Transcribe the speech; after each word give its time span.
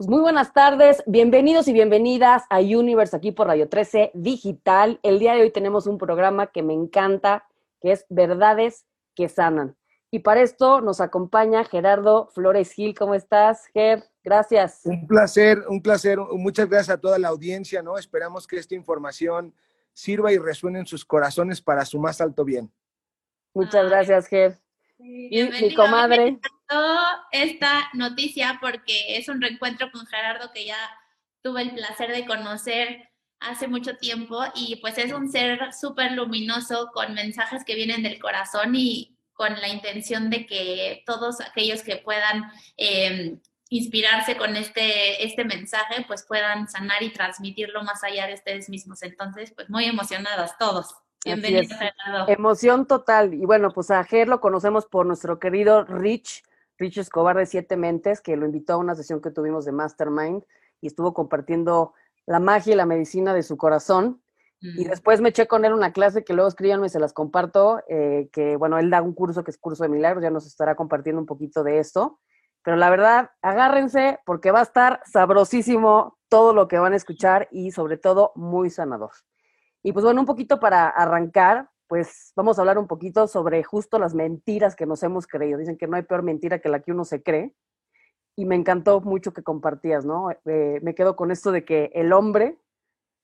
Pues 0.00 0.08
muy 0.08 0.22
buenas 0.22 0.54
tardes, 0.54 1.02
bienvenidos 1.06 1.68
y 1.68 1.74
bienvenidas 1.74 2.44
a 2.48 2.60
Universe 2.60 3.14
aquí 3.14 3.32
por 3.32 3.48
Radio 3.48 3.68
13 3.68 4.12
Digital. 4.14 4.98
El 5.02 5.18
día 5.18 5.34
de 5.34 5.42
hoy 5.42 5.50
tenemos 5.50 5.86
un 5.86 5.98
programa 5.98 6.46
que 6.46 6.62
me 6.62 6.72
encanta, 6.72 7.46
que 7.82 7.92
es 7.92 8.06
Verdades 8.08 8.86
que 9.14 9.28
Sanan. 9.28 9.76
Y 10.10 10.20
para 10.20 10.40
esto 10.40 10.80
nos 10.80 11.02
acompaña 11.02 11.64
Gerardo 11.64 12.28
Flores 12.28 12.72
Gil. 12.72 12.96
¿Cómo 12.96 13.14
estás, 13.14 13.66
Ger? 13.74 14.02
Gracias. 14.24 14.86
Un 14.86 15.06
placer, 15.06 15.64
un 15.68 15.82
placer. 15.82 16.18
Muchas 16.18 16.66
gracias 16.70 16.96
a 16.96 16.98
toda 16.98 17.18
la 17.18 17.28
audiencia, 17.28 17.82
¿no? 17.82 17.98
Esperamos 17.98 18.46
que 18.46 18.56
esta 18.56 18.74
información 18.74 19.54
sirva 19.92 20.32
y 20.32 20.38
resuene 20.38 20.78
en 20.78 20.86
sus 20.86 21.04
corazones 21.04 21.60
para 21.60 21.84
su 21.84 21.98
más 21.98 22.22
alto 22.22 22.42
bien. 22.42 22.72
Muchas 23.52 23.86
gracias, 23.86 24.28
Ger. 24.28 24.58
Y 25.02 25.42
mi 25.44 25.74
comadre 25.74 26.38
esta 27.32 27.90
noticia 27.94 28.58
porque 28.60 29.16
es 29.16 29.28
un 29.28 29.40
reencuentro 29.40 29.90
con 29.90 30.06
Gerardo 30.06 30.52
que 30.52 30.66
ya 30.66 30.78
tuve 31.42 31.62
el 31.62 31.74
placer 31.74 32.12
de 32.12 32.26
conocer 32.26 33.08
hace 33.40 33.66
mucho 33.66 33.96
tiempo 33.96 34.42
y 34.54 34.76
pues 34.76 34.98
es 34.98 35.12
un 35.12 35.30
ser 35.30 35.72
súper 35.72 36.12
luminoso 36.12 36.90
con 36.92 37.14
mensajes 37.14 37.64
que 37.64 37.74
vienen 37.74 38.02
del 38.02 38.20
corazón 38.20 38.74
y 38.74 39.16
con 39.32 39.58
la 39.58 39.68
intención 39.68 40.28
de 40.28 40.46
que 40.46 41.02
todos 41.06 41.40
aquellos 41.40 41.82
que 41.82 41.96
puedan 41.96 42.44
em, 42.76 43.40
inspirarse 43.70 44.36
con 44.36 44.54
este, 44.56 45.24
este 45.24 45.44
mensaje 45.44 46.04
pues 46.06 46.24
puedan 46.28 46.68
sanar 46.68 47.02
y 47.02 47.10
transmitirlo 47.10 47.82
más 47.82 48.04
allá 48.04 48.26
de 48.26 48.34
ustedes 48.34 48.68
mismos. 48.68 49.02
Entonces, 49.02 49.52
pues 49.54 49.70
muy 49.70 49.86
emocionadas 49.86 50.58
todos. 50.58 50.94
Bienvenido. 51.24 51.76
Emoción 52.28 52.86
total. 52.86 53.34
Y 53.34 53.44
bueno, 53.44 53.70
pues 53.72 53.90
a 53.90 54.02
Ger 54.04 54.28
lo 54.28 54.40
conocemos 54.40 54.86
por 54.86 55.04
nuestro 55.04 55.38
querido 55.38 55.84
Rich, 55.84 56.42
Rich 56.78 56.98
Escobar 56.98 57.36
de 57.36 57.46
Siete 57.46 57.76
Mentes, 57.76 58.20
que 58.20 58.36
lo 58.36 58.46
invitó 58.46 58.74
a 58.74 58.78
una 58.78 58.94
sesión 58.94 59.20
que 59.20 59.30
tuvimos 59.30 59.64
de 59.66 59.72
Mastermind 59.72 60.42
y 60.80 60.86
estuvo 60.86 61.12
compartiendo 61.12 61.92
la 62.26 62.40
magia 62.40 62.72
y 62.72 62.76
la 62.76 62.86
medicina 62.86 63.34
de 63.34 63.42
su 63.42 63.56
corazón. 63.56 64.22
Y 64.62 64.84
después 64.84 65.22
me 65.22 65.30
eché 65.30 65.46
con 65.46 65.64
él 65.64 65.72
una 65.72 65.90
clase 65.90 66.22
que 66.22 66.34
luego 66.34 66.48
escríbanme 66.48 66.86
y 66.86 66.90
se 66.90 67.00
las 67.00 67.14
comparto, 67.14 67.80
eh, 67.88 68.28
que 68.30 68.56
bueno, 68.56 68.78
él 68.78 68.90
da 68.90 69.00
un 69.00 69.14
curso 69.14 69.42
que 69.42 69.50
es 69.50 69.56
curso 69.56 69.84
de 69.84 69.88
milagros, 69.88 70.22
ya 70.22 70.28
nos 70.28 70.46
estará 70.46 70.74
compartiendo 70.74 71.18
un 71.18 71.26
poquito 71.26 71.62
de 71.64 71.78
esto. 71.78 72.20
Pero 72.62 72.76
la 72.76 72.90
verdad, 72.90 73.30
agárrense 73.40 74.18
porque 74.26 74.50
va 74.50 74.60
a 74.60 74.64
estar 74.64 75.00
sabrosísimo 75.10 76.18
todo 76.28 76.52
lo 76.52 76.68
que 76.68 76.78
van 76.78 76.92
a 76.92 76.96
escuchar 76.96 77.48
y 77.50 77.70
sobre 77.70 77.96
todo 77.96 78.32
muy 78.34 78.68
sanador. 78.68 79.12
Y 79.82 79.92
pues 79.92 80.04
bueno, 80.04 80.20
un 80.20 80.26
poquito 80.26 80.60
para 80.60 80.88
arrancar, 80.88 81.70
pues 81.86 82.32
vamos 82.36 82.58
a 82.58 82.62
hablar 82.62 82.78
un 82.78 82.86
poquito 82.86 83.26
sobre 83.26 83.64
justo 83.64 83.98
las 83.98 84.14
mentiras 84.14 84.76
que 84.76 84.86
nos 84.86 85.02
hemos 85.02 85.26
creído. 85.26 85.58
Dicen 85.58 85.78
que 85.78 85.86
no 85.86 85.96
hay 85.96 86.02
peor 86.02 86.22
mentira 86.22 86.60
que 86.60 86.68
la 86.68 86.80
que 86.80 86.92
uno 86.92 87.04
se 87.04 87.22
cree. 87.22 87.54
Y 88.36 88.44
me 88.44 88.54
encantó 88.54 89.00
mucho 89.00 89.32
que 89.32 89.42
compartías, 89.42 90.04
¿no? 90.04 90.30
Eh, 90.44 90.78
me 90.82 90.94
quedo 90.94 91.16
con 91.16 91.30
esto 91.30 91.50
de 91.50 91.64
que 91.64 91.90
el 91.94 92.12
hombre, 92.12 92.58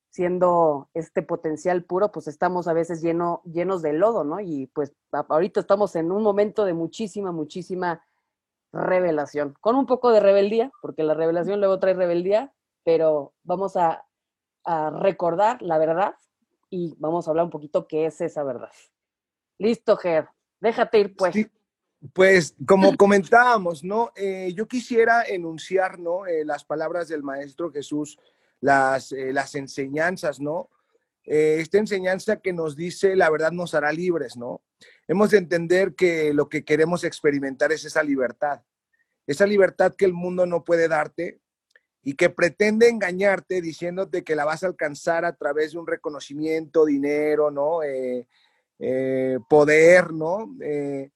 siendo 0.09 0.89
este 0.93 1.21
potencial 1.21 1.83
puro, 1.85 2.11
pues 2.11 2.27
estamos 2.27 2.67
a 2.67 2.73
veces 2.73 3.01
lleno, 3.01 3.41
llenos 3.45 3.81
de 3.81 3.93
lodo, 3.93 4.23
¿no? 4.23 4.39
Y 4.41 4.67
pues 4.73 4.93
ahorita 5.11 5.59
estamos 5.59 5.95
en 5.95 6.11
un 6.11 6.23
momento 6.23 6.65
de 6.65 6.73
muchísima, 6.73 7.31
muchísima 7.31 8.03
revelación, 8.73 9.55
con 9.61 9.75
un 9.75 9.85
poco 9.85 10.11
de 10.11 10.19
rebeldía, 10.19 10.71
porque 10.81 11.03
la 11.03 11.13
revelación 11.13 11.59
luego 11.59 11.79
trae 11.79 11.93
rebeldía, 11.93 12.53
pero 12.83 13.33
vamos 13.43 13.77
a, 13.77 14.05
a 14.65 14.89
recordar 14.89 15.61
la 15.61 15.77
verdad 15.77 16.15
y 16.69 16.95
vamos 16.97 17.27
a 17.27 17.31
hablar 17.31 17.45
un 17.45 17.51
poquito 17.51 17.87
qué 17.87 18.05
es 18.05 18.21
esa 18.21 18.43
verdad. 18.43 18.71
Listo, 19.57 19.97
Ger, 19.97 20.27
déjate 20.59 20.99
ir 20.99 21.15
pues. 21.15 21.35
pues 22.13 22.55
como 22.65 22.95
comentábamos, 22.97 23.83
¿no? 23.83 24.11
Eh, 24.15 24.53
yo 24.55 24.67
quisiera 24.67 25.23
enunciar, 25.23 25.99
¿no? 25.99 26.25
Eh, 26.25 26.45
las 26.45 26.63
palabras 26.63 27.07
del 27.07 27.23
Maestro 27.23 27.71
Jesús, 27.71 28.19
las, 28.59 29.11
eh, 29.11 29.33
las 29.33 29.55
enseñanzas, 29.55 30.39
¿no? 30.39 30.69
esta 31.29 31.77
enseñanza 31.77 32.37
que 32.37 32.53
nos 32.53 32.77
dice 32.77 33.13
la 33.17 33.29
verdad 33.29 33.51
nos 33.51 33.73
hará 33.73 33.91
libres, 33.91 34.37
¿no? 34.37 34.61
Hemos 35.09 35.31
de 35.31 35.39
entender 35.39 35.93
que 35.93 36.33
lo 36.33 36.47
que 36.47 36.63
queremos 36.63 37.03
experimentar 37.03 37.73
es 37.73 37.83
esa 37.83 38.01
libertad, 38.01 38.61
esa 39.25 39.45
libertad 39.45 39.93
que 39.93 40.05
el 40.05 40.13
mundo 40.13 40.45
no 40.45 40.63
puede 40.63 40.87
darte, 40.87 41.41
y 42.03 42.13
que 42.13 42.29
pretende 42.29 42.89
engañarte 42.89 43.61
diciéndote 43.61 44.23
que 44.23 44.35
la 44.35 44.45
vas 44.45 44.63
a 44.63 44.67
alcanzar 44.67 45.25
a 45.25 45.35
través 45.35 45.73
de 45.73 45.79
un 45.79 45.87
reconocimiento, 45.87 46.85
dinero, 46.85 47.51
¿no? 47.51 47.83
Eh, 47.83 48.27
eh, 48.79 49.39
poder, 49.49 50.13
¿no? 50.13 50.55
Eh, 50.61 51.11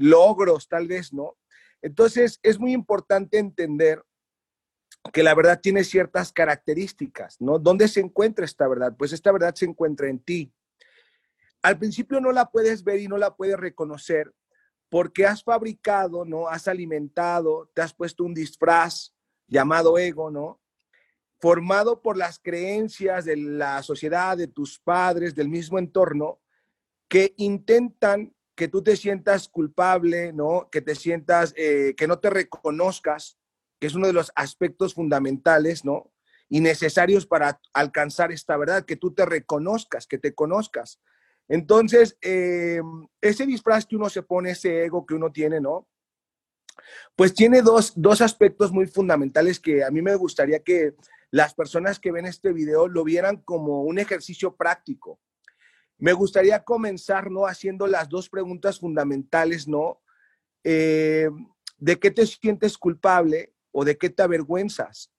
logros, 0.00 0.68
tal 0.68 0.86
vez, 0.86 1.12
¿no? 1.12 1.36
Entonces, 1.80 2.38
es 2.42 2.58
muy 2.58 2.72
importante 2.72 3.38
entender 3.38 4.02
que 5.12 5.22
la 5.22 5.34
verdad 5.34 5.60
tiene 5.60 5.84
ciertas 5.84 6.32
características, 6.32 7.40
¿no? 7.40 7.58
¿Dónde 7.58 7.88
se 7.88 8.00
encuentra 8.00 8.44
esta 8.44 8.68
verdad? 8.68 8.94
Pues 8.96 9.12
esta 9.12 9.32
verdad 9.32 9.54
se 9.54 9.64
encuentra 9.64 10.08
en 10.08 10.18
ti. 10.18 10.52
Al 11.62 11.78
principio 11.78 12.20
no 12.20 12.30
la 12.32 12.50
puedes 12.50 12.84
ver 12.84 13.00
y 13.00 13.08
no 13.08 13.16
la 13.16 13.34
puedes 13.34 13.58
reconocer 13.58 14.32
porque 14.90 15.26
has 15.26 15.42
fabricado, 15.42 16.24
¿no? 16.24 16.48
Has 16.48 16.68
alimentado, 16.68 17.70
te 17.74 17.82
has 17.82 17.92
puesto 17.92 18.24
un 18.24 18.34
disfraz, 18.34 19.14
llamado 19.48 19.98
ego, 19.98 20.30
¿no? 20.30 20.60
Formado 21.40 22.02
por 22.02 22.16
las 22.16 22.38
creencias 22.38 23.24
de 23.24 23.36
la 23.36 23.82
sociedad, 23.82 24.36
de 24.36 24.46
tus 24.46 24.78
padres, 24.78 25.34
del 25.34 25.48
mismo 25.48 25.78
entorno, 25.78 26.40
que 27.08 27.34
intentan 27.36 28.34
que 28.54 28.68
tú 28.68 28.82
te 28.82 28.96
sientas 28.96 29.48
culpable, 29.48 30.32
¿no? 30.32 30.68
Que 30.70 30.82
te 30.82 30.94
sientas, 30.94 31.54
eh, 31.56 31.94
que 31.96 32.08
no 32.08 32.18
te 32.18 32.28
reconozcas, 32.28 33.38
que 33.78 33.86
es 33.86 33.94
uno 33.94 34.08
de 34.08 34.12
los 34.12 34.32
aspectos 34.34 34.94
fundamentales, 34.94 35.84
¿no? 35.84 36.12
Y 36.48 36.60
necesarios 36.60 37.24
para 37.26 37.60
alcanzar 37.72 38.32
esta 38.32 38.56
verdad, 38.56 38.84
que 38.84 38.96
tú 38.96 39.14
te 39.14 39.24
reconozcas, 39.24 40.06
que 40.06 40.18
te 40.18 40.34
conozcas. 40.34 41.00
Entonces, 41.46 42.18
eh, 42.20 42.80
ese 43.20 43.46
disfraz 43.46 43.86
que 43.86 43.96
uno 43.96 44.10
se 44.10 44.22
pone, 44.22 44.50
ese 44.50 44.84
ego 44.84 45.06
que 45.06 45.14
uno 45.14 45.30
tiene, 45.30 45.60
¿no? 45.60 45.86
Pues 47.16 47.34
tiene 47.34 47.62
dos, 47.62 47.94
aspectos 48.20 48.72
muy 48.72 48.86
fundamentales 48.86 49.60
que 49.60 49.84
a 49.84 49.90
mí 49.90 50.02
me 50.02 50.14
gustaría 50.14 50.60
que 50.60 50.94
las 51.30 51.54
personas 51.54 51.98
que 51.98 52.12
ven 52.12 52.26
este 52.26 52.52
video 52.52 52.88
lo 52.88 53.04
vieran 53.04 53.38
como 53.38 53.82
un 53.82 53.98
ejercicio 53.98 54.56
práctico. 54.56 55.20
Me 55.98 56.12
gustaría 56.12 56.64
comenzar, 56.64 57.30
¿no? 57.30 57.46
Haciendo 57.46 57.86
las 57.86 58.08
dos 58.08 58.28
preguntas 58.28 58.78
fundamentales, 58.78 59.66
¿no? 59.66 60.00
Eh, 60.64 61.28
¿De 61.76 61.98
qué 61.98 62.10
te 62.10 62.26
sientes 62.26 62.78
culpable 62.78 63.54
o 63.72 63.84
de 63.84 63.98
qué 63.98 64.10
te 64.10 64.22
avergüenzas? 64.22 65.12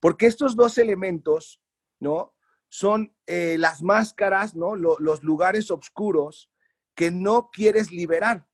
Porque 0.00 0.26
estos 0.26 0.56
dos 0.56 0.78
elementos, 0.78 1.60
¿no? 2.00 2.34
Son 2.68 3.14
eh, 3.26 3.56
las 3.58 3.82
máscaras, 3.82 4.54
¿no? 4.54 4.74
los 4.74 5.22
lugares 5.22 5.70
oscuros 5.70 6.50
que 6.94 7.10
no 7.10 7.50
quieres 7.52 7.90
liberar. 7.90 8.46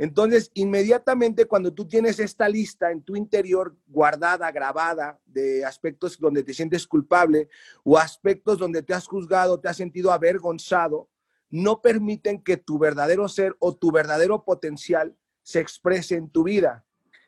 Entonces, 0.00 0.50
inmediatamente 0.54 1.44
cuando 1.44 1.74
tú 1.74 1.86
tienes 1.86 2.18
esta 2.20 2.48
lista 2.48 2.90
en 2.90 3.02
tu 3.02 3.16
interior 3.16 3.76
guardada, 3.86 4.50
grabada, 4.50 5.20
de 5.26 5.62
aspectos 5.62 6.18
donde 6.18 6.42
te 6.42 6.54
sientes 6.54 6.86
culpable 6.86 7.50
o 7.84 7.98
aspectos 7.98 8.56
donde 8.56 8.82
te 8.82 8.94
has 8.94 9.06
juzgado, 9.06 9.60
te 9.60 9.68
has 9.68 9.76
sentido 9.76 10.10
avergonzado, 10.10 11.10
no 11.50 11.82
permiten 11.82 12.42
que 12.42 12.56
tu 12.56 12.78
verdadero 12.78 13.28
ser 13.28 13.54
o 13.58 13.76
tu 13.76 13.92
verdadero 13.92 14.42
potencial 14.42 15.14
se 15.42 15.60
exprese 15.60 16.14
en 16.14 16.30
tu 16.30 16.44
vida. 16.44 16.86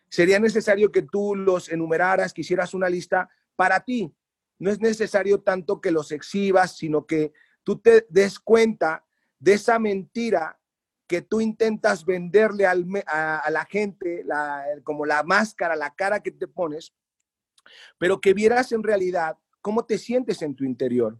Sería 0.08 0.38
necesario 0.38 0.90
que 0.90 1.02
tú 1.02 1.36
los 1.36 1.68
enumeraras, 1.68 2.32
que 2.32 2.40
hicieras 2.40 2.72
una 2.72 2.88
lista 2.88 3.28
para 3.54 3.80
ti. 3.80 4.14
No 4.58 4.70
es 4.70 4.80
necesario 4.80 5.42
tanto 5.42 5.82
que 5.82 5.90
los 5.90 6.10
exhibas, 6.10 6.78
sino 6.78 7.04
que 7.04 7.34
tú 7.64 7.80
te 7.80 8.06
des 8.08 8.38
cuenta 8.38 9.04
de 9.38 9.52
esa 9.52 9.78
mentira 9.78 10.58
que 11.06 11.22
tú 11.22 11.40
intentas 11.40 12.04
venderle 12.04 12.66
a, 12.66 12.74
la 12.74 13.64
gente 13.68 14.24
como 14.84 15.04
la 15.04 15.22
máscara, 15.22 15.76
la 15.76 15.94
cara 15.94 16.20
que 16.20 16.30
te 16.30 16.48
pones, 16.48 16.92
pero 17.98 18.20
que 18.20 18.34
vieras 18.34 18.72
en 18.72 18.82
realidad 18.82 19.36
cómo 19.60 19.84
te 19.84 19.98
sientes 19.98 20.42
en 20.42 20.54
tu 20.54 20.64
interior. 20.64 21.18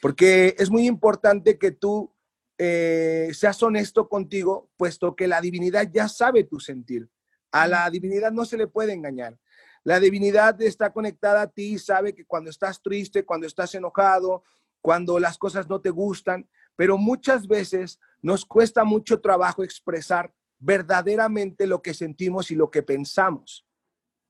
Porque 0.00 0.54
es 0.58 0.70
muy 0.70 0.86
importante 0.86 1.58
que 1.58 1.70
tú 1.70 2.12
eh, 2.58 3.30
seas 3.32 3.62
honesto 3.62 4.08
contigo, 4.08 4.70
puesto 4.76 5.14
que 5.14 5.26
la 5.26 5.40
divinidad 5.40 5.88
ya 5.92 6.08
sabe 6.08 6.44
tu 6.44 6.60
sentir. 6.60 7.08
A 7.50 7.66
la 7.66 7.88
divinidad 7.90 8.32
no 8.32 8.44
se 8.44 8.56
le 8.56 8.66
puede 8.66 8.92
engañar. 8.92 9.38
La 9.84 10.00
divinidad 10.00 10.60
está 10.62 10.92
conectada 10.92 11.42
a 11.42 11.46
ti, 11.46 11.78
sabe 11.78 12.14
que 12.14 12.24
cuando 12.24 12.50
estás 12.50 12.82
triste, 12.82 13.24
cuando 13.24 13.46
estás 13.46 13.74
enojado, 13.74 14.42
cuando 14.80 15.18
las 15.18 15.38
cosas 15.38 15.68
no 15.68 15.80
te 15.80 15.90
gustan, 15.90 16.48
pero 16.74 16.98
muchas 16.98 17.46
veces 17.46 18.00
nos 18.22 18.44
cuesta 18.44 18.84
mucho 18.84 19.20
trabajo 19.20 19.62
expresar 19.62 20.32
verdaderamente 20.58 21.66
lo 21.66 21.82
que 21.82 21.94
sentimos 21.94 22.50
y 22.50 22.54
lo 22.54 22.70
que 22.70 22.82
pensamos. 22.82 23.66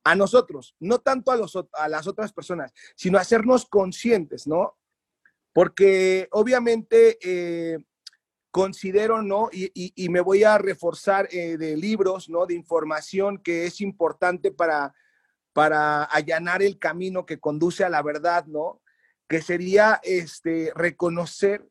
A 0.05 0.15
nosotros, 0.15 0.77
no 0.79 1.01
tanto 1.01 1.33
a, 1.33 1.89
las 1.89 2.07
otras 2.07 2.33
personas, 2.33 2.73
sino 2.95 3.19
hacernos 3.19 3.67
conscientes, 3.67 4.47
¿no? 4.47 4.77
Porque 5.53 6.29
obviamente 6.31 7.19
eh, 7.23 7.79
considero, 8.53 9.21
¿no? 9.21 9.51
Y, 9.53 10.09
me 10.11 10.21
voy 10.21 10.45
a 10.45 10.59
reforzar 10.59 11.29
eh, 11.33 11.57
de 11.59 11.77
libros, 11.77 12.29
¿no? 12.29 12.47
De 12.47 12.55
información 12.55 13.39
que 13.39 13.67
es 13.67 13.81
importante 13.81 14.53
para, 14.53 14.95
para 15.53 16.05
allanar 16.05 16.63
el 16.63 16.79
camino 16.79 17.27
que 17.27 17.41
conduce 17.41 17.83
a 17.83 17.89
la 17.89 18.03
verdad, 18.03 18.47
¿no? 18.47 18.81
Que 19.29 19.43
sería 19.43 20.01
este, 20.05 20.73
reconocer 20.77 21.69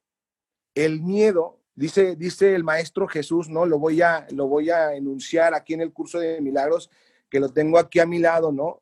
el 0.76 1.02
miedo, 1.02 1.62
dice, 1.76 2.16
dice 2.16 2.56
el 2.56 2.64
maestro 2.64 3.08
Jesús, 3.08 3.50
¿no? 3.50 3.66
Lo 3.66 3.78
voy, 3.78 4.02
a, 4.02 4.26
lo 4.32 4.48
voy 4.48 4.70
a 4.70 4.96
enunciar 4.96 5.54
aquí 5.54 5.74
en 5.74 5.82
el 5.82 5.92
curso 5.92 6.20
de 6.20 6.42
milagros, 6.42 6.90
que 7.30 7.40
lo 7.40 7.50
tengo 7.50 7.78
aquí 7.78 8.00
a 8.00 8.06
mi 8.06 8.20
lado, 8.20 8.52
¿no? 8.52 8.82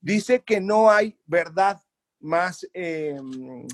Dice 0.00 0.42
que 0.42 0.60
no 0.60 0.90
hay 0.90 1.18
verdad 1.24 1.80
más, 2.20 2.66
em, 2.72 3.66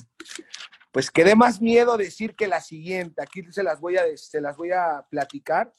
pues 0.92 1.10
que 1.10 1.24
dé 1.24 1.34
más 1.34 1.60
miedo 1.60 1.96
decir 1.96 2.34
que 2.34 2.46
la 2.46 2.60
siguiente. 2.60 3.22
Aquí 3.22 3.42
se 3.50 3.62
las 3.62 3.80
voy 3.80 3.96
a, 3.96 4.04
se 4.16 4.40
las 4.40 4.56
voy 4.56 4.72
a 4.72 5.04
platicar. 5.08 5.74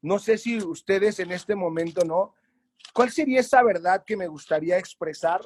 No 0.00 0.18
sé 0.18 0.38
si 0.38 0.58
ustedes 0.58 1.18
en 1.20 1.32
este 1.32 1.54
momento, 1.54 2.04
¿no? 2.04 2.34
¿Cuál 2.92 3.10
sería 3.10 3.40
esa 3.40 3.62
verdad 3.62 4.04
que 4.06 4.16
me 4.16 4.26
gustaría 4.26 4.78
expresar 4.78 5.40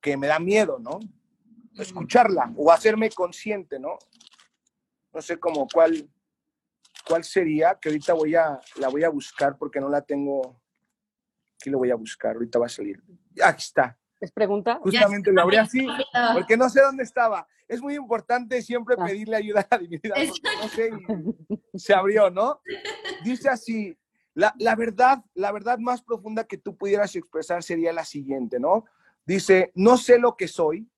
que 0.00 0.16
me 0.16 0.26
da 0.26 0.38
miedo, 0.38 0.78
¿no? 0.78 0.98
Escucharla 1.76 2.52
o 2.56 2.72
hacerme 2.72 3.10
consciente, 3.10 3.78
¿no? 3.78 3.98
No 5.12 5.20
sé 5.20 5.38
cómo 5.38 5.66
cuál, 5.72 6.08
cuál 7.06 7.24
sería, 7.24 7.78
que 7.80 7.88
ahorita 7.88 8.14
voy 8.14 8.34
a, 8.34 8.60
la 8.76 8.88
voy 8.88 9.04
a 9.04 9.08
buscar 9.08 9.56
porque 9.58 9.80
no 9.80 9.88
la 9.88 10.02
tengo. 10.02 10.60
Aquí 11.60 11.70
lo 11.70 11.78
voy 11.78 11.90
a 11.90 11.96
buscar, 11.96 12.34
ahorita 12.34 12.58
va 12.58 12.66
a 12.66 12.70
salir. 12.70 13.02
Aquí 13.42 13.62
está. 13.62 13.98
¿Es 14.20 14.30
pregunta? 14.30 14.78
Justamente 14.82 15.32
lo 15.32 15.42
abrí 15.42 15.56
así, 15.56 15.86
porque 16.32 16.56
no 16.56 16.68
sé 16.68 16.80
dónde 16.80 17.02
estaba. 17.02 17.46
Es 17.66 17.80
muy 17.80 17.96
importante 17.96 18.62
siempre 18.62 18.94
ah. 18.98 19.04
pedirle 19.04 19.36
ayuda 19.36 19.60
a 19.60 19.66
la 19.70 19.78
divinidad, 19.78 20.16
no 20.60 20.68
sé, 20.68 20.90
se 21.74 21.92
abrió, 21.94 22.30
¿no? 22.30 22.60
Dice 23.24 23.48
así, 23.48 23.98
la, 24.34 24.76
verdad, 24.76 25.24
la 25.34 25.52
verdad 25.52 25.78
más 25.78 26.02
profunda 26.02 26.44
que 26.44 26.56
tú 26.56 26.76
pudieras 26.76 27.14
expresar 27.16 27.62
sería 27.62 27.92
la 27.92 28.04
siguiente, 28.04 28.58
¿no? 28.58 28.84
Dice, 29.26 29.72
no 29.74 29.96
sé 29.96 30.18
lo 30.18 30.36
que 30.36 30.48
soy, 30.48 30.88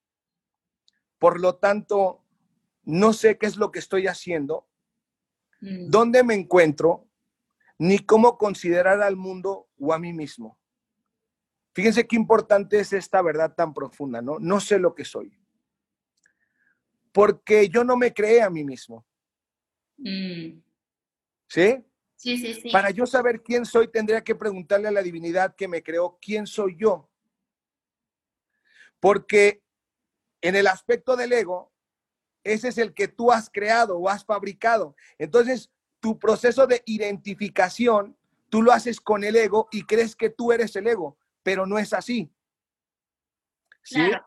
por 1.19 1.41
lo 1.41 1.57
tanto, 1.57 2.24
no 2.85 3.13
sé 3.13 3.39
qué 3.39 3.47
es 3.47 3.57
lo 3.57 3.71
que 3.71 3.79
estoy 3.79 4.07
haciendo, 4.07 4.69
mm. 5.61 5.91
dónde 5.91 6.23
me 6.23 6.35
encuentro, 6.35 7.09
ni 7.79 7.99
cómo 7.99 8.39
considerar 8.39 9.03
al 9.03 9.17
mundo 9.17 9.69
o 9.79 9.93
a 9.93 9.99
mí 9.99 10.13
mismo. 10.13 10.59
Fíjense 11.75 12.07
qué 12.07 12.17
importante 12.17 12.79
es 12.79 12.93
esta 12.93 13.21
verdad 13.21 13.55
tan 13.55 13.75
profunda, 13.75 14.23
¿no? 14.23 14.39
No 14.39 14.61
sé 14.61 14.79
lo 14.79 14.95
que 14.95 15.05
soy. 15.05 15.37
Porque 17.13 17.69
yo 17.69 17.83
no 17.83 17.97
me 17.97 18.13
creé 18.13 18.43
a 18.43 18.51
mí 18.51 18.65
mismo. 18.65 19.05
Mm. 19.97 20.61
¿Sí? 21.49 21.85
Para 22.73 22.91
yo 22.91 23.07
saber 23.07 23.43
quién 23.43 23.67
soy, 23.67 23.89
tendría 23.89 24.23
que 24.23 24.35
preguntarle 24.35 24.89
a 24.89 24.93
la 24.93 25.03
divinidad 25.03 25.55
que 25.57 25.69
me 25.69 25.83
creó 25.83 26.19
quién 26.21 26.47
soy 26.47 26.77
yo. 26.77 27.11
Porque 28.99 29.63
en 30.41 30.57
el 30.57 30.67
aspecto 30.67 31.17
del 31.17 31.33
ego, 31.33 31.74
ese 32.45 32.69
es 32.69 32.79
el 32.79 32.95
que 32.95 33.09
tú 33.09 33.33
has 33.33 33.51
creado 33.51 33.99
o 33.99 34.09
has 34.09 34.25
fabricado. 34.25 34.95
Entonces, 35.19 35.71
tu 36.01 36.19
proceso 36.19 36.67
de 36.67 36.83
identificación, 36.87 38.17
tú 38.51 38.63
lo 38.63 38.73
haces 38.73 39.01
con 39.01 39.25
el 39.25 39.35
ego 39.35 39.69
y 39.73 39.85
crees 39.85 40.15
que 40.15 40.31
tú 40.31 40.53
eres 40.53 40.77
el 40.77 40.87
ego, 40.87 41.19
pero 41.43 41.67
no 41.67 41.79
es 41.79 41.93
así. 41.93 42.31
¿Sí? 43.83 43.95
Claro. 43.95 44.27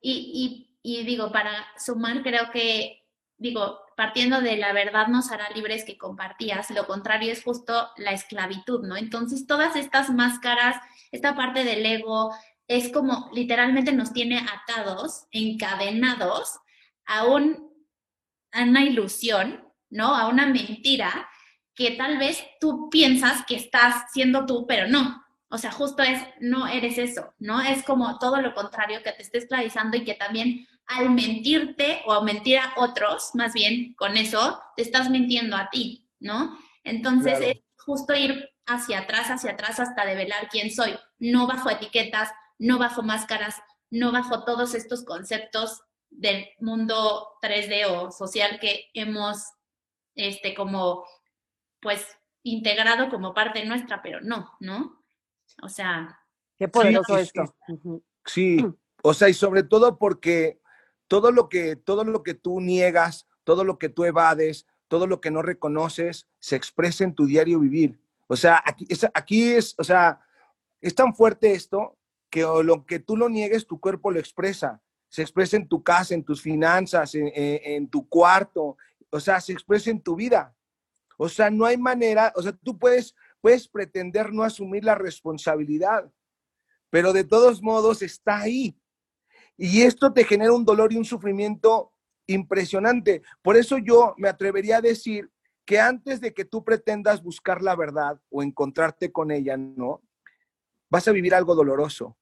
Y, 0.00 0.78
y 0.82 1.04
digo, 1.04 1.30
para 1.30 1.66
sumar, 1.78 2.22
creo 2.22 2.50
que, 2.50 3.04
digo, 3.36 3.80
partiendo 3.96 4.40
de 4.40 4.56
la 4.56 4.72
verdad 4.72 5.08
nos 5.08 5.30
hará 5.30 5.50
libres 5.50 5.84
que 5.84 5.98
compartías, 5.98 6.70
lo 6.70 6.86
contrario 6.86 7.32
es 7.32 7.42
justo 7.42 7.90
la 7.96 8.12
esclavitud, 8.12 8.86
¿no? 8.86 8.96
Entonces, 8.96 9.46
todas 9.46 9.76
estas 9.76 10.08
máscaras, 10.10 10.76
esta 11.10 11.34
parte 11.34 11.64
del 11.64 11.84
ego, 11.84 12.32
es 12.68 12.92
como 12.92 13.30
literalmente 13.32 13.92
nos 13.92 14.12
tiene 14.12 14.38
atados, 14.38 15.26
encadenados 15.32 16.60
a, 17.08 17.24
un, 17.26 17.72
a 18.52 18.62
una 18.62 18.84
ilusión, 18.84 19.64
¿no? 19.90 20.14
A 20.14 20.28
una 20.28 20.46
mentira 20.46 21.28
que 21.74 21.92
tal 21.92 22.18
vez 22.18 22.44
tú 22.60 22.88
piensas 22.90 23.44
que 23.46 23.56
estás 23.56 24.04
siendo 24.12 24.46
tú, 24.46 24.66
pero 24.66 24.86
no. 24.86 25.24
O 25.48 25.56
sea, 25.56 25.72
justo 25.72 26.02
es, 26.02 26.20
no 26.40 26.66
eres 26.66 26.98
eso, 26.98 27.34
¿no? 27.38 27.60
Es 27.62 27.82
como 27.82 28.18
todo 28.18 28.40
lo 28.42 28.54
contrario 28.54 29.02
que 29.02 29.12
te 29.12 29.22
esté 29.22 29.38
esclavizando 29.38 29.96
y 29.96 30.04
que 30.04 30.14
también 30.14 30.66
al 30.86 31.10
mentirte 31.10 32.02
o 32.06 32.12
a 32.12 32.22
mentir 32.22 32.58
a 32.58 32.74
otros, 32.76 33.30
más 33.34 33.54
bien 33.54 33.94
con 33.94 34.16
eso, 34.16 34.60
te 34.76 34.82
estás 34.82 35.08
mintiendo 35.08 35.56
a 35.56 35.70
ti, 35.70 36.06
¿no? 36.20 36.58
Entonces 36.84 37.38
es 37.40 37.56
justo 37.76 38.14
ir 38.14 38.50
hacia 38.66 39.00
atrás, 39.00 39.30
hacia 39.30 39.52
atrás 39.52 39.80
hasta 39.80 40.04
develar 40.04 40.48
quién 40.50 40.70
soy, 40.70 40.98
no 41.18 41.46
bajo 41.46 41.70
etiquetas, 41.70 42.30
no 42.58 42.78
bajo 42.78 43.02
máscaras, 43.02 43.56
no 43.90 44.12
bajo 44.12 44.44
todos 44.44 44.74
estos 44.74 45.04
conceptos 45.04 45.82
del 46.10 46.48
mundo 46.60 47.38
3D 47.42 47.86
o 47.88 48.10
social 48.10 48.58
que 48.60 48.90
hemos, 48.94 49.44
este, 50.14 50.54
como, 50.54 51.04
pues, 51.80 52.06
integrado 52.42 53.08
como 53.08 53.34
parte 53.34 53.64
nuestra, 53.64 54.02
pero 54.02 54.20
no, 54.20 54.52
¿no? 54.60 55.02
O 55.62 55.68
sea... 55.68 56.20
Qué 56.56 56.68
poderoso 56.68 57.16
esto. 57.18 57.54
sí, 58.24 58.64
o 59.02 59.14
sea, 59.14 59.28
y 59.28 59.34
sobre 59.34 59.62
todo 59.62 59.96
porque 59.96 60.60
todo 61.06 61.30
lo 61.30 61.48
que, 61.48 61.76
todo 61.76 62.04
lo 62.04 62.22
que 62.22 62.34
tú 62.34 62.60
niegas, 62.60 63.26
todo 63.44 63.64
lo 63.64 63.78
que 63.78 63.88
tú 63.88 64.04
evades, 64.04 64.66
todo 64.88 65.06
lo 65.06 65.20
que 65.20 65.30
no 65.30 65.42
reconoces, 65.42 66.26
se 66.38 66.56
expresa 66.56 67.04
en 67.04 67.14
tu 67.14 67.26
diario 67.26 67.60
vivir. 67.60 68.00
O 68.26 68.36
sea, 68.36 68.62
aquí 68.64 68.86
es, 68.88 69.06
aquí 69.14 69.52
es, 69.52 69.74
o 69.78 69.84
sea, 69.84 70.20
es 70.80 70.94
tan 70.94 71.14
fuerte 71.14 71.52
esto 71.52 71.96
que 72.30 72.42
lo 72.42 72.84
que 72.84 72.98
tú 72.98 73.16
lo 73.16 73.28
niegues, 73.28 73.66
tu 73.66 73.80
cuerpo 73.80 74.10
lo 74.10 74.18
expresa. 74.18 74.82
Se 75.08 75.22
expresa 75.22 75.56
en 75.56 75.66
tu 75.68 75.82
casa, 75.82 76.14
en 76.14 76.24
tus 76.24 76.42
finanzas, 76.42 77.14
en, 77.14 77.30
en 77.34 77.88
tu 77.88 78.08
cuarto, 78.08 78.76
o 79.10 79.20
sea, 79.20 79.40
se 79.40 79.52
expresa 79.52 79.90
en 79.90 80.00
tu 80.00 80.16
vida. 80.16 80.54
O 81.16 81.28
sea, 81.28 81.50
no 81.50 81.64
hay 81.64 81.76
manera, 81.76 82.32
o 82.36 82.42
sea, 82.42 82.52
tú 82.52 82.78
puedes, 82.78 83.14
puedes 83.40 83.68
pretender 83.68 84.32
no 84.32 84.42
asumir 84.42 84.84
la 84.84 84.94
responsabilidad, 84.94 86.10
pero 86.90 87.12
de 87.12 87.24
todos 87.24 87.62
modos 87.62 88.02
está 88.02 88.40
ahí. 88.40 88.78
Y 89.56 89.82
esto 89.82 90.12
te 90.12 90.24
genera 90.24 90.52
un 90.52 90.64
dolor 90.64 90.92
y 90.92 90.96
un 90.96 91.04
sufrimiento 91.04 91.92
impresionante. 92.26 93.22
Por 93.42 93.56
eso 93.56 93.78
yo 93.78 94.14
me 94.16 94.28
atrevería 94.28 94.76
a 94.76 94.82
decir 94.82 95.30
que 95.64 95.80
antes 95.80 96.20
de 96.20 96.32
que 96.32 96.44
tú 96.44 96.64
pretendas 96.64 97.22
buscar 97.22 97.62
la 97.62 97.74
verdad 97.74 98.20
o 98.30 98.42
encontrarte 98.42 99.10
con 99.10 99.30
ella, 99.30 99.56
¿no? 99.56 100.02
Vas 100.88 101.08
a 101.08 101.12
vivir 101.12 101.34
algo 101.34 101.54
doloroso, 101.54 102.16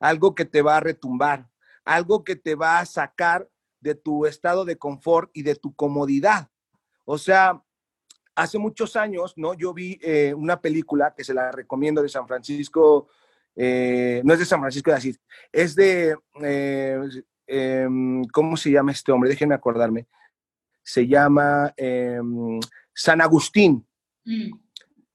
algo 0.00 0.34
que 0.34 0.44
te 0.44 0.62
va 0.62 0.78
a 0.78 0.80
retumbar, 0.80 1.48
algo 1.84 2.24
que 2.24 2.36
te 2.36 2.54
va 2.54 2.78
a 2.78 2.86
sacar 2.86 3.48
de 3.80 3.94
tu 3.94 4.26
estado 4.26 4.64
de 4.64 4.76
confort 4.76 5.30
y 5.34 5.42
de 5.42 5.54
tu 5.54 5.74
comodidad. 5.74 6.48
O 7.04 7.18
sea, 7.18 7.62
hace 8.34 8.58
muchos 8.58 8.96
años, 8.96 9.34
¿no? 9.36 9.54
Yo 9.54 9.74
vi 9.74 9.98
eh, 10.02 10.32
una 10.34 10.60
película 10.60 11.14
que 11.14 11.24
se 11.24 11.34
la 11.34 11.52
recomiendo 11.52 12.02
de 12.02 12.08
San 12.08 12.26
Francisco 12.26 13.08
eh, 13.56 14.20
no 14.24 14.32
es 14.32 14.40
de 14.40 14.44
San 14.44 14.60
Francisco 14.60 14.90
de 14.90 14.96
Asís, 14.96 15.20
es 15.52 15.74
de, 15.76 16.16
eh, 16.42 16.98
em, 17.46 18.24
¿cómo 18.24 18.56
se 18.56 18.70
llama 18.70 18.92
este 18.92 19.12
hombre? 19.12 19.30
Déjenme 19.30 19.54
acordarme. 19.54 20.06
Se 20.82 21.06
llama 21.06 21.72
em, 21.76 22.58
San 22.92 23.20
Agustín. 23.20 23.86
Mm. 24.24 24.58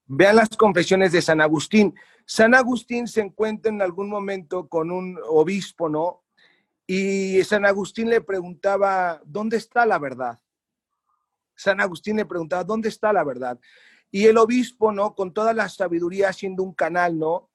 Vean 0.06 0.38
las 0.38 0.50
confesiones 0.50 1.12
de 1.12 1.22
San 1.22 1.42
Agustín. 1.42 1.94
San 2.26 2.56
Agustín 2.56 3.08
se 3.08 3.22
encuentra 3.22 3.72
en 3.72 3.82
algún 3.82 4.10
momento 4.10 4.68
con 4.70 4.90
un 4.90 5.20
obispo, 5.28 5.90
¿no? 5.90 6.24
Y 6.92 7.44
San 7.44 7.66
Agustín 7.66 8.10
le 8.10 8.22
preguntaba, 8.22 9.22
¿dónde 9.24 9.58
está 9.58 9.86
la 9.86 10.00
verdad? 10.00 10.40
San 11.56 11.80
Agustín 11.82 12.16
le 12.16 12.26
preguntaba, 12.26 12.64
¿dónde 12.64 12.90
está 12.90 13.14
la 13.14 13.24
verdad? 13.24 13.60
Y 14.10 14.26
el 14.26 14.38
obispo, 14.38 14.92
¿no? 14.92 15.14
Con 15.14 15.32
toda 15.32 15.54
la 15.54 15.70
sabiduría, 15.70 16.30
haciendo 16.30 16.64
un 16.64 16.74
canal, 16.74 17.20
¿no? 17.20 17.50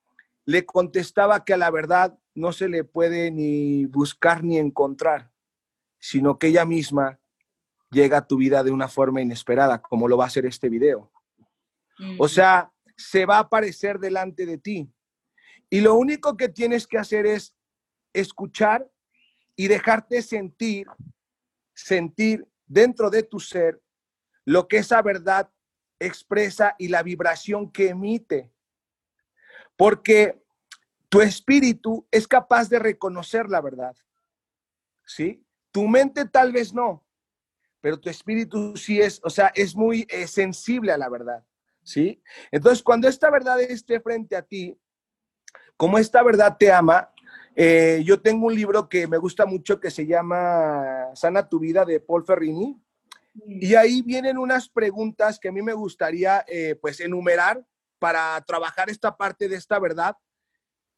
le 0.46 0.66
contestaba 0.66 1.44
que 1.44 1.54
a 1.54 1.56
la 1.56 1.70
verdad 1.70 2.18
no 2.34 2.52
se 2.52 2.68
le 2.68 2.84
puede 2.84 3.30
ni 3.30 3.86
buscar 3.86 4.44
ni 4.44 4.58
encontrar, 4.58 5.30
sino 5.98 6.38
que 6.38 6.48
ella 6.48 6.64
misma 6.64 7.18
llega 7.90 8.18
a 8.18 8.26
tu 8.26 8.36
vida 8.36 8.62
de 8.62 8.70
una 8.70 8.88
forma 8.88 9.22
inesperada, 9.22 9.80
como 9.80 10.08
lo 10.08 10.16
va 10.16 10.24
a 10.24 10.26
hacer 10.26 10.46
este 10.46 10.68
video. 10.68 11.10
O 12.18 12.28
sea, 12.28 12.72
se 12.96 13.24
va 13.24 13.36
a 13.36 13.40
aparecer 13.40 13.98
delante 14.00 14.46
de 14.46 14.58
ti. 14.58 14.90
Y 15.70 15.80
lo 15.80 15.94
único 15.94 16.36
que 16.36 16.48
tienes 16.48 16.86
que 16.86 16.98
hacer 16.98 17.24
es 17.24 17.54
escuchar 18.12 18.90
y 19.56 19.68
dejarte 19.68 20.22
sentir, 20.22 20.86
sentir 21.74 22.46
dentro 22.66 23.10
de 23.10 23.22
tu 23.22 23.40
ser 23.40 23.80
lo 24.44 24.68
que 24.68 24.78
esa 24.78 25.00
verdad 25.02 25.50
expresa 25.98 26.74
y 26.78 26.88
la 26.88 27.02
vibración 27.02 27.70
que 27.70 27.90
emite 27.90 28.54
porque 29.76 30.40
tu 31.08 31.20
espíritu 31.20 32.06
es 32.10 32.26
capaz 32.26 32.68
de 32.68 32.78
reconocer 32.78 33.48
la 33.48 33.60
verdad. 33.60 33.94
¿Sí? 35.06 35.44
Tu 35.70 35.86
mente 35.86 36.24
tal 36.26 36.52
vez 36.52 36.72
no, 36.72 37.04
pero 37.80 37.98
tu 37.98 38.08
espíritu 38.08 38.76
sí 38.76 39.00
es, 39.00 39.20
o 39.22 39.30
sea, 39.30 39.52
es 39.54 39.74
muy 39.74 40.06
eh, 40.08 40.26
sensible 40.26 40.92
a 40.92 40.98
la 40.98 41.08
verdad. 41.08 41.44
¿Sí? 41.82 42.22
Entonces, 42.50 42.82
cuando 42.82 43.08
esta 43.08 43.30
verdad 43.30 43.60
esté 43.60 44.00
frente 44.00 44.36
a 44.36 44.42
ti, 44.42 44.78
como 45.76 45.98
esta 45.98 46.22
verdad 46.22 46.56
te 46.58 46.72
ama, 46.72 47.12
eh, 47.56 48.02
yo 48.04 48.20
tengo 48.20 48.46
un 48.46 48.54
libro 48.54 48.88
que 48.88 49.06
me 49.06 49.18
gusta 49.18 49.46
mucho 49.46 49.78
que 49.78 49.90
se 49.90 50.06
llama 50.06 51.10
Sana 51.14 51.48
tu 51.48 51.60
vida 51.60 51.84
de 51.84 52.00
Paul 52.00 52.24
Ferrini. 52.24 52.80
Y 53.46 53.74
ahí 53.74 54.02
vienen 54.02 54.38
unas 54.38 54.68
preguntas 54.68 55.38
que 55.38 55.48
a 55.48 55.52
mí 55.52 55.62
me 55.62 55.72
gustaría 55.72 56.44
eh, 56.48 56.76
pues 56.80 57.00
enumerar 57.00 57.64
para 57.98 58.40
trabajar 58.42 58.90
esta 58.90 59.16
parte 59.16 59.48
de 59.48 59.56
esta 59.56 59.78
verdad. 59.78 60.16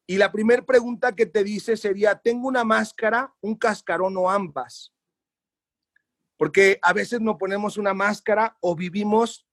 Y 0.07 0.17
la 0.17 0.31
primera 0.31 0.63
pregunta 0.63 1.13
que 1.13 1.25
te 1.25 1.43
dice 1.43 1.75
sería, 1.75 2.15
¿tengo 2.15 2.47
una 2.47 2.63
máscara, 2.63 3.33
un 3.41 3.55
cascarón 3.55 4.15
o 4.17 4.29
ambas? 4.29 4.93
Porque 6.37 6.79
a 6.81 6.93
veces 6.93 7.19
no 7.19 7.37
ponemos 7.37 7.77
una 7.77 7.93
máscara 7.93 8.57
o 8.61 8.75
vivimos 8.75 9.47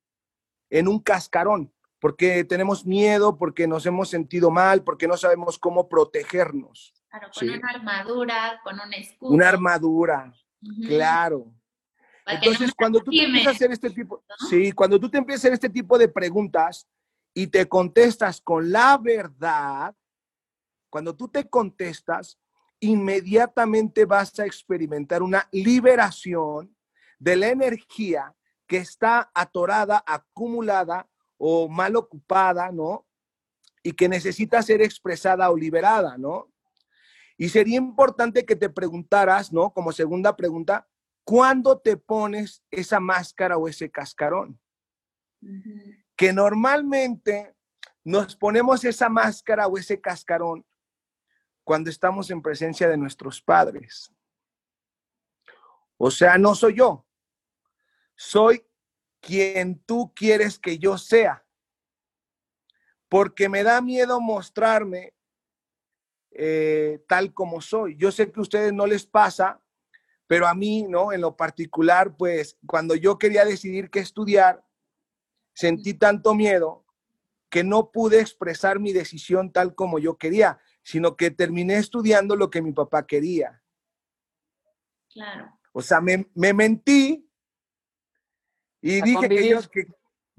en 0.70 0.86
un 0.86 1.00
cascarón, 1.00 1.73
porque 2.04 2.44
tenemos 2.44 2.84
miedo, 2.84 3.38
porque 3.38 3.66
nos 3.66 3.86
hemos 3.86 4.10
sentido 4.10 4.50
mal, 4.50 4.84
porque 4.84 5.08
no 5.08 5.16
sabemos 5.16 5.58
cómo 5.58 5.88
protegernos. 5.88 6.92
Claro, 7.08 7.30
con 7.32 7.48
una 7.48 7.70
armadura, 7.70 8.60
con 8.62 8.78
un 8.78 8.92
escudo. 8.92 9.30
Una 9.30 9.48
armadura, 9.48 10.34
claro. 10.86 11.54
Entonces, 12.26 12.74
cuando 12.76 13.00
tú 13.00 13.10
te 13.10 13.24
empiezas 13.24 13.46
a 13.46 13.56
hacer 13.56 13.72
este 13.72 13.88
tipo, 13.88 14.22
sí, 14.50 14.70
cuando 14.72 15.00
tú 15.00 15.08
te 15.08 15.16
empiezas 15.16 15.38
a 15.38 15.42
hacer 15.44 15.52
este 15.54 15.70
tipo 15.70 15.96
de 15.96 16.08
preguntas 16.08 16.86
y 17.32 17.46
te 17.46 17.66
contestas 17.66 18.38
con 18.42 18.70
la 18.70 18.98
verdad, 18.98 19.94
cuando 20.90 21.16
tú 21.16 21.28
te 21.28 21.48
contestas, 21.48 22.38
inmediatamente 22.80 24.04
vas 24.04 24.38
a 24.38 24.44
experimentar 24.44 25.22
una 25.22 25.48
liberación 25.52 26.76
de 27.18 27.36
la 27.36 27.48
energía 27.48 28.34
que 28.66 28.76
está 28.76 29.30
atorada, 29.32 30.04
acumulada 30.06 31.08
o 31.38 31.68
mal 31.68 31.96
ocupada, 31.96 32.70
¿no? 32.72 33.06
Y 33.82 33.92
que 33.92 34.08
necesita 34.08 34.62
ser 34.62 34.82
expresada 34.82 35.50
o 35.50 35.56
liberada, 35.56 36.16
¿no? 36.16 36.50
Y 37.36 37.48
sería 37.48 37.76
importante 37.76 38.44
que 38.44 38.56
te 38.56 38.70
preguntaras, 38.70 39.52
¿no? 39.52 39.72
Como 39.72 39.92
segunda 39.92 40.36
pregunta, 40.36 40.88
¿cuándo 41.24 41.78
te 41.78 41.96
pones 41.96 42.62
esa 42.70 43.00
máscara 43.00 43.56
o 43.56 43.68
ese 43.68 43.90
cascarón? 43.90 44.60
Que 46.16 46.32
normalmente 46.32 47.54
nos 48.04 48.36
ponemos 48.36 48.84
esa 48.84 49.08
máscara 49.08 49.66
o 49.66 49.76
ese 49.76 50.00
cascarón 50.00 50.64
cuando 51.64 51.90
estamos 51.90 52.30
en 52.30 52.42
presencia 52.42 52.88
de 52.88 52.96
nuestros 52.96 53.42
padres. 53.42 54.12
O 55.96 56.10
sea, 56.10 56.38
no 56.38 56.54
soy 56.54 56.74
yo, 56.74 57.06
soy 58.14 58.66
quien 59.24 59.78
tú 59.78 60.12
quieres 60.14 60.58
que 60.58 60.78
yo 60.78 60.98
sea, 60.98 61.44
porque 63.08 63.48
me 63.48 63.62
da 63.62 63.80
miedo 63.80 64.20
mostrarme 64.20 65.14
eh, 66.30 67.02
tal 67.08 67.32
como 67.32 67.60
soy. 67.60 67.96
Yo 67.96 68.12
sé 68.12 68.30
que 68.30 68.40
a 68.40 68.42
ustedes 68.42 68.72
no 68.72 68.86
les 68.86 69.06
pasa, 69.06 69.60
pero 70.26 70.46
a 70.46 70.54
mí, 70.54 70.82
¿no? 70.82 71.12
En 71.12 71.20
lo 71.20 71.36
particular, 71.36 72.16
pues 72.16 72.58
cuando 72.66 72.94
yo 72.94 73.18
quería 73.18 73.44
decidir 73.44 73.90
qué 73.90 74.00
estudiar, 74.00 74.64
sentí 75.54 75.94
tanto 75.94 76.34
miedo 76.34 76.84
que 77.48 77.64
no 77.64 77.92
pude 77.92 78.20
expresar 78.20 78.80
mi 78.80 78.92
decisión 78.92 79.52
tal 79.52 79.74
como 79.74 79.98
yo 79.98 80.18
quería, 80.18 80.58
sino 80.82 81.16
que 81.16 81.30
terminé 81.30 81.76
estudiando 81.76 82.36
lo 82.36 82.50
que 82.50 82.60
mi 82.60 82.72
papá 82.72 83.06
quería. 83.06 83.62
Claro. 85.08 85.56
O 85.72 85.80
sea, 85.80 86.00
me, 86.00 86.26
mentí 86.34 87.23
y 88.86 89.00
dije 89.00 89.28
que 89.30 89.48
yo, 89.48 89.70
que, 89.70 89.86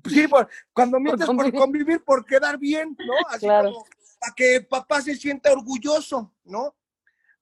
sí, 0.07 0.27
cuando 0.71 0.99
mientes 0.99 1.25
por 1.25 1.51
convivir, 1.51 2.03
por 2.03 2.23
quedar 2.23 2.59
bien, 2.59 2.95
¿no? 2.99 3.27
Así 3.27 3.47
como, 3.47 3.87
para 4.19 4.35
que 4.35 4.61
papá 4.61 5.01
se 5.01 5.15
sienta 5.15 5.51
orgulloso, 5.51 6.31
¿no? 6.43 6.75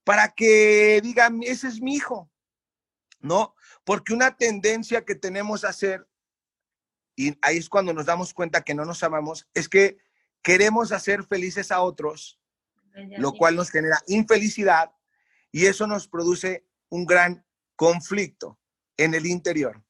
Para 0.05 0.29
que 0.29 1.01
digan, 1.03 1.41
ese 1.43 1.67
es 1.67 1.81
mi 1.81 1.95
hijo, 1.95 2.31
¿no? 3.19 3.53
Porque 3.83 4.13
una 4.13 4.38
tendencia 4.38 5.03
que 5.03 5.13
tenemos 5.13 5.65
a 5.65 5.69
hacer, 5.69 6.07
y 7.17 7.38
ahí 7.41 7.57
es 7.57 7.67
cuando 7.67 7.93
nos 7.93 8.05
damos 8.05 8.33
cuenta 8.33 8.63
que 8.63 8.74
no 8.74 8.86
nos 8.86 9.03
amamos, 9.03 9.45
es 9.53 9.67
que 9.67 9.98
queremos 10.41 10.93
hacer 10.93 11.25
felices 11.25 11.69
a 11.69 11.81
otros, 11.81 12.39
lo 13.17 13.33
cual 13.33 13.57
nos 13.57 13.69
genera 13.72 14.01
infelicidad 14.07 14.93
y 15.51 15.65
eso 15.65 15.86
nos 15.86 16.07
produce 16.07 16.65
un 16.88 17.05
gran 17.05 17.45
conflicto 17.75 18.57
en 18.95 19.15
el 19.15 19.25
interior. 19.25 19.83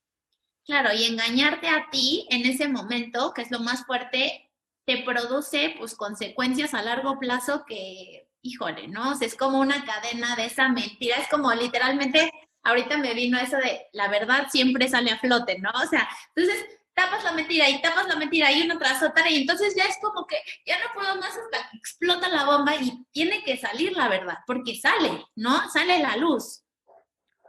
Claro, 0.66 0.94
y 0.94 1.04
engañarte 1.04 1.68
a 1.68 1.90
ti 1.92 2.26
en 2.30 2.46
ese 2.46 2.70
momento, 2.70 3.34
que 3.34 3.42
es 3.42 3.52
lo 3.52 3.60
más 3.60 3.86
fuerte, 3.86 4.50
te 4.86 5.04
produce 5.04 5.76
pues 5.78 5.96
consecuencias 5.96 6.74
a 6.74 6.82
largo 6.82 7.20
plazo 7.20 7.66
que, 7.68 8.30
híjole, 8.42 8.88
¿no? 8.88 9.12
O 9.12 9.16
es 9.20 9.36
como 9.36 9.60
una 9.60 9.84
cadena 9.86 10.36
de 10.38 10.46
esa 10.46 10.70
mentira, 10.70 11.18
es 11.18 11.28
como 11.30 11.54
literalmente, 11.54 12.32
ahorita 12.64 12.98
me 12.98 13.14
vino 13.14 13.38
eso 13.40 13.58
de 13.58 13.88
la 13.92 14.08
verdad 14.08 14.48
siempre 14.50 14.88
sale 14.88 15.12
a 15.12 15.20
flote, 15.20 15.60
¿no? 15.60 15.70
O 15.72 15.88
sea, 15.88 16.08
entonces 16.34 16.66
tapas 16.94 17.24
la 17.26 17.34
mentira 17.34 17.70
y 17.70 17.82
tapas 17.82 18.08
la 18.08 18.16
mentira 18.16 18.52
y 18.52 18.62
uno 18.62 18.78
tras 18.78 19.04
otra 19.04 19.30
y 19.30 19.42
entonces 19.42 19.76
ya 19.76 19.84
es 19.86 19.98
como 20.02 20.26
que 20.28 20.38
ya 20.66 20.78
no 20.80 20.94
puedo 20.94 21.16
más 21.16 21.36
hasta 21.38 21.70
que 21.72 21.78
explota 21.78 22.30
la 22.30 22.46
bomba 22.46 22.76
y 22.76 23.04
tiene 23.12 23.44
que 23.44 23.58
salir 23.58 23.94
la 23.98 24.08
verdad, 24.08 24.38
porque 24.48 24.76
sale, 24.80 25.26
¿no? 25.36 25.70
Sale 25.72 26.00
la 26.00 26.16
luz. 26.18 26.63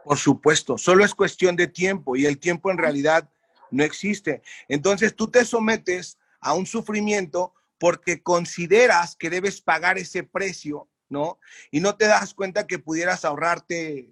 Por 0.05 0.19
supuesto, 0.19 0.79
solo 0.79 1.05
es 1.05 1.15
cuestión 1.15 1.57
de 1.57 1.67
tiempo 1.67 2.17
y 2.17 2.27
el 2.27 2.39
tiempo 2.39 2.71
en 2.71 2.79
realidad 2.79 3.29
no 3.71 3.85
existe. 3.85 4.43
Entonces 4.69 5.17
tú 5.17 5.31
te 5.31 5.45
sometes 5.45 6.19
a 6.41 6.53
un 6.55 6.67
sufrimiento 6.67 7.55
porque 7.79 8.23
consideras 8.23 9.17
que 9.17 9.31
debes 9.31 9.61
pagar 9.61 9.99
ese 9.99 10.23
precio, 10.23 10.89
¿no? 11.09 11.39
Y 11.71 11.81
no 11.81 11.97
te 11.97 12.07
das 12.07 12.35
cuenta 12.35 12.67
que 12.67 12.79
pudieras 12.79 13.25
ahorrarte 13.25 14.11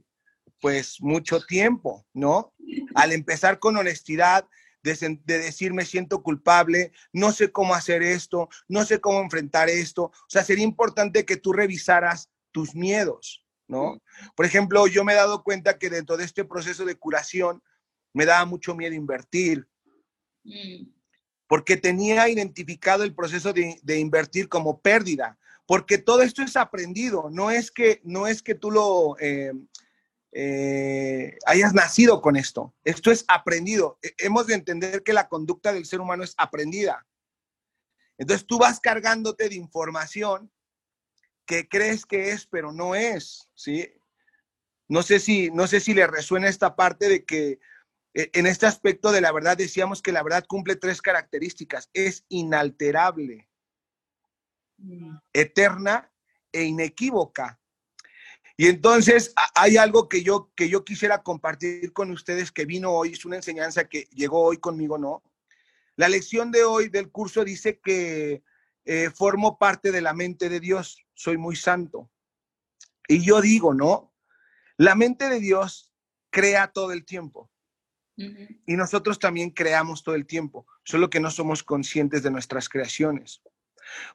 pues 0.61 1.01
mucho 1.01 1.41
tiempo, 1.45 2.07
¿no? 2.13 2.55
Al 2.95 3.13
empezar 3.13 3.59
con 3.59 3.77
honestidad, 3.77 4.49
de, 4.83 5.23
decir 5.25 5.73
me 5.73 5.85
siento 5.85 6.23
culpable, 6.23 6.93
no 7.13 7.33
sé 7.33 7.53
cómo 7.53 7.75
hacer 7.75 8.03
esto, 8.03 8.49
no 8.69 8.85
sé 8.85 9.01
cómo 9.01 9.21
enfrentar 9.21 9.69
esto. 9.69 10.05
O 10.05 10.29
sea, 10.29 10.43
sería 10.43 10.65
importante 10.65 11.25
que 11.25 11.37
tú 11.37 11.53
revisaras 11.53 12.31
tus 12.51 12.75
miedos, 12.75 13.45
¿no? 13.69 14.03
Por 14.35 14.47
ejemplo, 14.47 14.87
yo 14.87 15.05
me 15.05 15.13
he 15.13 15.17
dado 15.17 15.43
cuenta 15.43 15.79
que 15.79 15.91
dentro 15.91 16.17
de 16.17 16.25
este 16.25 16.45
proceso 16.45 16.85
de 16.85 16.97
curación 16.97 17.63
me 18.13 18.27
daba 18.27 18.45
mucho 18.45 18.75
miedo 18.75 18.95
invertir. 18.95 19.67
Mm 20.45 20.87
porque 21.53 21.77
tenía 21.77 22.31
identificado 22.31 23.05
el 23.05 23.15
proceso 23.15 23.53
de, 23.53 23.99
invertir 23.99 24.49
como 24.49 24.81
pérdida, 24.81 25.37
porque 25.67 25.99
todo 25.99 26.23
esto 26.23 26.41
es 26.41 26.57
aprendido, 26.57 27.29
no 27.31 27.51
es 27.51 27.71
que, 27.71 28.01
no 28.05 28.27
es 28.27 28.43
que 28.43 28.55
tú 28.55 28.71
lo 28.71 29.19
eh, 29.21 29.53
eh, 30.33 31.37
hayas 31.45 31.75
nacido 31.75 32.23
con 32.23 32.37
esto, 32.37 32.75
esto 32.85 33.11
es 33.11 33.27
aprendido. 33.29 33.99
Hemos 34.17 34.47
de 34.47 34.55
entender 34.55 35.03
que 35.03 35.13
la 35.13 35.29
conducta 35.29 35.75
del 35.75 35.85
ser 35.85 36.01
humano 36.01 36.25
es 36.25 36.33
aprendida. 36.39 37.07
Entonces 38.17 38.47
tú 38.47 38.57
vas 38.57 38.81
cargándote 38.81 39.51
de 39.51 39.57
información 39.57 40.51
que 41.53 41.69
crees 41.69 42.07
que 42.07 42.31
es, 42.31 42.47
pero 42.47 42.73
no 42.73 42.95
es, 42.95 43.47
¿sí? 43.53 43.87
No 44.89 45.03
sé 45.03 45.21
si, 45.21 45.51
no 45.51 45.67
sé 45.67 45.81
si 45.81 45.93
le 45.93 46.07
resuena 46.07 46.49
esta 46.49 46.77
parte 46.77 47.11
de 47.11 47.27
que 47.27 47.61
e, 48.15 48.31
en 48.33 48.47
este 48.47 48.65
aspecto 48.65 49.13
de 49.13 49.21
la 49.21 49.33
verdad 49.33 49.59
decíamos 49.59 50.01
que 50.01 50.13
la 50.13 50.23
verdad 50.23 50.47
cumple 50.49 50.77
tres 50.77 51.03
características. 51.03 51.91
Es 51.93 52.25
inalterable, 52.31 53.51
eterna 55.35 56.11
e 56.53 56.63
inequívoca. 56.63 57.61
Y 58.57 58.69
entonces 58.69 59.35
hay 59.55 59.77
algo 59.77 60.09
que 60.09 60.23
yo, 60.23 60.51
que 60.57 60.71
yo 60.71 60.87
quisiera 60.87 61.23
compartir 61.23 61.93
con 61.93 62.11
ustedes 62.13 62.51
que 62.51 62.65
vino 62.65 62.93
hoy, 62.93 63.13
es 63.13 63.27
una 63.27 63.37
enseñanza 63.37 63.91
que 63.91 64.09
llegó 64.11 64.43
hoy 64.43 64.57
conmigo, 64.57 64.97
¿no? 64.97 65.23
La 65.97 66.09
lección 66.09 66.51
de 66.51 66.65
hoy 66.65 66.89
del 66.89 67.11
curso 67.11 67.45
dice 67.45 67.79
que 67.79 68.43
eh, 68.85 69.11
formo 69.15 69.59
parte 69.59 69.93
de 69.93 70.01
la 70.01 70.13
mente 70.13 70.49
de 70.49 70.59
Dios, 70.59 71.05
soy 71.23 71.39
muy 71.39 71.55
santo. 71.55 72.11
Y 73.07 73.25
yo 73.25 73.41
digo, 73.41 73.75
¿no? 73.75 74.13
La 74.77 74.97
mente 74.97 75.29
de 75.29 75.39
Dios 75.39 75.95
crea 76.31 76.73
todo 76.73 76.91
el 76.93 77.05
tiempo. 77.05 77.49
Y 78.67 78.77
nosotros 78.77 79.19
también 79.19 79.51
creamos 79.51 80.03
todo 80.03 80.17
el 80.17 80.27
tiempo, 80.27 80.67
solo 80.85 81.11
que 81.11 81.21
no 81.21 81.31
somos 81.31 81.63
conscientes 81.63 82.23
de 82.23 82.31
nuestras 82.31 82.69
creaciones. 82.69 83.41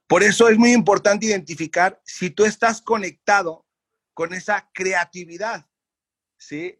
Por 0.05 0.21
eso 0.21 0.49
es 0.49 0.57
muy 0.57 0.73
importante 0.73 1.25
identificar 1.25 2.01
si 2.05 2.29
tú 2.29 2.45
estás 2.45 2.81
conectado 2.81 3.65
con 4.13 4.33
esa 4.33 4.69
creatividad, 4.73 5.65
¿sí? 6.37 6.77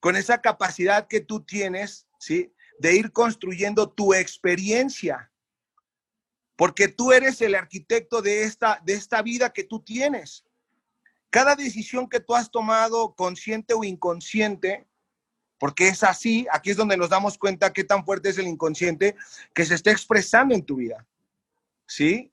Con 0.00 0.16
esa 0.16 0.40
capacidad 0.40 1.06
que 1.06 1.20
tú 1.20 1.44
tienes, 1.44 2.08
¿sí? 2.18 2.54
De 2.78 2.96
ir 2.96 3.12
construyendo 3.12 3.90
tu 3.90 4.14
experiencia. 4.14 5.30
Porque 6.56 6.88
tú 6.88 7.12
eres 7.12 7.40
el 7.40 7.54
arquitecto 7.54 8.22
de 8.22 8.44
esta, 8.44 8.80
de 8.84 8.94
esta 8.94 9.22
vida 9.22 9.52
que 9.52 9.64
tú 9.64 9.80
tienes. 9.80 10.44
Cada 11.30 11.56
decisión 11.56 12.08
que 12.08 12.20
tú 12.20 12.34
has 12.34 12.50
tomado, 12.50 13.14
consciente 13.14 13.74
o 13.74 13.82
inconsciente, 13.82 14.86
porque 15.58 15.88
es 15.88 16.04
así, 16.04 16.46
aquí 16.52 16.70
es 16.70 16.76
donde 16.76 16.96
nos 16.96 17.10
damos 17.10 17.38
cuenta 17.38 17.72
qué 17.72 17.84
tan 17.84 18.04
fuerte 18.04 18.28
es 18.28 18.38
el 18.38 18.46
inconsciente 18.46 19.16
que 19.52 19.64
se 19.64 19.74
está 19.74 19.90
expresando 19.90 20.54
en 20.54 20.64
tu 20.64 20.76
vida. 20.76 21.06
¿Sí? 21.86 22.32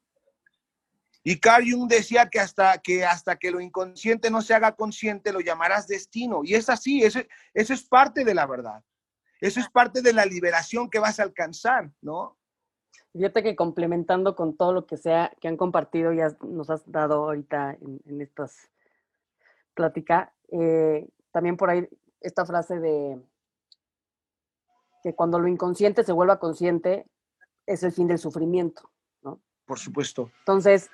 Y 1.24 1.40
Carl 1.40 1.70
Jung 1.70 1.88
decía 1.88 2.30
que 2.30 2.40
hasta, 2.40 2.80
que 2.80 3.06
hasta 3.06 3.38
que 3.38 3.52
lo 3.52 3.62
inconsciente 3.62 4.32
no 4.32 4.42
se 4.42 4.54
haga 4.54 4.76
consciente, 4.76 5.32
lo 5.32 5.40
llamarás 5.40 5.88
destino. 5.88 6.42
Y 6.44 6.56
es 6.56 6.70
así, 6.70 7.04
eso, 7.04 7.20
eso 7.54 7.74
es 7.74 7.84
parte 7.84 8.24
de 8.26 8.34
la 8.34 8.48
verdad. 8.48 8.84
Eso 9.40 9.60
es 9.60 9.70
parte 9.70 10.02
de 10.02 10.14
la 10.14 10.26
liberación 10.26 10.90
que 10.90 11.00
vas 11.00 11.20
a 11.20 11.24
alcanzar, 11.24 11.92
¿no? 12.02 12.38
Fíjate 13.14 13.44
que 13.44 13.56
complementando 13.56 14.36
con 14.36 14.56
todo 14.56 14.72
lo 14.72 14.86
que 14.86 14.98
sea 14.98 15.32
que 15.42 15.48
han 15.48 15.58
compartido, 15.58 16.14
ya 16.14 16.36
nos 16.42 16.70
has 16.70 16.90
dado 16.90 17.26
ahorita 17.26 17.78
en, 18.06 18.22
estas 18.22 18.70
pláticas, 19.74 20.30
eh, 20.50 21.08
también 21.32 21.58
por 21.58 21.70
ahí 21.70 21.90
esta 22.22 22.46
frase 22.46 22.80
de 22.80 23.22
que 25.04 25.14
cuando 25.14 25.40
lo 25.40 25.48
inconsciente 25.48 26.04
se 26.04 26.14
vuelva 26.14 26.40
consciente 26.40 27.06
es 27.66 27.84
el 27.84 27.92
fin 27.92 28.08
del 28.08 28.18
sufrimiento, 28.18 28.90
¿no? 29.24 29.42
Por 29.66 29.80
supuesto. 29.80 30.32
Entonces, 30.40 30.90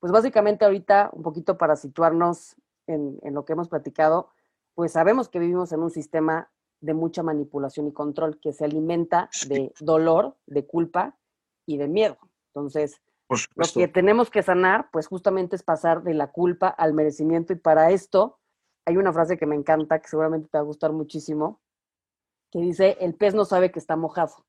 pues 0.00 0.12
básicamente 0.12 0.64
ahorita, 0.64 1.10
un 1.12 1.22
poquito 1.22 1.56
para 1.56 1.76
situarnos 1.76 2.56
en, 2.86 3.18
en 3.22 3.34
lo 3.34 3.44
que 3.44 3.54
hemos 3.54 3.68
platicado, 3.68 4.30
pues 4.74 4.92
sabemos 4.92 5.28
que 5.28 5.38
vivimos 5.38 5.72
en 5.72 5.80
un 5.80 5.90
sistema 5.90 6.50
de 6.80 6.94
mucha 6.94 7.22
manipulación 7.22 7.86
y 7.86 7.92
control 7.92 8.38
que 8.40 8.52
se 8.52 8.64
alimenta 8.64 9.30
de 9.46 9.72
dolor, 9.80 10.36
de 10.46 10.66
culpa 10.66 11.16
y 11.66 11.76
de 11.76 11.88
miedo. 11.88 12.18
Entonces, 12.48 13.00
lo 13.28 13.64
que 13.74 13.88
tenemos 13.88 14.30
que 14.30 14.42
sanar, 14.42 14.90
pues 14.92 15.06
justamente 15.06 15.56
es 15.56 15.62
pasar 15.62 16.02
de 16.02 16.14
la 16.14 16.30
culpa 16.30 16.68
al 16.68 16.92
merecimiento 16.92 17.52
y 17.52 17.56
para 17.56 17.90
esto 17.90 18.38
hay 18.84 18.96
una 18.96 19.12
frase 19.12 19.38
que 19.38 19.46
me 19.46 19.54
encanta, 19.54 20.00
que 20.00 20.08
seguramente 20.08 20.48
te 20.48 20.58
va 20.58 20.62
a 20.62 20.66
gustar 20.66 20.92
muchísimo, 20.92 21.60
que 22.50 22.60
dice, 22.60 22.96
el 23.00 23.14
pez 23.14 23.34
no 23.34 23.44
sabe 23.44 23.70
que 23.70 23.78
está 23.78 23.96
mojado. 23.96 24.44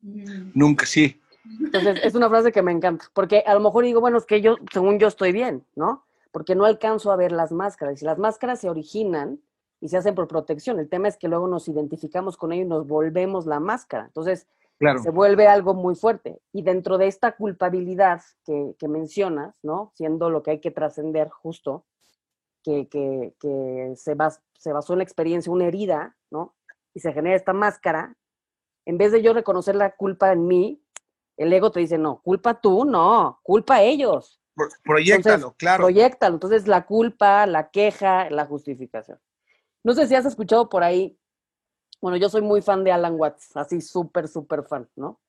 Mm. 0.00 0.52
Nunca, 0.54 0.86
sí. 0.86 1.20
Entonces, 1.60 2.00
es 2.04 2.14
una 2.14 2.28
frase 2.28 2.52
que 2.52 2.62
me 2.62 2.72
encanta, 2.72 3.06
porque 3.14 3.42
a 3.46 3.54
lo 3.54 3.60
mejor 3.60 3.84
digo, 3.84 4.00
bueno, 4.00 4.18
es 4.18 4.26
que 4.26 4.40
yo, 4.40 4.56
según 4.72 4.98
yo 4.98 5.08
estoy 5.08 5.32
bien, 5.32 5.64
¿no? 5.74 6.04
Porque 6.30 6.54
no 6.54 6.66
alcanzo 6.66 7.10
a 7.10 7.16
ver 7.16 7.32
las 7.32 7.52
máscaras. 7.52 8.02
Y 8.02 8.04
las 8.04 8.18
máscaras 8.18 8.60
se 8.60 8.68
originan 8.68 9.40
y 9.80 9.88
se 9.88 9.96
hacen 9.96 10.14
por 10.14 10.28
protección. 10.28 10.78
El 10.78 10.88
tema 10.88 11.08
es 11.08 11.16
que 11.16 11.28
luego 11.28 11.48
nos 11.48 11.68
identificamos 11.68 12.36
con 12.36 12.52
ellos 12.52 12.66
y 12.66 12.68
nos 12.68 12.86
volvemos 12.86 13.46
la 13.46 13.60
máscara. 13.60 14.04
Entonces, 14.06 14.46
se 15.02 15.10
vuelve 15.10 15.46
algo 15.46 15.74
muy 15.74 15.94
fuerte. 15.94 16.40
Y 16.52 16.62
dentro 16.62 16.98
de 16.98 17.06
esta 17.06 17.32
culpabilidad 17.36 18.22
que, 18.44 18.88
mencionas, 18.88 19.54
¿no? 19.62 19.92
Siendo 19.94 20.30
lo 20.30 20.42
que 20.42 20.52
hay 20.52 20.60
que 20.60 20.70
trascender 20.70 21.28
justo, 21.28 21.86
que, 22.62 23.34
se, 23.96 24.16
se 24.58 24.72
basó 24.72 24.92
en 24.92 24.98
la 24.98 25.04
experiencia, 25.04 25.52
una 25.52 25.66
herida, 25.66 26.16
¿no? 26.30 26.54
Y 26.94 27.00
se 27.00 27.12
genera 27.12 27.36
esta 27.36 27.52
máscara, 27.52 28.16
en 28.88 28.96
vez 28.96 29.12
de 29.12 29.20
yo 29.20 29.34
reconocer 29.34 29.74
la 29.74 29.94
culpa 29.94 30.32
en 30.32 30.46
mí, 30.46 30.82
el 31.36 31.52
ego 31.52 31.70
te 31.70 31.80
dice, 31.80 31.98
no, 31.98 32.22
culpa 32.22 32.60
tú, 32.60 32.86
no, 32.86 33.38
culpa 33.42 33.82
ellos. 33.82 34.40
Proyectalo, 34.82 35.54
claro. 35.58 35.84
Proyectalo. 35.84 36.34
Entonces, 36.34 36.66
la 36.66 36.86
culpa, 36.86 37.46
la 37.46 37.70
queja, 37.70 38.30
la 38.30 38.46
justificación. 38.46 39.20
No 39.84 39.92
sé 39.92 40.06
si 40.06 40.14
has 40.14 40.24
escuchado 40.24 40.68
por 40.68 40.82
ahí 40.82 41.17
bueno, 42.00 42.16
yo 42.16 42.28
soy 42.28 42.42
muy 42.42 42.62
fan 42.62 42.84
de 42.84 42.92
Alan 42.92 43.16
Watts, 43.18 43.56
así 43.56 43.80
súper, 43.80 44.28
súper 44.28 44.64
fan, 44.64 44.88
¿no? 44.96 45.20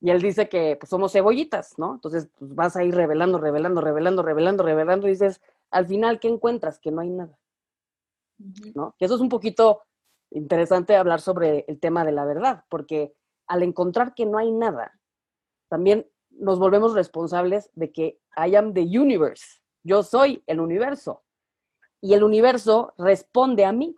Y 0.00 0.10
él 0.10 0.20
dice 0.20 0.48
que 0.48 0.76
pues, 0.78 0.90
somos 0.90 1.12
cebollitas, 1.12 1.78
¿no? 1.78 1.94
Entonces 1.94 2.28
pues, 2.38 2.54
vas 2.54 2.76
a 2.76 2.84
ir 2.84 2.94
revelando, 2.94 3.38
revelando, 3.38 3.80
revelando, 3.80 4.22
revelando, 4.22 4.62
revelando, 4.62 5.06
y 5.06 5.10
dices, 5.10 5.40
al 5.70 5.86
final, 5.86 6.20
¿qué 6.20 6.28
encuentras? 6.28 6.78
Que 6.78 6.90
no 6.90 7.00
hay 7.00 7.10
nada, 7.10 7.38
¿no? 8.74 8.94
Que 8.98 9.06
eso 9.06 9.14
es 9.14 9.20
un 9.20 9.28
poquito 9.28 9.82
interesante 10.30 10.96
hablar 10.96 11.20
sobre 11.20 11.64
el 11.68 11.80
tema 11.80 12.04
de 12.04 12.12
la 12.12 12.24
verdad, 12.24 12.64
porque 12.68 13.14
al 13.46 13.62
encontrar 13.62 14.14
que 14.14 14.26
no 14.26 14.38
hay 14.38 14.52
nada, 14.52 15.00
también 15.68 16.06
nos 16.30 16.58
volvemos 16.58 16.94
responsables 16.94 17.70
de 17.74 17.92
que 17.92 18.20
I 18.36 18.54
am 18.54 18.74
the 18.74 18.82
universe, 18.82 19.60
yo 19.82 20.02
soy 20.02 20.42
el 20.46 20.60
universo, 20.60 21.22
y 22.00 22.14
el 22.14 22.22
universo 22.22 22.92
responde 22.98 23.64
a 23.64 23.72
mí 23.72 23.96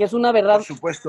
que 0.00 0.04
es 0.04 0.14
una 0.14 0.32
verdad 0.32 0.62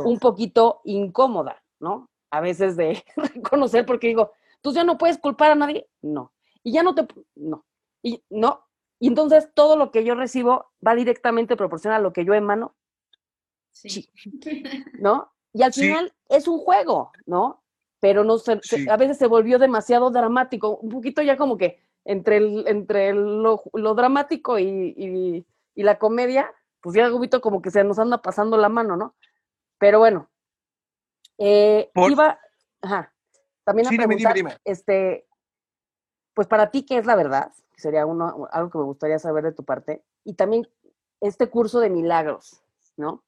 un 0.04 0.20
poquito 0.20 0.82
incómoda, 0.84 1.64
¿no? 1.80 2.10
A 2.30 2.42
veces 2.42 2.76
de 2.76 3.02
reconocer 3.16 3.86
porque 3.86 4.08
digo, 4.08 4.34
tú 4.60 4.74
ya 4.74 4.84
no 4.84 4.98
puedes 4.98 5.18
culpar 5.18 5.52
a 5.52 5.56
nadie, 5.56 5.88
no. 6.02 6.34
Y 6.62 6.74
ya 6.74 6.84
no 6.84 6.94
te, 6.94 7.08
no. 7.36 7.66
Y 8.04 8.22
no. 8.30 8.66
Y 9.00 9.08
entonces 9.08 9.48
todo 9.54 9.78
lo 9.78 9.92
que 9.92 10.04
yo 10.04 10.14
recibo 10.14 10.74
va 10.86 10.94
directamente 10.94 11.56
proporcional 11.56 12.02
a 12.02 12.04
lo 12.04 12.12
que 12.12 12.26
yo 12.26 12.34
emano. 12.34 12.76
Sí. 13.72 14.12
¿No? 15.00 15.32
Y 15.54 15.64
al 15.64 15.72
final 15.72 16.14
es 16.28 16.50
un 16.50 16.58
juego, 16.60 17.14
¿no? 17.26 17.64
Pero 18.02 18.26
no 18.26 18.36
a 18.90 18.98
veces 18.98 19.18
se 19.18 19.28
volvió 19.28 19.58
demasiado 19.58 20.12
dramático, 20.12 20.80
un 20.80 20.90
poquito 20.90 21.22
ya 21.22 21.38
como 21.38 21.58
que 21.58 21.80
entre, 22.04 22.36
el, 22.36 22.68
entre 22.68 23.14
lo, 23.14 23.64
dramático 23.96 24.60
y, 24.60 25.46
y 25.76 25.84
la 25.84 25.98
comedia, 25.98 26.54
pues 26.82 26.96
ya 26.96 27.10
poquito 27.10 27.42
como 27.42 27.62
que 27.62 27.72
se 27.72 27.84
nos 27.84 28.00
anda 28.00 28.22
pasando 28.22 28.58
la 28.58 28.70
mano, 28.70 28.98
¿no? 28.98 29.16
Pero 29.78 30.00
bueno, 30.00 30.30
eh, 31.38 31.92
iba, 31.96 32.40
ajá, 32.82 33.14
también 33.64 33.88
a 33.88 33.90
preguntar, 33.90 34.60
este, 34.64 35.28
pues 36.34 36.48
para 36.48 36.72
ti, 36.72 36.84
¿qué 36.84 36.98
es 36.98 37.06
la 37.06 37.16
verdad? 37.16 37.52
Sería 37.78 38.06
uno, 38.06 38.48
algo 38.52 38.70
que 38.70 38.78
me 38.78 38.84
gustaría 38.84 39.20
saber 39.20 39.44
de 39.44 39.52
tu 39.52 39.64
parte. 39.64 40.04
Y 40.24 40.34
también 40.34 40.68
este 41.20 41.50
curso 41.50 41.80
de 41.80 41.90
milagros, 41.90 42.64
¿no? 42.98 43.24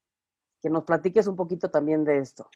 Que 0.62 0.70
nos 0.70 0.84
platiques 0.84 1.28
un 1.28 1.36
poquito 1.36 1.70
también 1.70 2.04
de 2.04 2.20
esto. 2.20 2.50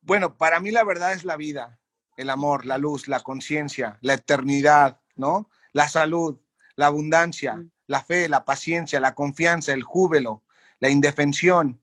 Bueno, 0.00 0.36
para 0.36 0.60
mí 0.60 0.70
la 0.70 0.84
verdad 0.84 1.12
es 1.12 1.24
la 1.24 1.36
vida, 1.36 1.80
el 2.16 2.30
amor, 2.30 2.66
la 2.66 2.78
luz, 2.78 3.08
la 3.08 3.20
conciencia, 3.20 3.98
la 4.00 4.14
eternidad, 4.14 5.00
¿no? 5.16 5.50
La 5.72 5.88
salud, 5.88 6.40
la 6.76 6.86
abundancia, 6.86 7.64
la 7.86 8.02
fe, 8.02 8.28
la 8.28 8.44
paciencia, 8.44 9.00
la 9.00 9.14
confianza, 9.14 9.72
el 9.72 9.82
júbilo, 9.82 10.42
la 10.78 10.90
indefensión, 10.90 11.80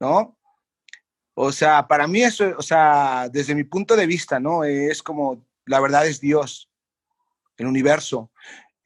¿no? 0.00 0.38
O 1.34 1.52
sea, 1.52 1.86
para 1.86 2.06
mí 2.06 2.22
eso, 2.22 2.52
o 2.56 2.62
sea, 2.62 3.28
desde 3.30 3.54
mi 3.54 3.64
punto 3.64 3.96
de 3.96 4.06
vista, 4.06 4.40
¿no? 4.40 4.64
Es 4.64 5.02
como, 5.02 5.46
la 5.66 5.80
verdad 5.80 6.06
es 6.06 6.20
Dios, 6.20 6.68
el 7.56 7.66
universo. 7.66 8.32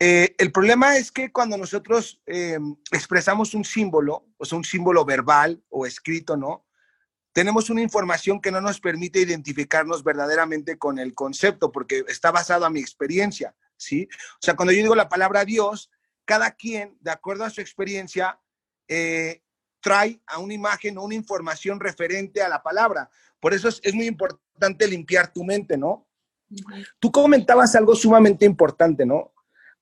Eh, 0.05 0.35
el 0.37 0.51
problema 0.51 0.96
es 0.96 1.12
que 1.12 1.31
cuando 1.31 1.57
nosotros 1.57 2.20
eh, 2.27 2.59
expresamos 2.90 3.55
un 3.55 3.64
símbolo, 3.64 4.27
o 4.37 4.44
sea, 4.44 4.59
un 4.59 4.64
símbolo 4.64 5.05
verbal 5.05 5.62
o 5.68 5.87
escrito, 5.87 6.37
¿no? 6.37 6.66
Tenemos 7.33 7.70
una 7.70 7.83
información 7.83 8.40
que 8.40 8.51
no 8.51 8.61
nos 8.61 8.81
permite 8.81 9.20
identificarnos 9.20 10.03
verdaderamente 10.03 10.77
con 10.77 10.98
el 10.98 11.14
concepto, 11.14 11.70
porque 11.70 12.05
está 12.09 12.33
basado 12.33 12.66
a 12.66 12.70
mi 12.70 12.81
experiencia, 12.81 13.55
¿sí? 13.77 14.09
O 14.35 14.42
sea, 14.42 14.57
cuando 14.57 14.72
yo 14.72 14.83
digo 14.83 14.96
la 14.96 15.09
palabra 15.09 15.44
Dios, 15.44 15.88
cada 16.25 16.51
quien, 16.53 16.97
de 17.01 17.11
acuerdo 17.11 17.45
a 17.45 17.51
su 17.51 17.61
experiencia, 17.61 18.41
eh, 18.89 19.43
trae 19.81 20.21
a 20.27 20.39
una 20.39 20.55
imagen 20.55 20.97
o 20.97 21.05
una 21.05 21.15
información 21.15 21.81
referente 21.81 22.41
a 22.41 22.49
la 22.49 22.63
palabra. 22.63 23.11
Por 23.41 23.53
eso 23.53 23.69
es, 23.69 23.95
muy 23.95 24.07
importante 24.07 24.87
limpiar 24.87 25.33
tu 25.33 25.45
mente, 25.45 25.77
¿no? 25.77 26.09
Tú 27.01 27.11
comentabas 27.11 27.75
algo 27.75 27.95
sumamente 27.95 28.47
importante, 28.47 29.05
¿no? 29.05 29.35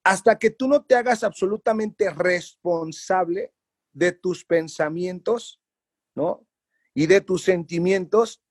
Hasta 0.02 0.38
que 0.38 0.50
tú 0.50 0.66
no 0.66 0.82
te 0.82 0.94
hagas 0.94 1.22
absolutamente 1.22 2.08
responsable 2.10 3.52
de 3.92 4.12
tus 4.12 4.44
pensamientos, 4.44 5.60
¿no? 6.14 6.46
Y 6.94 7.06
de 7.06 7.20
tus 7.20 7.42
sentimientos, 7.42 8.42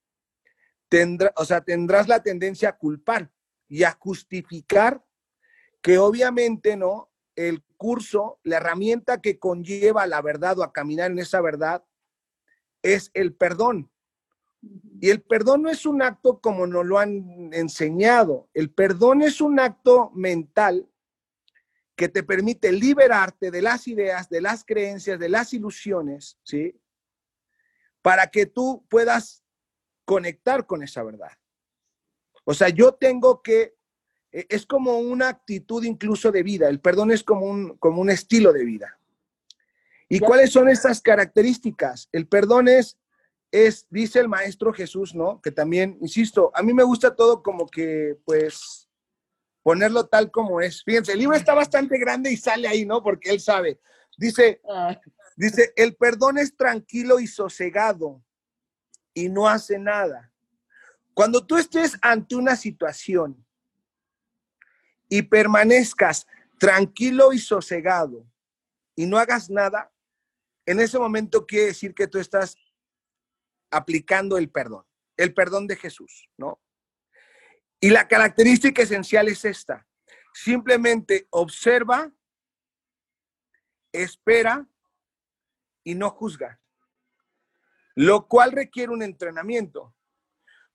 tendrá, 0.89 1.33
o 1.35 1.45
sea, 1.45 1.61
tendrás 1.61 2.07
la 2.07 2.21
tendencia 2.21 2.69
a 2.69 2.77
culpar 2.77 3.31
y 3.67 3.83
a 3.83 3.91
justificar 3.91 5.03
que 5.81 5.97
obviamente, 5.97 6.75
¿no? 6.75 7.09
El 7.47 7.63
curso, 7.77 8.39
la 8.43 8.57
herramienta 8.57 9.21
que 9.21 9.39
conlleva 9.39 10.05
la 10.07 10.21
verdad 10.21 10.59
o 10.59 10.63
a 10.63 10.73
caminar 10.73 11.11
en 11.11 11.19
esa 11.19 11.39
verdad 11.39 11.85
es 12.81 13.11
el 13.13 13.33
perdón. 13.33 13.89
Y 14.99 15.09
el 15.09 15.21
perdón 15.21 15.61
no 15.61 15.69
es 15.69 15.85
un 15.85 16.01
acto 16.01 16.41
como 16.41 16.67
nos 16.67 16.85
lo 16.85 16.99
han 16.99 17.53
enseñado. 17.53 18.49
El 18.53 18.71
perdón 18.71 19.21
es 19.21 19.39
un 19.39 19.57
acto 19.57 20.11
mental 20.13 20.89
que 21.95 22.09
te 22.09 22.23
permite 22.23 22.73
liberarte 22.73 23.51
de 23.51 23.61
las 23.61 23.87
ideas, 23.87 24.29
de 24.29 24.41
las 24.41 24.65
creencias, 24.65 25.17
de 25.17 25.29
las 25.29 25.53
ilusiones, 25.53 26.37
¿sí? 26.43 26.77
Para 28.01 28.27
que 28.27 28.45
tú 28.45 28.85
puedas 28.89 29.45
conectar 30.03 30.65
con 30.65 30.83
esa 30.83 31.03
verdad. 31.03 31.31
O 32.43 32.53
sea, 32.53 32.67
yo 32.67 32.93
tengo 32.95 33.41
que 33.41 33.78
es 34.31 34.65
como 34.65 34.99
una 34.99 35.29
actitud 35.29 35.83
incluso 35.83 36.31
de 36.31 36.43
vida. 36.43 36.69
El 36.69 36.79
perdón 36.79 37.11
es 37.11 37.23
como 37.23 37.45
un, 37.45 37.77
como 37.77 38.01
un 38.01 38.09
estilo 38.09 38.53
de 38.53 38.63
vida. 38.63 38.99
¿Y 40.07 40.19
cuáles 40.19 40.51
son 40.51 40.69
estas 40.69 41.01
características? 41.01 42.09
El 42.11 42.27
perdón 42.27 42.67
es, 42.67 42.97
es, 43.51 43.85
dice 43.89 44.19
el 44.19 44.27
maestro 44.27 44.73
Jesús, 44.73 45.13
¿no? 45.13 45.39
Que 45.41 45.51
también, 45.51 45.97
insisto, 46.01 46.51
a 46.55 46.63
mí 46.63 46.73
me 46.73 46.83
gusta 46.83 47.15
todo 47.15 47.43
como 47.43 47.67
que, 47.67 48.17
pues, 48.25 48.89
ponerlo 49.61 50.07
tal 50.07 50.31
como 50.31 50.61
es. 50.61 50.83
Fíjense, 50.83 51.13
el 51.13 51.19
libro 51.19 51.35
está 51.35 51.53
bastante 51.53 51.97
grande 51.99 52.31
y 52.31 52.37
sale 52.37 52.67
ahí, 52.67 52.85
¿no? 52.85 53.03
Porque 53.03 53.29
él 53.29 53.39
sabe. 53.39 53.79
Dice, 54.17 54.61
ah. 54.67 54.99
dice, 55.37 55.73
el 55.75 55.95
perdón 55.95 56.39
es 56.39 56.55
tranquilo 56.55 57.19
y 57.19 57.27
sosegado 57.27 58.23
y 59.13 59.29
no 59.29 59.47
hace 59.47 59.77
nada. 59.77 60.31
Cuando 61.13 61.45
tú 61.45 61.57
estés 61.57 61.97
ante 62.01 62.35
una 62.35 62.55
situación 62.55 63.45
y 65.09 65.23
permanezcas 65.23 66.27
tranquilo 66.59 67.33
y 67.33 67.39
sosegado 67.39 68.25
y 68.95 69.05
no 69.05 69.17
hagas 69.17 69.49
nada, 69.49 69.91
en 70.65 70.79
ese 70.79 70.99
momento 70.99 71.47
quiere 71.47 71.67
decir 71.67 71.95
que 71.95 72.07
tú 72.07 72.19
estás 72.19 72.55
aplicando 73.71 74.37
el 74.37 74.49
perdón, 74.49 74.85
el 75.17 75.33
perdón 75.33 75.67
de 75.67 75.75
Jesús, 75.75 76.29
¿no? 76.37 76.61
Y 77.79 77.89
la 77.91 78.07
característica 78.07 78.81
esencial 78.81 79.29
es 79.29 79.45
esta. 79.45 79.87
Simplemente 80.33 81.27
observa, 81.29 82.11
espera 83.93 84.67
y 85.83 85.95
no 85.95 86.09
juzga. 86.09 86.59
Lo 87.95 88.27
cual 88.27 88.51
requiere 88.51 88.91
un 88.91 89.01
entrenamiento, 89.01 89.95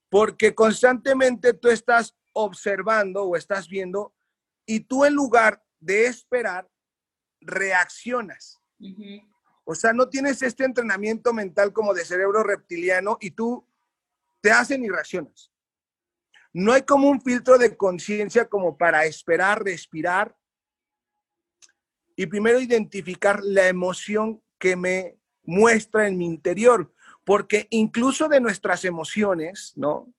porque 0.09 0.55
constantemente 0.55 1.53
tú 1.53 1.69
estás 1.69 2.17
observando 2.33 3.25
o 3.25 3.37
estás 3.37 3.69
viendo 3.69 4.15
y 4.67 4.81
tú 4.81 5.05
en 5.05 5.15
lugar 5.15 5.63
de 5.81 6.07
esperar, 6.07 6.69
reaccionas. 7.41 8.61
O 9.65 9.75
sea, 9.75 9.93
no 9.93 10.09
tienes 10.09 10.43
este 10.43 10.65
entrenamiento 10.65 11.33
mental 11.33 11.73
como 11.73 11.95
de 11.95 12.05
cerebro 12.05 12.43
reptiliano 12.43 13.19
y 13.21 13.31
tú 13.31 13.67
te 14.41 14.51
hacen 14.51 14.85
y 14.85 14.89
reaccionas. 14.89 15.51
No 16.53 16.73
hay 16.73 16.83
como 16.83 17.09
un 17.09 17.21
filtro 17.21 17.59
de 17.59 17.77
conciencia 17.77 18.49
como 18.49 18.77
para 18.77 19.05
esperar, 19.07 19.65
respirar 19.65 20.37
y 22.17 22.27
primero 22.27 22.61
identificar 22.61 23.41
la 23.43 23.69
emoción 23.69 24.43
que 24.59 24.77
me 24.77 25.19
muestra 25.43 26.07
en 26.07 26.17
mi 26.17 26.27
interior, 26.27 26.93
porque 27.25 27.67
incluso 27.71 28.29
de 28.29 28.41
nuestras 28.41 28.85
emociones, 28.85 29.73
¿no? 29.77 30.13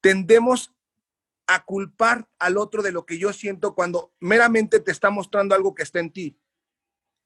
Tendemos 0.00 0.75
a 1.46 1.64
culpar 1.64 2.28
al 2.38 2.56
otro 2.56 2.82
de 2.82 2.92
lo 2.92 3.06
que 3.06 3.18
yo 3.18 3.32
siento 3.32 3.74
cuando 3.74 4.12
meramente 4.20 4.80
te 4.80 4.90
está 4.90 5.10
mostrando 5.10 5.54
algo 5.54 5.74
que 5.74 5.82
está 5.82 6.00
en 6.00 6.12
ti. 6.12 6.38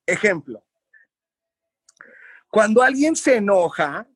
Ejemplo, 0.07 0.65
cuando 2.51 2.83
alguien 2.83 3.17
se 3.17 3.37
enoja, 3.37 4.09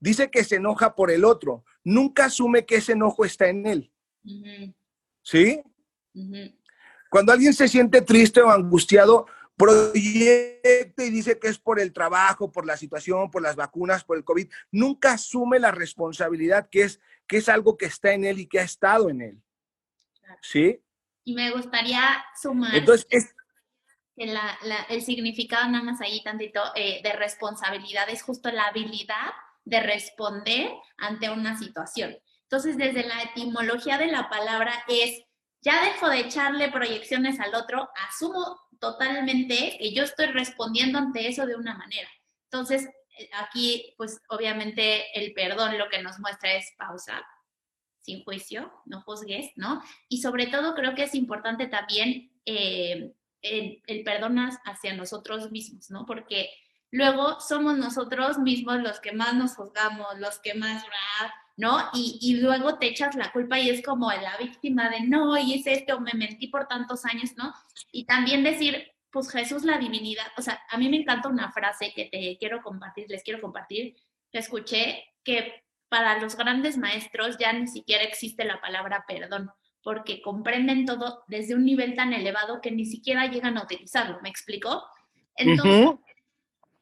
dice 0.00 0.30
que 0.30 0.42
se 0.42 0.56
enoja 0.56 0.94
por 0.94 1.10
el 1.10 1.24
otro, 1.24 1.64
nunca 1.84 2.26
asume 2.26 2.64
que 2.64 2.76
ese 2.76 2.92
enojo 2.92 3.24
está 3.24 3.48
en 3.48 3.66
él. 3.66 3.92
¿Sí? 5.22 5.62
Cuando 7.10 7.32
alguien 7.32 7.52
se 7.52 7.68
siente 7.68 8.00
triste 8.02 8.40
o 8.40 8.50
angustiado, 8.50 9.26
proyecta 9.56 11.04
y 11.04 11.10
dice 11.10 11.38
que 11.38 11.48
es 11.48 11.58
por 11.58 11.78
el 11.78 11.92
trabajo, 11.92 12.50
por 12.50 12.66
la 12.66 12.76
situación, 12.76 13.30
por 13.30 13.42
las 13.42 13.54
vacunas, 13.54 14.02
por 14.02 14.16
el 14.16 14.24
COVID, 14.24 14.48
nunca 14.70 15.12
asume 15.12 15.58
la 15.58 15.70
responsabilidad 15.70 16.68
que 16.70 16.82
es, 16.82 17.00
que 17.26 17.38
es 17.38 17.48
algo 17.48 17.76
que 17.76 17.86
está 17.86 18.12
en 18.12 18.24
él 18.24 18.40
y 18.40 18.46
que 18.46 18.60
ha 18.60 18.64
estado 18.64 19.08
en 19.08 19.20
él. 19.22 19.42
¿Sí? 20.40 20.80
Y 21.24 21.34
me 21.34 21.50
gustaría 21.50 22.24
sumar 22.40 22.74
Entonces, 22.74 23.06
es, 23.10 23.34
que 24.16 24.36
el 24.88 25.02
significado 25.02 25.68
nada 25.68 25.84
más 25.84 26.00
ahí 26.00 26.22
tantito 26.22 26.60
eh, 26.74 27.00
de 27.02 27.12
responsabilidad 27.14 28.08
es 28.10 28.22
justo 28.22 28.50
la 28.50 28.66
habilidad 28.66 29.32
de 29.64 29.80
responder 29.80 30.70
ante 30.98 31.30
una 31.30 31.58
situación. 31.58 32.16
Entonces, 32.42 32.76
desde 32.76 33.06
la 33.06 33.22
etimología 33.22 33.98
de 33.98 34.08
la 34.08 34.28
palabra 34.28 34.84
es, 34.88 35.22
ya 35.62 35.84
dejo 35.84 36.08
de 36.08 36.20
echarle 36.20 36.70
proyecciones 36.70 37.40
al 37.40 37.54
otro, 37.54 37.88
asumo 38.08 38.60
totalmente 38.80 39.76
que 39.78 39.94
yo 39.94 40.02
estoy 40.02 40.26
respondiendo 40.26 40.98
ante 40.98 41.28
eso 41.28 41.46
de 41.46 41.54
una 41.54 41.74
manera. 41.76 42.08
Entonces, 42.50 42.88
aquí, 43.34 43.94
pues 43.96 44.20
obviamente 44.28 45.18
el 45.18 45.32
perdón 45.34 45.78
lo 45.78 45.88
que 45.88 46.02
nos 46.02 46.18
muestra 46.18 46.54
es 46.54 46.72
pausa, 46.78 47.24
sin 48.00 48.24
juicio, 48.24 48.72
no 48.86 49.02
juzgues, 49.02 49.52
¿no? 49.56 49.82
Y 50.08 50.22
sobre 50.22 50.46
todo 50.46 50.74
creo 50.74 50.94
que 50.94 51.04
es 51.04 51.14
importante 51.14 51.66
también 51.66 52.32
eh, 52.44 53.12
el, 53.42 53.82
el 53.86 54.04
perdonar 54.04 54.52
hacia 54.64 54.94
nosotros 54.94 55.50
mismos, 55.50 55.90
¿no? 55.90 56.04
Porque 56.06 56.50
luego 56.90 57.40
somos 57.40 57.78
nosotros 57.78 58.38
mismos 58.38 58.80
los 58.80 59.00
que 59.00 59.12
más 59.12 59.34
nos 59.34 59.54
juzgamos, 59.54 60.18
los 60.18 60.38
que 60.40 60.54
más, 60.54 60.84
¿no? 61.56 61.90
Y, 61.94 62.18
y, 62.20 62.40
luego 62.40 62.78
te 62.78 62.86
echas 62.86 63.14
la 63.14 63.30
culpa 63.30 63.58
y 63.58 63.70
es 63.70 63.82
como 63.82 64.10
la 64.10 64.36
víctima 64.38 64.88
de, 64.88 65.02
no, 65.02 65.36
y 65.38 65.54
es 65.54 65.66
esto, 65.66 66.00
me 66.00 66.12
mentí 66.14 66.48
por 66.48 66.66
tantos 66.66 67.04
años, 67.04 67.30
¿no? 67.36 67.54
Y 67.92 68.04
también 68.04 68.42
decir, 68.42 68.92
pues 69.12 69.30
Jesús 69.30 69.64
la 69.64 69.78
divinidad, 69.78 70.26
o 70.38 70.42
sea, 70.42 70.60
a 70.70 70.78
mí 70.78 70.88
me 70.88 70.96
encanta 70.96 71.28
una 71.28 71.52
frase 71.52 71.92
que 71.94 72.06
te 72.06 72.38
quiero 72.38 72.62
compartir, 72.62 73.06
les 73.10 73.22
quiero 73.22 73.40
compartir, 73.40 73.94
que 74.32 74.38
escuché 74.38 75.04
que 75.22 75.62
para 75.90 76.18
los 76.18 76.34
grandes 76.36 76.78
maestros 76.78 77.36
ya 77.38 77.52
ni 77.52 77.68
siquiera 77.68 78.02
existe 78.02 78.44
la 78.44 78.60
palabra 78.62 79.04
perdón, 79.06 79.50
porque 79.82 80.22
comprenden 80.22 80.86
todo 80.86 81.24
desde 81.26 81.54
un 81.54 81.66
nivel 81.66 81.94
tan 81.94 82.14
elevado 82.14 82.62
que 82.62 82.70
ni 82.70 82.86
siquiera 82.86 83.26
llegan 83.26 83.58
a 83.58 83.64
utilizarlo, 83.64 84.18
¿me 84.22 84.30
explico? 84.30 84.82
Entonces, 85.36 85.90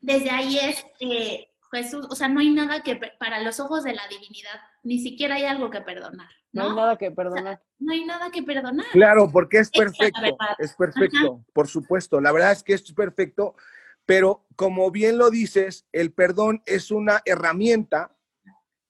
desde 0.01 0.31
ahí 0.31 0.59
es 0.59 0.87
eh, 1.01 1.50
Jesús, 1.73 2.07
o 2.11 2.17
sea, 2.17 2.29
no 2.29 2.41
hay 2.41 2.51
nada 2.51 2.83
que, 2.83 2.97
para 2.97 3.41
los 3.43 3.61
ojos 3.61 3.85
de 3.85 3.95
la 3.95 4.07
divinidad, 4.09 4.61
ni 4.83 4.99
siquiera 4.99 5.37
hay 5.37 5.45
algo 5.45 5.71
que 5.71 5.81
perdonar. 5.81 6.29
No, 6.53 6.69
hay 6.69 6.75
nada 6.75 6.99
que 6.99 7.11
perdonar. 7.13 7.63
no 7.79 7.93
hay 7.93 8.05
nada 8.05 8.31
que 8.31 8.43
perdonar. 8.43 8.87
Claro, 8.91 9.31
porque 9.31 9.59
es 9.59 9.71
perfecto, 9.71 10.21
es 10.59 10.75
perfecto, 10.75 11.45
por 11.53 11.69
supuesto. 11.69 12.21
La 12.21 12.33
verdad 12.33 12.53
es 12.53 12.65
que 12.65 12.75
es 12.75 12.93
perfecto, 12.93 13.55
pero 14.05 14.47
como 14.57 14.91
bien 14.91 15.17
lo 15.17 15.31
dices, 15.31 15.87
el 15.93 16.13
perdón 16.13 16.63
es 16.67 16.91
una 16.91 17.23
herramienta 17.25 18.17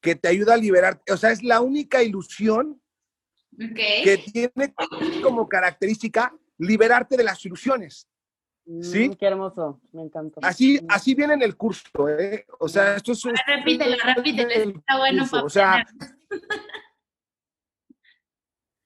que 0.01 0.15
te 0.15 0.29
ayuda 0.29 0.55
a 0.55 0.57
liberar, 0.57 1.03
o 1.11 1.17
sea, 1.19 1.31
es 1.31 1.43
la 1.43 1.61
única 1.61 2.03
ilusión 2.03 2.81
que 3.59 4.25
tiene 4.33 4.75
como 5.23 5.47
característica 5.49 6.35
liberarte 6.57 7.19
de 7.19 7.25
las 7.25 7.45
ilusiones. 7.45 8.09
¿Sí? 8.83 9.09
Mm, 9.09 9.15
qué 9.15 9.27
hermoso, 9.27 9.81
me 9.93 10.03
encantó. 10.03 10.41
Así, 10.43 10.81
así 10.89 11.15
viene 11.15 11.35
en 11.35 11.43
el 11.43 11.57
curso, 11.57 12.09
¿eh? 12.09 12.47
O 12.59 12.69
sea, 12.69 12.97
esto 12.97 13.13
es... 13.13 13.23
Repítelo, 13.47 13.97
repítelo, 14.15 14.51
está 14.51 14.99
bueno 14.99 15.27
para 15.29 15.45
o 15.45 15.49
sea, 15.49 15.85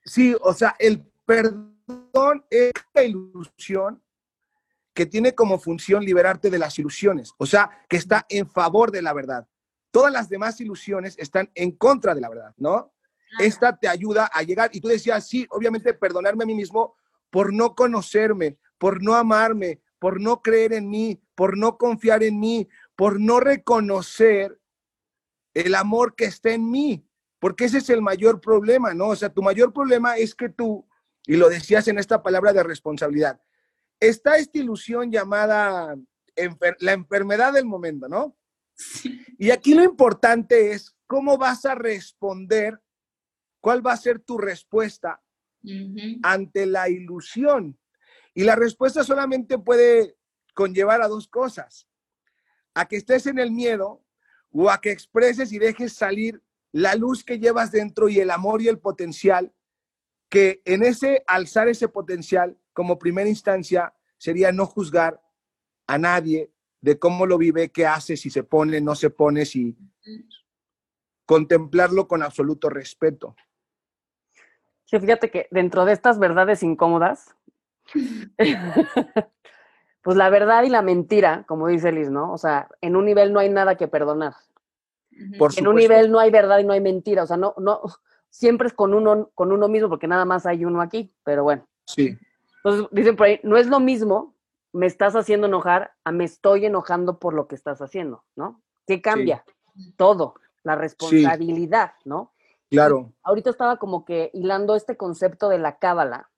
Sí, 0.05 0.35
o 0.40 0.53
sea, 0.53 0.77
el 0.79 1.03
perdón 1.25 2.44
es 2.51 2.73
la 2.92 3.03
ilusión 3.03 4.03
que 4.92 5.07
tiene 5.07 5.35
como 5.35 5.59
función 5.59 6.05
liberarte 6.05 6.51
de 6.51 6.59
las 6.59 6.79
ilusiones, 6.79 7.33
o 7.38 7.47
sea, 7.47 7.70
que 7.88 7.97
está 7.97 8.27
en 8.29 8.49
favor 8.49 8.90
de 8.90 9.03
la 9.03 9.12
verdad. 9.12 9.47
Todas 9.90 10.12
las 10.12 10.29
demás 10.29 10.61
ilusiones 10.61 11.16
están 11.18 11.51
en 11.55 11.73
contra 11.73 12.14
de 12.14 12.20
la 12.20 12.29
verdad, 12.29 12.55
¿no? 12.57 12.92
Esta 13.38 13.77
te 13.77 13.88
ayuda 13.88 14.31
a 14.33 14.42
llegar, 14.42 14.70
y 14.73 14.81
tú 14.81 14.88
decías, 14.88 15.27
sí, 15.27 15.47
obviamente 15.51 15.94
perdonarme 15.94 16.44
a 16.44 16.47
mí 16.47 16.55
mismo 16.55 16.97
por 17.31 17.53
no 17.53 17.75
conocerme, 17.75 18.59
por 18.85 19.03
no 19.03 19.14
amarme, 19.14 19.81
por 19.99 20.20
no 20.20 20.42
creer 20.42 20.75
en 20.75 20.90
mí, 20.90 21.18
por 21.35 21.57
no 21.57 21.79
confiar 21.79 22.23
en 22.23 22.38
mí, 22.38 22.68
por 22.94 23.18
no 23.18 23.40
reconocer 23.40 24.61
el 25.55 25.75
amor 25.75 26.14
que 26.14 26.27
está 26.27 26.51
en 26.53 26.70
mí, 26.70 27.03
porque 27.38 27.64
ese 27.64 27.79
es 27.79 27.88
el 27.88 28.03
mayor 28.03 28.42
problema, 28.42 28.92
¿no? 28.92 29.09
O 29.09 29.16
sea, 29.16 29.31
tu 29.31 29.40
mayor 29.40 29.73
problema 29.73 30.18
es 30.18 30.35
que 30.35 30.51
tú, 30.51 30.87
y 31.27 31.37
lo 31.37 31.49
decías 31.49 31.88
en 31.88 31.99
esta 31.99 32.23
palabra 32.23 32.53
de 32.53 32.62
responsabilidad, 32.62 33.40
está 33.99 34.37
esta 34.37 34.59
ilusión 34.59 35.11
llamada 35.11 35.97
la 36.81 36.92
enfermedad 36.92 37.55
del 37.55 37.64
momento, 37.64 38.07
¿no? 38.07 38.37
Y 39.38 39.51
aquí 39.51 39.73
lo 39.73 39.83
importante 39.83 40.73
es 40.73 40.94
cómo 41.07 41.38
vas 41.38 41.64
a 41.64 41.75
responder, 41.75 42.79
cuál 43.62 43.81
va 43.87 43.94
a 43.94 43.97
ser 43.97 44.18
tu 44.18 44.37
respuesta 44.37 45.23
ante 46.23 46.66
la 46.66 46.90
ilusión. 46.90 47.79
Y 48.35 48.44
la 48.44 48.57
respuesta 48.57 49.05
solamente 49.05 49.59
puede 49.59 50.16
conllevar 50.55 51.03
a 51.03 51.09
dos 51.09 51.29
cosas, 51.29 51.88
a 52.75 52.87
que 52.87 52.97
estés 52.97 53.27
en 53.27 53.38
el 53.38 53.51
miedo 53.51 54.05
o 54.51 54.70
a 54.70 54.81
que 54.81 54.90
expreses 54.90 55.53
y 55.53 55.59
dejes 55.59 55.94
salir 55.94 56.42
la 56.73 56.97
luz 56.97 57.25
que 57.25 57.38
llevas 57.38 57.70
dentro 57.70 58.09
y 58.09 58.18
el 58.18 58.31
amor 58.31 58.61
y 58.61 58.68
el 58.68 58.79
potencial, 58.79 59.53
que 60.29 60.61
en 60.64 60.83
ese 60.83 61.23
alzar 61.27 61.68
ese 61.68 61.88
potencial 61.88 62.59
como 62.73 62.99
primera 62.99 63.29
instancia 63.29 63.94
sería 64.18 64.51
no 64.51 64.66
juzgar 64.66 65.23
a 65.87 65.99
nadie 65.99 66.51
de 66.81 66.99
cómo 66.99 67.27
lo 67.27 67.38
vive, 67.38 67.70
qué 67.70 67.87
hace, 67.87 68.16
si 68.16 68.31
se 68.31 68.42
pone, 68.42 68.81
no 68.81 68.94
se 68.94 69.11
pone, 69.11 69.47
si 69.47 69.77
contemplarlo 71.25 72.09
con 72.09 72.23
absoluto 72.23 72.68
respeto. 72.68 73.37
Sí, 74.85 74.99
fíjate 74.99 75.31
que 75.31 75.49
dentro 75.51 75.85
de 75.85 75.92
estas 75.92 76.18
verdades 76.18 76.62
incómodas, 76.62 77.35
pues 80.03 80.16
la 80.16 80.31
verdad 80.31 80.62
y 80.64 80.68
la 80.68 80.83
mentira, 80.83 81.44
como 81.47 81.68
dice 81.68 81.92
Liz, 81.92 82.11
¿no? 82.11 82.33
O 82.33 82.38
sea, 82.38 82.68
en 82.81 82.97
un 82.97 83.05
nivel 83.05 83.33
no 83.33 83.40
hay 83.40 83.49
nada 83.51 83.77
que 83.77 83.88
perdonar. 83.88 84.35
en 85.11 85.66
un 85.66 85.77
nivel 85.77 86.11
no 86.11 86.18
hay 86.18 86.31
verdad 86.31 86.59
y 86.59 86.64
no 86.64 86.73
hay 86.73 86.81
mentira, 86.81 87.23
o 87.23 87.27
sea, 87.27 87.37
no, 87.37 87.55
no, 87.59 87.83
siempre 88.31 88.66
es 88.66 88.75
con 88.75 88.94
uno, 88.94 89.31
con 89.35 89.53
uno 89.53 89.68
mismo, 89.68 89.88
porque 89.88 90.09
nada 90.09 90.25
más 90.25 90.44
hay 90.44 90.64
uno 90.64 90.81
aquí, 90.81 91.14
pero 91.23 91.44
bueno. 91.44 91.66
Sí. 91.87 92.18
Entonces, 92.57 92.88
dicen 92.90 93.16
por 93.16 93.27
ahí, 93.27 93.40
no 93.44 93.57
es 93.57 93.68
lo 93.68 93.79
mismo, 93.79 94.35
me 94.73 94.87
estás 94.87 95.14
haciendo 95.14 95.47
enojar, 95.47 95.92
a 96.03 96.11
me 96.11 96.25
estoy 96.25 96.66
enojando 96.66 97.18
por 97.20 97.33
lo 97.33 97.47
que 97.47 97.55
estás 97.55 97.81
haciendo, 97.81 98.25
¿no? 98.35 98.61
¿Qué 98.87 99.01
cambia? 99.01 99.44
Todo, 99.97 100.35
la 100.64 100.75
responsabilidad, 100.75 101.92
¿no? 102.05 102.33
Claro. 102.70 103.12
ahorita 103.23 103.51
estaba 103.51 103.77
como 103.77 104.05
que 104.05 104.31
hilando 104.35 104.75
este 104.75 104.97
concepto 104.97 105.49
de 105.49 105.59
la 105.59 105.79
cábala, 105.79 106.31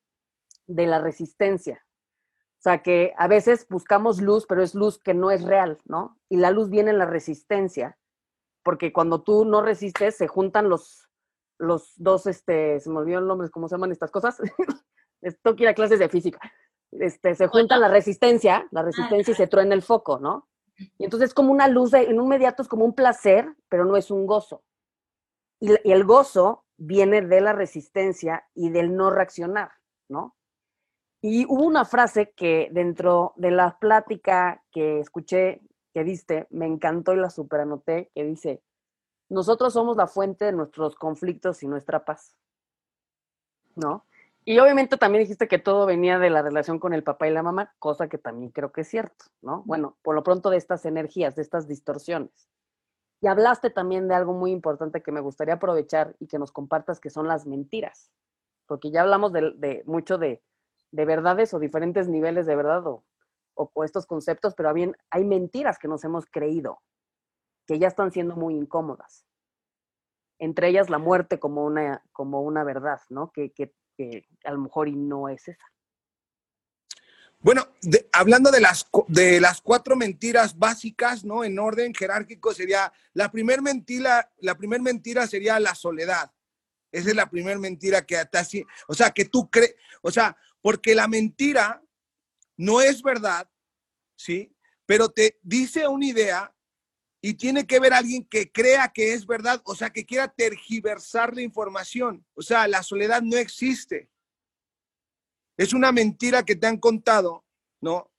de 0.67 0.85
la 0.85 0.99
resistencia. 0.99 1.83
O 2.57 2.61
sea, 2.61 2.81
que 2.81 3.13
a 3.17 3.27
veces 3.27 3.67
buscamos 3.69 4.21
luz, 4.21 4.45
pero 4.47 4.63
es 4.63 4.73
luz 4.75 4.99
que 4.99 5.13
no 5.13 5.31
es 5.31 5.43
real, 5.43 5.79
¿no? 5.85 6.19
Y 6.29 6.37
la 6.37 6.51
luz 6.51 6.69
viene 6.69 6.91
en 6.91 6.97
la 6.97 7.05
resistencia, 7.05 7.97
porque 8.63 8.91
cuando 8.91 9.21
tú 9.21 9.45
no 9.45 9.61
resistes, 9.61 10.17
se 10.17 10.27
juntan 10.27 10.69
los, 10.69 11.07
los 11.59 11.93
dos, 11.95 12.25
este, 12.27 12.79
se 12.79 12.89
me 12.89 12.97
olvidó 12.97 13.19
el 13.19 13.27
nombre, 13.27 13.49
¿cómo 13.49 13.67
se 13.67 13.75
llaman 13.75 13.91
estas 13.91 14.11
cosas? 14.11 14.37
Esto 15.21 15.55
quiere 15.55 15.75
clases 15.75 15.99
de 15.99 16.09
física. 16.09 16.39
Este, 16.91 17.35
se 17.35 17.47
junta 17.47 17.77
la 17.77 17.89
resistencia, 17.89 18.67
la 18.71 18.81
resistencia 18.81 19.31
y 19.31 19.35
se 19.35 19.47
truena 19.47 19.75
el 19.75 19.81
foco, 19.81 20.19
¿no? 20.19 20.47
Y 20.97 21.05
entonces 21.05 21.29
es 21.29 21.33
como 21.33 21.51
una 21.51 21.67
luz, 21.67 21.93
en 21.93 22.19
un 22.19 22.25
inmediato 22.25 22.61
es 22.61 22.67
como 22.67 22.85
un 22.85 22.93
placer, 22.93 23.53
pero 23.69 23.85
no 23.85 23.97
es 23.97 24.11
un 24.11 24.25
gozo. 24.25 24.63
Y 25.59 25.91
el 25.91 26.03
gozo 26.05 26.65
viene 26.77 27.21
de 27.21 27.41
la 27.41 27.53
resistencia 27.53 28.47
y 28.53 28.69
del 28.69 28.95
no 28.95 29.09
reaccionar, 29.09 29.71
¿no? 30.07 30.36
Y 31.21 31.45
hubo 31.45 31.63
una 31.63 31.85
frase 31.85 32.31
que 32.31 32.69
dentro 32.71 33.33
de 33.37 33.51
la 33.51 33.77
plática 33.79 34.63
que 34.71 34.99
escuché, 34.99 35.61
que 35.93 36.03
diste, 36.03 36.47
me 36.51 36.65
encantó 36.65 37.13
y 37.13 37.17
la 37.17 37.29
superanoté, 37.29 38.11
que 38.13 38.23
dice, 38.23 38.61
nosotros 39.29 39.73
somos 39.73 39.97
la 39.97 40.07
fuente 40.07 40.45
de 40.45 40.51
nuestros 40.51 40.95
conflictos 40.95 41.63
y 41.63 41.67
nuestra 41.67 42.05
paz, 42.05 42.37
¿no? 43.75 44.05
Y 44.45 44.59
obviamente 44.59 44.95
también 44.95 45.23
dijiste 45.23 45.49
que 45.49 45.59
todo 45.59 45.85
venía 45.85 46.19
de 46.19 46.29
la 46.29 46.41
relación 46.41 46.79
con 46.79 46.93
el 46.93 47.03
papá 47.03 47.27
y 47.27 47.31
la 47.31 47.43
mamá, 47.43 47.75
cosa 47.79 48.07
que 48.07 48.17
también 48.17 48.49
creo 48.51 48.71
que 48.71 48.81
es 48.81 48.87
cierto, 48.87 49.25
¿no? 49.41 49.63
Bueno, 49.65 49.97
por 50.03 50.15
lo 50.15 50.23
pronto 50.23 50.49
de 50.49 50.55
estas 50.55 50.85
energías, 50.85 51.35
de 51.35 51.41
estas 51.41 51.67
distorsiones. 51.67 52.47
Y 53.19 53.27
hablaste 53.27 53.69
también 53.69 54.07
de 54.07 54.15
algo 54.15 54.31
muy 54.31 54.51
importante 54.51 55.01
que 55.01 55.11
me 55.11 55.19
gustaría 55.19 55.55
aprovechar 55.55 56.15
y 56.19 56.27
que 56.27 56.39
nos 56.39 56.53
compartas, 56.53 57.01
que 57.01 57.09
son 57.09 57.27
las 57.27 57.45
mentiras, 57.45 58.09
porque 58.67 58.89
ya 58.89 59.01
hablamos 59.01 59.33
de, 59.33 59.83
mucho 59.85 60.17
de, 60.17 60.41
verdades 60.91 61.53
o 61.53 61.59
diferentes 61.59 62.07
niveles 62.07 62.45
de 62.45 62.55
verdad 62.55 62.85
o, 62.87 63.05
o, 63.53 63.83
estos 63.83 64.05
conceptos, 64.05 64.53
pero 64.55 64.73
bien 64.73 64.95
hay 65.09 65.23
mentiras 65.23 65.79
que 65.79 65.87
nos 65.87 66.03
hemos 66.03 66.25
creído, 66.25 66.81
que 67.65 67.79
ya 67.79 67.87
están 67.87 68.11
siendo 68.11 68.35
muy 68.35 68.55
incómodas. 68.55 69.25
Entre 70.39 70.69
ellas 70.69 70.89
la 70.89 70.99
muerte 70.99 71.39
como 71.39 71.65
una, 71.65 72.03
como 72.11 72.41
una 72.41 72.63
verdad, 72.63 73.01
¿no? 73.09 73.31
Que, 73.31 73.51
que 73.51 73.73
que 73.97 74.27
a 74.45 74.51
lo 74.51 74.59
mejor 74.59 74.87
y 74.87 74.95
no 74.95 75.27
es 75.27 75.47
esa. 75.47 75.65
Bueno, 77.39 77.67
hablando 78.13 78.51
de 78.51 78.61
las, 78.61 78.87
de 79.07 79.39
las 79.39 79.61
cuatro 79.61 79.95
mentiras 79.95 80.57
básicas, 80.57 81.23
¿no? 81.23 81.43
En 81.43 81.59
orden 81.59 81.93
jerárquico 81.93 82.53
sería, 82.53 82.91
la 83.13 83.31
primera 83.31 83.61
mentira, 83.61 84.31
la 84.39 84.55
primer 84.55 84.81
mentira 84.81 85.27
sería 85.27 85.59
la 85.59 85.75
soledad. 85.75 86.31
Esa 86.97 87.09
es 87.09 87.15
la 87.15 87.29
primera 87.29 87.59
mentira 87.59 88.03
que 88.03 88.15
está 88.15 88.39
así, 88.39 88.65
o 88.87 88.95
sea, 88.95 89.11
que 89.11 89.25
tú 89.25 89.51
crees, 89.51 89.75
o 90.01 90.09
sea, 90.09 90.35
porque 90.61 90.95
la 90.95 91.07
mentira 91.07 91.83
no 92.57 92.81
es 92.81 93.03
verdad, 93.03 93.47
¿sí? 94.15 94.51
Pero 94.87 95.07
te 95.09 95.39
dice 95.43 95.87
una 95.87 96.07
idea 96.07 96.55
y 97.21 97.35
tiene 97.35 97.67
que 97.67 97.79
ver 97.79 97.93
alguien 97.93 98.25
que 98.25 98.51
crea 98.51 98.87
que 98.87 99.13
es 99.13 99.27
verdad, 99.27 99.61
o 99.65 99.75
sea, 99.75 99.91
que 99.91 100.07
quiera 100.07 100.27
tergiversar 100.27 101.35
la 101.35 101.43
información. 101.43 102.25
O 102.33 102.41
sea, 102.41 102.67
la 102.67 102.81
soledad 102.81 103.21
no 103.21 103.37
existe. 103.37 104.09
Es 105.55 105.73
una 105.73 105.91
mentira 105.91 106.43
que 106.43 106.55
te 106.55 106.65
han 106.65 106.77
contado, 106.77 107.45
¿no? 107.79 108.11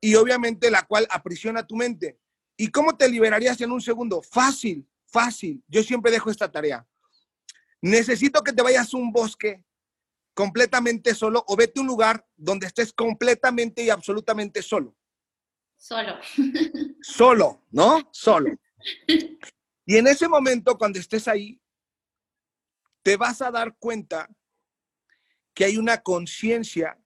Y 0.00 0.14
obviamente 0.14 0.70
la 0.70 0.86
cual 0.86 1.08
aprisiona 1.10 1.66
tu 1.66 1.74
mente. 1.74 2.20
¿Y 2.56 2.68
cómo 2.68 2.96
te 2.96 3.08
liberarías 3.08 3.60
en 3.60 3.72
un 3.72 3.80
segundo? 3.80 4.22
Fácil, 4.22 4.88
fácil. 5.06 5.64
Yo 5.66 5.82
siempre 5.82 6.12
dejo 6.12 6.30
esta 6.30 6.52
tarea. 6.52 6.86
Necesito 7.82 8.42
que 8.42 8.52
te 8.52 8.62
vayas 8.62 8.92
a 8.92 8.96
un 8.96 9.12
bosque 9.12 9.64
completamente 10.34 11.14
solo 11.14 11.44
o 11.46 11.56
vete 11.56 11.80
a 11.80 11.82
un 11.82 11.88
lugar 11.88 12.26
donde 12.36 12.66
estés 12.66 12.92
completamente 12.92 13.82
y 13.82 13.90
absolutamente 13.90 14.62
solo. 14.62 14.96
Solo. 15.76 16.18
Solo, 17.00 17.64
¿no? 17.70 18.08
Solo. 18.12 18.50
Y 19.86 19.96
en 19.96 20.06
ese 20.06 20.28
momento, 20.28 20.78
cuando 20.78 21.00
estés 21.00 21.26
ahí, 21.26 21.60
te 23.02 23.16
vas 23.16 23.42
a 23.42 23.50
dar 23.50 23.76
cuenta 23.76 24.28
que 25.52 25.64
hay 25.64 25.78
una 25.78 26.00
conciencia 26.00 26.96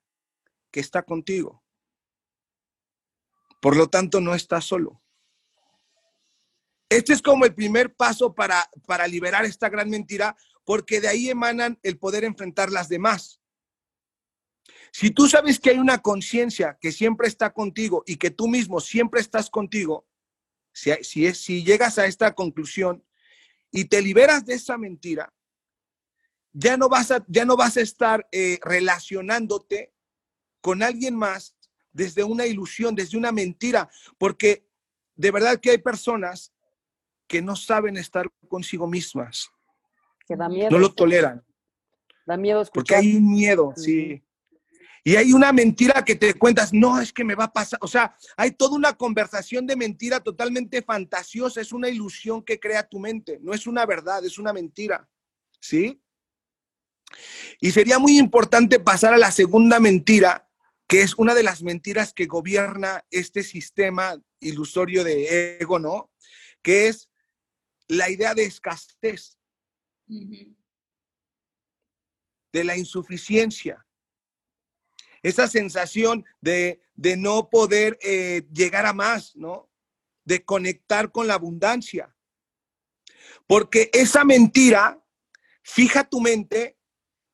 que 0.70 0.80
está 0.80 1.02
contigo. 1.02 1.64
Por 3.58 3.74
lo 3.74 3.88
tanto, 3.88 4.20
no 4.20 4.34
estás 4.34 4.66
solo. 4.66 5.00
Este 6.90 7.14
es 7.14 7.22
como 7.22 7.46
el 7.46 7.54
primer 7.54 7.94
paso 7.94 8.34
para, 8.34 8.68
para 8.86 9.06
liberar 9.06 9.46
esta 9.46 9.70
gran 9.70 9.88
mentira, 9.88 10.36
porque 10.64 11.00
de 11.00 11.08
ahí 11.08 11.28
emanan 11.28 11.78
el 11.82 11.98
poder 11.98 12.24
enfrentar 12.24 12.70
las 12.70 12.88
demás. 12.88 13.40
Si 14.92 15.10
tú 15.10 15.28
sabes 15.28 15.58
que 15.58 15.70
hay 15.70 15.78
una 15.78 16.00
conciencia 16.02 16.78
que 16.80 16.92
siempre 16.92 17.28
está 17.28 17.52
contigo 17.52 18.04
y 18.06 18.16
que 18.16 18.30
tú 18.30 18.48
mismo 18.48 18.80
siempre 18.80 19.20
estás 19.20 19.50
contigo, 19.50 20.06
si, 20.72 20.92
si, 21.34 21.64
llegas 21.64 21.98
a 21.98 22.06
esta 22.06 22.34
conclusión 22.34 23.04
y 23.70 23.86
te 23.86 24.02
liberas 24.02 24.44
de 24.44 24.54
esa 24.54 24.78
mentira, 24.78 25.32
ya 26.52 26.76
no 26.76 26.88
vas 26.88 27.10
a, 27.10 27.24
ya 27.28 27.44
no 27.44 27.56
vas 27.56 27.76
a 27.76 27.80
estar 27.80 28.28
eh, 28.30 28.58
relacionándote 28.62 29.92
con 30.60 30.82
alguien 30.82 31.16
más 31.16 31.56
desde 31.92 32.24
una 32.24 32.46
ilusión, 32.46 32.94
desde 32.94 33.18
una 33.18 33.32
mentira, 33.32 33.90
porque 34.18 34.66
de 35.16 35.30
verdad 35.30 35.60
que 35.60 35.70
hay 35.70 35.78
personas 35.78 36.52
que 37.26 37.42
no 37.42 37.56
saben 37.56 37.96
estar 37.96 38.26
consigo 38.48 38.86
mismas. 38.86 39.50
Que 40.26 40.36
da 40.36 40.48
miedo. 40.48 40.70
No 40.70 40.78
lo 40.78 40.92
toleran. 40.92 41.44
Da 42.26 42.36
miedo 42.36 42.62
escuchar. 42.62 42.82
Porque 42.82 42.94
hay 42.94 43.16
un 43.16 43.30
miedo, 43.30 43.72
sí. 43.76 44.22
Y 45.06 45.16
hay 45.16 45.34
una 45.34 45.52
mentira 45.52 46.02
que 46.02 46.16
te 46.16 46.32
cuentas, 46.32 46.72
no, 46.72 46.98
es 46.98 47.12
que 47.12 47.24
me 47.24 47.34
va 47.34 47.44
a 47.44 47.52
pasar. 47.52 47.78
O 47.82 47.86
sea, 47.86 48.16
hay 48.38 48.52
toda 48.52 48.74
una 48.74 48.94
conversación 48.94 49.66
de 49.66 49.76
mentira 49.76 50.20
totalmente 50.20 50.80
fantasiosa, 50.80 51.60
es 51.60 51.72
una 51.72 51.90
ilusión 51.90 52.42
que 52.42 52.58
crea 52.58 52.88
tu 52.88 52.98
mente, 52.98 53.38
no 53.42 53.52
es 53.52 53.66
una 53.66 53.84
verdad, 53.84 54.24
es 54.24 54.38
una 54.38 54.54
mentira. 54.54 55.06
¿Sí? 55.60 56.00
Y 57.60 57.70
sería 57.70 57.98
muy 57.98 58.18
importante 58.18 58.80
pasar 58.80 59.12
a 59.12 59.18
la 59.18 59.30
segunda 59.30 59.78
mentira, 59.78 60.48
que 60.86 61.02
es 61.02 61.14
una 61.16 61.34
de 61.34 61.42
las 61.42 61.62
mentiras 61.62 62.14
que 62.14 62.24
gobierna 62.24 63.04
este 63.10 63.42
sistema 63.42 64.18
ilusorio 64.40 65.04
de 65.04 65.58
ego, 65.60 65.78
¿no? 65.78 66.10
Que 66.62 66.88
es 66.88 67.10
la 67.88 68.08
idea 68.08 68.34
de 68.34 68.44
escasez, 68.44 69.38
de 70.06 70.54
la 72.64 72.76
insuficiencia 72.76 73.84
esa 75.24 75.48
sensación 75.48 76.24
de, 76.42 76.82
no 76.96 77.48
poder 77.48 77.98
eh, 78.02 78.46
llegar 78.52 78.84
a 78.84 78.92
más, 78.92 79.34
¿no? 79.34 79.70
De 80.24 80.44
conectar 80.44 81.10
con 81.10 81.26
la 81.26 81.34
abundancia. 81.34 82.14
Porque 83.46 83.90
esa 83.94 84.22
mentira 84.24 85.02
fija 85.62 86.04
tu 86.04 86.20
mente 86.20 86.78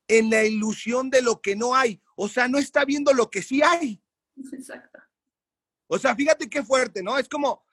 en 0.06 0.30
la 0.30 0.44
ilusión 0.44 1.10
de 1.10 1.20
lo 1.20 1.42
que 1.42 1.56
no 1.56 1.74
hay. 1.74 2.00
O 2.14 2.28
sea, 2.28 2.46
no 2.46 2.58
está 2.58 2.84
viendo 2.84 3.12
lo 3.12 3.28
que 3.28 3.42
sí 3.42 3.60
hay. 3.60 4.00
Exacto. 4.52 5.00
O 5.88 5.98
sea, 5.98 6.14
fíjate 6.14 6.48
qué 6.48 6.62
fuerte, 6.62 7.02
¿no? 7.02 7.18
Es 7.18 7.28
como, 7.28 7.64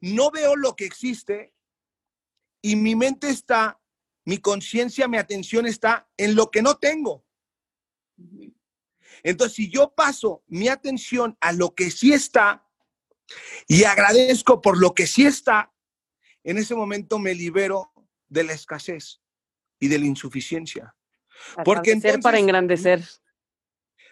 no 0.00 0.30
veo 0.30 0.56
lo 0.56 0.76
que 0.76 0.84
existe 0.84 1.54
y 2.60 2.76
mi 2.76 2.94
mente 2.94 3.30
está, 3.30 3.80
mi 4.24 4.38
conciencia, 4.38 5.08
mi 5.08 5.18
atención 5.18 5.66
está 5.66 6.08
en 6.16 6.34
lo 6.34 6.50
que 6.50 6.62
no 6.62 6.76
tengo. 6.76 7.24
Entonces, 9.22 9.56
si 9.56 9.70
yo 9.70 9.94
paso 9.94 10.42
mi 10.46 10.68
atención 10.68 11.36
a 11.40 11.52
lo 11.52 11.74
que 11.74 11.90
sí 11.90 12.12
está 12.12 12.66
y 13.66 13.84
agradezco 13.84 14.60
por 14.60 14.78
lo 14.78 14.94
que 14.94 15.06
sí 15.06 15.26
está, 15.26 15.72
en 16.42 16.58
ese 16.58 16.74
momento 16.74 17.18
me 17.18 17.34
libero 17.34 17.92
de 18.28 18.44
la 18.44 18.52
escasez 18.52 19.20
y 19.78 19.88
de 19.88 19.98
la 19.98 20.06
insuficiencia. 20.06 20.94
Porque 21.64 21.92
entonces, 21.92 22.20
para 22.22 22.38
engrandecer. 22.38 23.02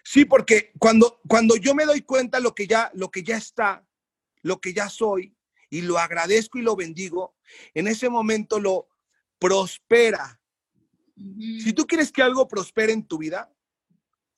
Sí, 0.03 0.25
porque 0.25 0.73
cuando, 0.79 1.21
cuando 1.29 1.57
yo 1.57 1.75
me 1.75 1.85
doy 1.85 2.03
cuenta 2.03 2.41
lo 2.41 2.55
que 2.55 2.67
ya, 2.67 2.91
lo 2.95 3.11
que 3.11 3.23
ya 3.23 3.37
está, 3.37 3.87
lo 4.43 4.61
que 4.61 4.73
ya 4.73 4.89
soy, 4.89 5.37
y 5.71 5.83
lo 5.83 5.99
agradezco 5.99 6.59
y 6.59 6.63
lo 6.63 6.77
bendigo, 6.77 7.37
en 7.73 7.87
ese 7.87 8.09
momento 8.11 8.61
lo 8.61 8.89
prospera. 9.43 10.41
Si 11.17 11.73
tú 11.73 11.85
quieres 11.85 12.13
que 12.13 12.23
algo 12.23 12.47
prospere 12.47 12.93
en 12.93 13.05
tu 13.05 13.19
vida, 13.19 13.53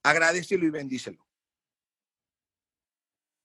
agradecelo 0.03 0.65
y 0.65 0.71
bendícelo. 0.71 1.27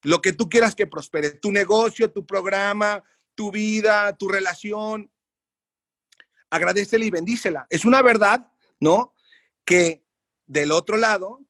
Lo 0.04 0.22
que 0.22 0.32
tú 0.32 0.48
quieras 0.48 0.74
que 0.74 0.88
prospere, 0.88 1.32
tu 1.32 1.52
negocio, 1.52 2.14
tu 2.14 2.26
programa, 2.26 3.04
tu 3.36 3.52
vida, 3.52 4.16
tu 4.16 4.30
relación, 4.30 5.12
agradecela 6.50 7.04
y 7.04 7.10
bendícela. 7.10 7.68
Es 7.70 7.84
una 7.84 8.02
verdad, 8.02 8.50
¿no? 8.80 9.14
Que 9.66 10.06
del 10.46 10.72
otro 10.72 10.96
lado, 10.96 11.46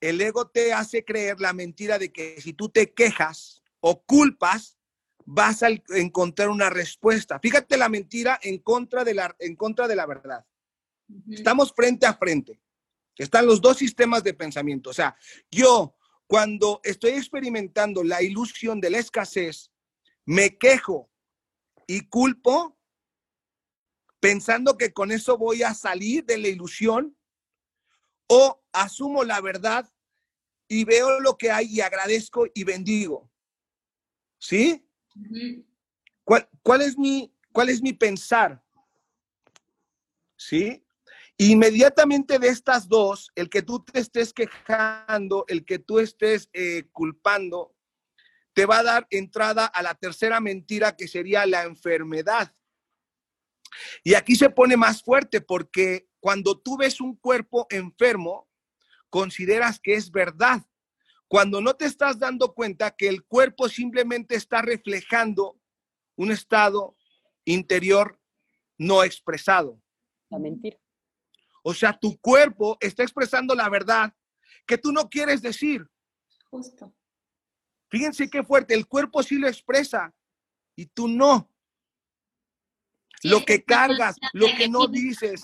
el 0.00 0.20
ego 0.20 0.46
te 0.46 0.72
hace 0.72 1.04
creer 1.04 1.40
la 1.40 1.52
mentira 1.52 1.98
de 1.98 2.12
que 2.12 2.40
si 2.40 2.52
tú 2.52 2.68
te 2.68 2.94
quejas 2.94 3.60
o 3.80 4.04
culpas, 4.04 4.73
vas 5.24 5.62
a 5.62 5.68
encontrar 5.90 6.48
una 6.48 6.70
respuesta. 6.70 7.38
Fíjate 7.40 7.76
la 7.76 7.88
mentira 7.88 8.38
en 8.42 8.58
contra 8.58 9.04
de 9.04 9.14
la, 9.14 9.34
en 9.38 9.56
contra 9.56 9.88
de 9.88 9.96
la 9.96 10.06
verdad. 10.06 10.44
Estamos 11.30 11.72
frente 11.74 12.06
a 12.06 12.14
frente. 12.14 12.60
Están 13.16 13.46
los 13.46 13.60
dos 13.60 13.78
sistemas 13.78 14.24
de 14.24 14.34
pensamiento. 14.34 14.90
O 14.90 14.94
sea, 14.94 15.16
yo 15.50 15.96
cuando 16.26 16.80
estoy 16.82 17.12
experimentando 17.12 18.02
la 18.02 18.22
ilusión 18.22 18.80
de 18.80 18.90
la 18.90 18.98
escasez, 18.98 19.70
me 20.24 20.56
quejo 20.56 21.10
y 21.86 22.08
culpo 22.08 22.78
pensando 24.20 24.78
que 24.78 24.92
con 24.92 25.12
eso 25.12 25.36
voy 25.36 25.62
a 25.62 25.74
salir 25.74 26.24
de 26.24 26.38
la 26.38 26.48
ilusión 26.48 27.16
o 28.26 28.62
asumo 28.72 29.22
la 29.22 29.40
verdad 29.40 29.88
y 30.66 30.84
veo 30.84 31.20
lo 31.20 31.36
que 31.36 31.50
hay 31.50 31.66
y 31.66 31.80
agradezco 31.82 32.46
y 32.54 32.64
bendigo. 32.64 33.30
¿Sí? 34.38 34.88
¿Cuál, 36.24 36.48
cuál, 36.62 36.82
es 36.82 36.98
mi, 36.98 37.32
¿Cuál 37.52 37.68
es 37.68 37.82
mi 37.82 37.92
pensar? 37.92 38.62
¿Sí? 40.36 40.84
Inmediatamente 41.36 42.38
de 42.38 42.48
estas 42.48 42.88
dos, 42.88 43.30
el 43.34 43.48
que 43.50 43.62
tú 43.62 43.84
te 43.84 43.98
estés 43.98 44.32
quejando, 44.32 45.44
el 45.48 45.64
que 45.64 45.78
tú 45.78 45.98
estés 45.98 46.48
eh, 46.52 46.84
culpando, 46.92 47.74
te 48.52 48.66
va 48.66 48.78
a 48.78 48.82
dar 48.84 49.06
entrada 49.10 49.66
a 49.66 49.82
la 49.82 49.94
tercera 49.94 50.40
mentira 50.40 50.96
que 50.96 51.08
sería 51.08 51.44
la 51.44 51.64
enfermedad. 51.64 52.54
Y 54.04 54.14
aquí 54.14 54.36
se 54.36 54.50
pone 54.50 54.76
más 54.76 55.02
fuerte 55.02 55.40
porque 55.40 56.08
cuando 56.20 56.58
tú 56.58 56.76
ves 56.76 57.00
un 57.00 57.16
cuerpo 57.16 57.66
enfermo, 57.68 58.48
consideras 59.10 59.80
que 59.80 59.94
es 59.94 60.10
verdad. 60.10 60.62
Cuando 61.34 61.60
no 61.60 61.74
te 61.74 61.86
estás 61.86 62.16
dando 62.16 62.54
cuenta 62.54 62.94
que 62.94 63.08
el 63.08 63.24
cuerpo 63.24 63.68
simplemente 63.68 64.36
está 64.36 64.62
reflejando 64.62 65.60
un 66.14 66.30
estado 66.30 66.96
interior 67.44 68.20
no 68.78 69.02
expresado. 69.02 69.82
La 70.30 70.38
mentira. 70.38 70.78
O 71.64 71.74
sea, 71.74 71.92
tu 71.92 72.16
cuerpo 72.20 72.76
está 72.78 73.02
expresando 73.02 73.52
la 73.56 73.68
verdad 73.68 74.14
que 74.64 74.78
tú 74.78 74.92
no 74.92 75.08
quieres 75.08 75.42
decir. 75.42 75.84
Justo. 76.50 76.94
Fíjense 77.90 78.30
qué 78.30 78.44
fuerte, 78.44 78.74
el 78.74 78.86
cuerpo 78.86 79.20
sí 79.24 79.36
lo 79.36 79.48
expresa 79.48 80.14
y 80.76 80.86
tú 80.86 81.08
no. 81.08 81.50
lo 83.24 83.44
que 83.44 83.64
cargas, 83.64 84.14
lo 84.34 84.46
que 84.56 84.68
no 84.68 84.86
dices. 84.86 85.42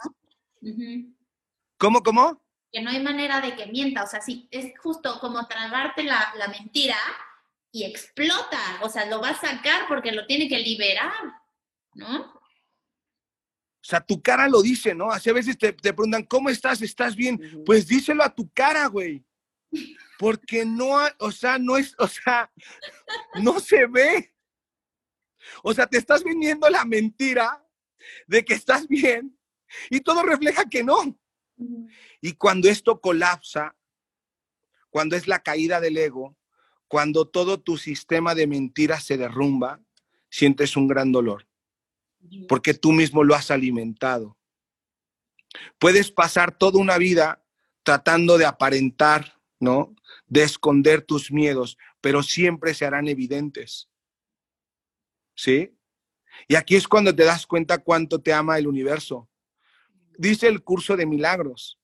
¿Cómo, 1.76 2.00
cómo? 2.00 2.40
Que 2.72 2.80
no 2.80 2.90
hay 2.90 3.02
manera 3.02 3.40
de 3.40 3.56
que 3.56 3.66
mienta, 3.66 4.04
o 4.04 4.06
sea, 4.06 4.20
sí, 4.20 4.48
es 4.50 4.72
justo 4.78 5.18
como 5.20 5.46
tragarte 5.46 6.04
la, 6.04 6.32
la 6.36 6.48
mentira 6.48 6.96
y 7.72 7.84
explota, 7.84 8.60
o 8.82 8.88
sea, 8.88 9.06
lo 9.06 9.20
va 9.20 9.30
a 9.30 9.40
sacar 9.40 9.86
porque 9.88 10.12
lo 10.12 10.26
tiene 10.26 10.48
que 10.48 10.58
liberar, 10.58 11.12
¿no? 11.94 12.40
O 13.82 13.88
sea, 13.90 14.00
tu 14.00 14.20
cara 14.20 14.46
lo 14.46 14.60
dice, 14.60 14.94
¿no? 14.94 15.10
Así 15.10 15.30
a 15.30 15.32
veces 15.32 15.56
te, 15.56 15.72
preguntan, 15.72 16.24
¿cómo 16.24 16.50
estás? 16.50 16.82
¿Estás 16.82 17.16
bien? 17.16 17.62
Pues 17.64 17.86
díselo 17.86 18.22
a 18.22 18.34
tu 18.34 18.50
cara, 18.52 18.86
güey. 18.86 19.24
Porque 20.18 20.66
no, 20.66 20.98
o 21.18 21.32
sea, 21.32 21.58
no 21.58 21.78
es, 21.78 21.94
o 21.98 22.06
sea, 22.06 22.52
no 23.42 23.58
se 23.58 23.86
ve. 23.86 24.34
O 25.62 25.72
sea, 25.72 25.86
te 25.86 25.96
estás 25.96 26.22
vendiendo 26.22 26.68
la 26.68 26.84
mentira 26.84 27.64
de 28.26 28.44
que 28.44 28.54
estás 28.54 28.86
bien 28.86 29.38
y 29.88 30.00
todo 30.00 30.22
refleja 30.22 30.68
que 30.68 30.84
no. 30.84 31.18
Y 32.20 32.32
cuando 32.34 32.68
esto 32.68 33.00
colapsa, 33.00 33.76
cuando 34.90 35.16
es 35.16 35.26
la 35.26 35.40
caída 35.42 35.80
del 35.80 35.96
ego, 35.96 36.36
cuando 36.88 37.26
todo 37.28 37.60
tu 37.60 37.78
sistema 37.78 38.34
de 38.34 38.46
mentiras 38.46 39.04
se 39.04 39.16
derrumba, 39.16 39.80
sientes 40.28 40.76
un 40.76 40.88
gran 40.88 41.12
dolor 41.12 41.46
porque 42.48 42.74
tú 42.74 42.92
mismo 42.92 43.24
lo 43.24 43.34
has 43.34 43.50
alimentado. 43.50 44.36
Puedes 45.78 46.10
pasar 46.10 46.56
toda 46.56 46.78
una 46.78 46.98
vida 46.98 47.44
tratando 47.82 48.38
de 48.38 48.46
aparentar, 48.46 49.40
¿no? 49.58 49.94
De 50.26 50.42
esconder 50.42 51.02
tus 51.02 51.32
miedos, 51.32 51.76
pero 52.00 52.22
siempre 52.22 52.74
se 52.74 52.84
harán 52.84 53.08
evidentes. 53.08 53.88
¿Sí? 55.34 55.74
Y 56.46 56.54
aquí 56.54 56.76
es 56.76 56.86
cuando 56.86 57.14
te 57.14 57.24
das 57.24 57.46
cuenta 57.46 57.78
cuánto 57.78 58.20
te 58.20 58.32
ama 58.32 58.58
el 58.58 58.66
universo. 58.66 59.28
Dice 60.20 60.48
el 60.48 60.62
curso 60.62 60.98
de 60.98 61.06
milagros. 61.06 61.78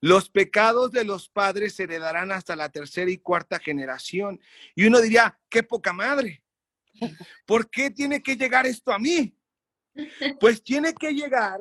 Los 0.00 0.30
pecados 0.30 0.90
de 0.90 1.04
los 1.04 1.28
padres 1.28 1.74
se 1.74 1.82
heredarán 1.82 2.32
hasta 2.32 2.56
la 2.56 2.70
tercera 2.70 3.10
y 3.10 3.18
cuarta 3.18 3.58
generación. 3.58 4.40
Y 4.74 4.86
uno 4.86 5.02
diría, 5.02 5.38
qué 5.50 5.62
poca 5.62 5.92
madre. 5.92 6.42
¿Por 7.44 7.68
qué 7.68 7.90
tiene 7.90 8.22
que 8.22 8.36
llegar 8.36 8.66
esto 8.66 8.90
a 8.90 8.98
mí? 8.98 9.36
Pues 10.40 10.64
tiene 10.64 10.94
que 10.94 11.12
llegar 11.12 11.60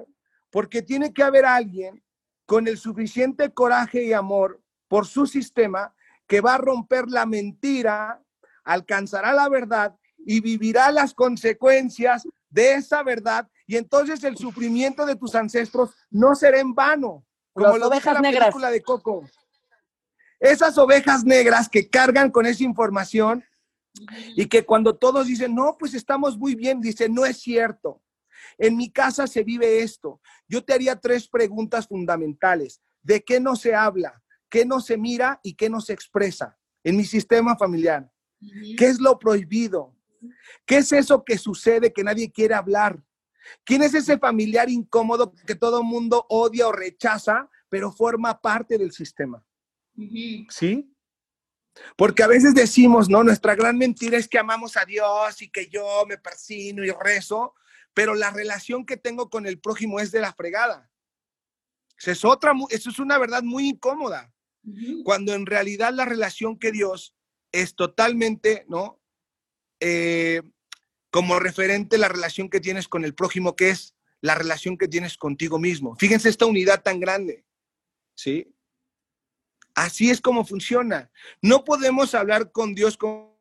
porque 0.49 0.81
tiene 0.81 1.13
que 1.13 1.23
haber 1.23 1.43
alguien 1.43 2.01
con 2.45 2.69
el 2.69 2.77
suficiente 2.77 3.53
coraje 3.53 4.05
y 4.05 4.13
amor 4.13 4.63
por 4.87 5.07
su 5.07 5.27
sistema 5.27 5.93
que 6.25 6.39
va 6.39 6.53
a 6.53 6.59
romper 6.59 7.09
la 7.09 7.25
mentira, 7.25 8.23
alcanzará 8.63 9.33
la 9.33 9.49
verdad 9.49 9.93
y 10.25 10.39
vivirá 10.39 10.89
las 10.93 11.13
consecuencias 11.13 12.25
de 12.49 12.75
esa 12.75 13.03
verdad 13.03 13.49
y 13.67 13.75
entonces 13.75 14.23
el 14.23 14.37
sufrimiento 14.37 15.05
de 15.05 15.17
tus 15.17 15.35
ancestros 15.35 15.91
no 16.09 16.33
será 16.35 16.59
en 16.59 16.73
vano, 16.73 17.25
como 17.51 17.77
lo 17.77 17.89
dice 17.89 18.13
la 18.13 18.21
negras. 18.21 18.45
película 18.45 18.71
de 18.71 18.81
Coco. 18.81 19.29
Esas 20.39 20.77
ovejas 20.77 21.25
negras 21.25 21.67
que 21.67 21.89
cargan 21.89 22.31
con 22.31 22.45
esa 22.45 22.63
información 22.63 23.43
y 24.35 24.45
que 24.45 24.65
cuando 24.65 24.95
todos 24.95 25.27
dicen, 25.27 25.53
no, 25.53 25.75
pues 25.77 25.93
estamos 25.93 26.37
muy 26.37 26.55
bien, 26.55 26.79
dice, 26.79 27.09
no 27.09 27.25
es 27.25 27.41
cierto. 27.41 28.01
En 28.57 28.77
mi 28.77 28.89
casa 28.89 29.27
se 29.27 29.43
vive 29.43 29.81
esto. 29.81 30.21
Yo 30.47 30.63
te 30.63 30.73
haría 30.73 30.95
tres 30.95 31.27
preguntas 31.27 31.87
fundamentales. 31.87 32.81
¿De 33.01 33.23
qué 33.23 33.39
no 33.39 33.55
se 33.55 33.75
habla? 33.75 34.23
¿Qué 34.49 34.65
no 34.65 34.79
se 34.79 34.97
mira 34.97 35.41
y 35.43 35.55
qué 35.55 35.69
no 35.69 35.81
se 35.81 35.91
expresa 35.91 36.57
en 36.83 36.95
mi 36.95 37.03
sistema 37.03 37.57
familiar? 37.57 38.09
¿Qué 38.77 38.85
es 38.85 38.99
lo 38.99 39.19
prohibido? 39.19 39.93
¿Qué 40.65 40.77
es 40.77 40.91
eso 40.93 41.25
que 41.25 41.37
sucede 41.37 41.91
que 41.91 42.03
nadie 42.03 42.31
quiere 42.31 42.53
hablar? 42.53 43.01
¿Quién 43.63 43.81
es 43.83 43.93
ese 43.93 44.17
familiar 44.17 44.69
incómodo 44.69 45.33
que 45.45 45.55
todo 45.55 45.83
mundo 45.83 46.25
odia 46.29 46.67
o 46.67 46.71
rechaza, 46.71 47.49
pero 47.69 47.91
forma 47.91 48.39
parte 48.41 48.77
del 48.77 48.91
sistema? 48.91 49.43
¿Sí? 50.49 50.93
Porque 51.95 52.23
a 52.23 52.27
veces 52.27 52.53
decimos, 52.53 53.09
¿no? 53.09 53.23
Nuestra 53.23 53.55
gran 53.55 53.77
mentira 53.77 54.17
es 54.17 54.27
que 54.27 54.39
amamos 54.39 54.77
a 54.77 54.85
Dios 54.85 55.41
y 55.41 55.49
que 55.49 55.67
yo 55.67 56.05
me 56.07 56.17
persino 56.17 56.83
y 56.83 56.91
rezo, 56.91 57.53
pero 57.93 58.15
la 58.15 58.31
relación 58.31 58.85
que 58.85 58.97
tengo 58.97 59.29
con 59.29 59.45
el 59.45 59.59
prójimo 59.59 59.99
es 59.99 60.11
de 60.11 60.21
la 60.21 60.33
fregada. 60.33 60.89
Eso 61.97 62.11
es, 62.11 62.25
otra, 62.25 62.53
eso 62.69 62.89
es 62.89 62.99
una 62.99 63.17
verdad 63.17 63.41
muy 63.41 63.69
incómoda, 63.69 64.31
cuando 65.03 65.33
en 65.33 65.45
realidad 65.45 65.93
la 65.93 66.05
relación 66.05 66.59
que 66.59 66.71
Dios 66.71 67.15
es 67.51 67.75
totalmente, 67.75 68.65
¿no? 68.67 69.01
Eh, 69.79 70.43
como 71.09 71.39
referente 71.39 71.97
la 71.97 72.07
relación 72.07 72.49
que 72.49 72.59
tienes 72.59 72.87
con 72.87 73.05
el 73.05 73.13
prójimo, 73.13 73.55
que 73.55 73.69
es 73.69 73.95
la 74.21 74.35
relación 74.35 74.77
que 74.77 74.87
tienes 74.87 75.17
contigo 75.17 75.59
mismo. 75.59 75.95
Fíjense 75.97 76.29
esta 76.29 76.45
unidad 76.45 76.81
tan 76.81 76.99
grande, 76.99 77.45
¿sí? 78.15 78.53
Así 79.75 80.09
es 80.09 80.21
como 80.21 80.43
funciona. 80.43 81.11
No 81.41 81.63
podemos 81.63 82.15
hablar 82.15 82.51
con 82.51 82.73
Dios 82.73 82.97
como, 82.97 83.37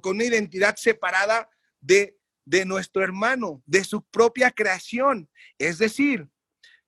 con 0.00 0.16
una 0.16 0.24
identidad 0.24 0.76
separada 0.76 1.50
de 1.80 2.20
de 2.50 2.64
nuestro 2.64 3.04
hermano, 3.04 3.62
de 3.64 3.84
su 3.84 4.02
propia 4.02 4.50
creación. 4.50 5.30
Es 5.56 5.78
decir, 5.78 6.28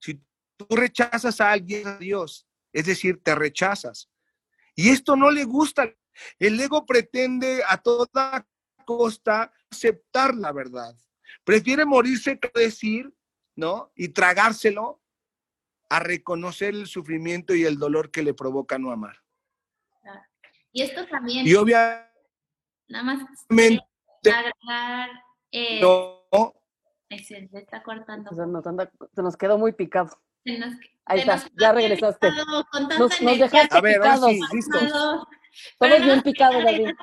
si 0.01 0.21
tú 0.57 0.67
rechazas 0.71 1.41
a 1.41 1.53
alguien, 1.53 1.87
a 1.87 1.99
Dios, 1.99 2.49
es 2.73 2.87
decir, 2.87 3.23
te 3.23 3.33
rechazas. 3.37 4.11
Y 4.75 4.89
esto 4.89 5.15
no 5.15 5.31
le 5.31 5.45
gusta. 5.45 5.89
El 6.41 6.59
ego 6.59 6.85
pretende 6.85 7.63
a 7.69 7.79
toda 7.79 8.45
costa 8.85 9.53
aceptar 9.71 10.35
la 10.35 10.53
verdad. 10.53 10.97
Prefiere 11.45 11.85
morirse 11.85 12.39
que 12.39 12.51
decir, 12.55 13.13
¿no? 13.57 13.93
Y 13.95 14.09
tragárselo 14.09 15.01
a 15.89 16.01
reconocer 16.01 16.75
el 16.75 16.87
sufrimiento 16.87 17.55
y 17.55 17.65
el 17.65 17.79
dolor 17.79 18.11
que 18.11 18.23
le 18.23 18.35
provoca 18.35 18.79
no 18.79 18.91
amar. 18.91 19.23
Y 20.73 20.83
esto 20.83 21.07
también. 21.07 21.47
Y 21.47 21.55
obviamente. 21.55 22.09
Nada 22.89 23.03
más. 23.03 23.21
Eh, 25.51 25.81
no. 25.81 26.23
Se 27.09 27.49
está 27.53 27.83
cortando. 27.83 28.31
Se 29.15 29.23
nos, 29.23 29.37
quedó 29.37 29.59
muy 29.59 29.73
picado. 29.73 30.19
Ahí 31.05 31.21
está, 31.21 31.45
ya 31.61 31.73
regresaste. 31.73 32.31
Nos, 32.31 33.21
nos, 33.21 33.39
dejaste 33.39 33.77
A 33.77 33.81
ver, 33.83 34.01
picados. 34.01 34.31
Sí, 34.31 34.41
listo. 34.53 34.79
Todos 35.79 36.03
bien 36.03 36.23
picados, 36.23 36.65
David. 36.65 36.95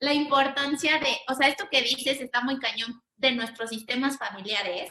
La 0.00 0.12
importancia 0.12 0.98
de, 0.98 1.16
o 1.28 1.34
sea, 1.34 1.48
esto 1.48 1.68
que 1.70 1.82
dices 1.82 2.20
está 2.20 2.40
muy 2.40 2.58
cañón 2.58 3.02
de 3.16 3.32
nuestros 3.32 3.70
sistemas 3.70 4.18
familiares 4.18 4.90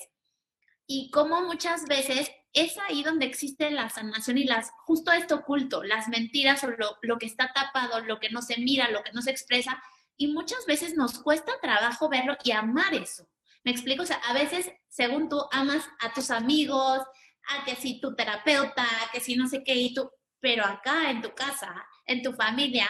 y 0.87 1.09
cómo 1.11 1.41
muchas 1.43 1.85
veces 1.85 2.31
es 2.53 2.77
ahí 2.77 3.03
donde 3.03 3.25
existe 3.25 3.71
la 3.71 3.89
sanación 3.89 4.37
y 4.37 4.43
las, 4.43 4.71
justo 4.85 5.11
esto 5.11 5.35
oculto, 5.35 5.83
las 5.83 6.07
mentiras 6.07 6.63
o 6.63 6.67
lo, 6.67 6.97
lo 7.01 7.17
que 7.17 7.25
está 7.25 7.51
tapado, 7.53 7.99
lo 8.01 8.19
que 8.19 8.29
no 8.29 8.41
se 8.41 8.57
mira, 8.57 8.89
lo 8.89 9.03
que 9.03 9.11
no 9.11 9.21
se 9.21 9.31
expresa, 9.31 9.81
y 10.17 10.27
muchas 10.27 10.65
veces 10.67 10.95
nos 10.95 11.19
cuesta 11.19 11.53
trabajo 11.61 12.09
verlo 12.09 12.37
y 12.43 12.51
amar 12.51 12.93
eso. 12.93 13.27
¿Me 13.63 13.71
explico? 13.71 14.03
O 14.03 14.05
sea, 14.05 14.17
a 14.17 14.33
veces, 14.33 14.71
según 14.89 15.29
tú, 15.29 15.41
amas 15.51 15.83
a 15.99 16.13
tus 16.13 16.29
amigos, 16.29 16.99
a 17.47 17.65
que 17.65 17.75
si 17.75 17.99
tu 17.99 18.15
terapeuta, 18.15 18.85
que 19.11 19.19
si 19.19 19.35
no 19.35 19.47
sé 19.47 19.63
qué, 19.63 19.73
y 19.75 19.93
tú, 19.93 20.11
pero 20.39 20.65
acá 20.65 21.09
en 21.09 21.21
tu 21.21 21.33
casa, 21.33 21.73
en 22.05 22.21
tu 22.21 22.33
familia, 22.33 22.87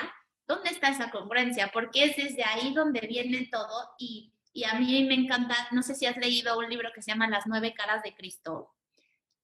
¿dónde 0.47 0.69
está 0.69 0.89
esa 0.89 1.09
congruencia? 1.09 1.71
Porque 1.71 2.05
es 2.05 2.15
desde 2.15 2.43
ahí 2.43 2.73
donde 2.73 3.01
viene 3.01 3.49
todo 3.51 3.95
y, 3.97 4.33
y 4.53 4.63
a 4.65 4.73
mí 4.75 5.03
me 5.05 5.15
encanta, 5.15 5.55
no 5.71 5.83
sé 5.83 5.95
si 5.95 6.05
has 6.05 6.17
leído 6.17 6.57
un 6.57 6.69
libro 6.69 6.91
que 6.93 7.01
se 7.01 7.11
llama 7.11 7.29
Las 7.29 7.47
nueve 7.47 7.73
caras 7.73 8.03
de 8.03 8.15
Cristo, 8.15 8.73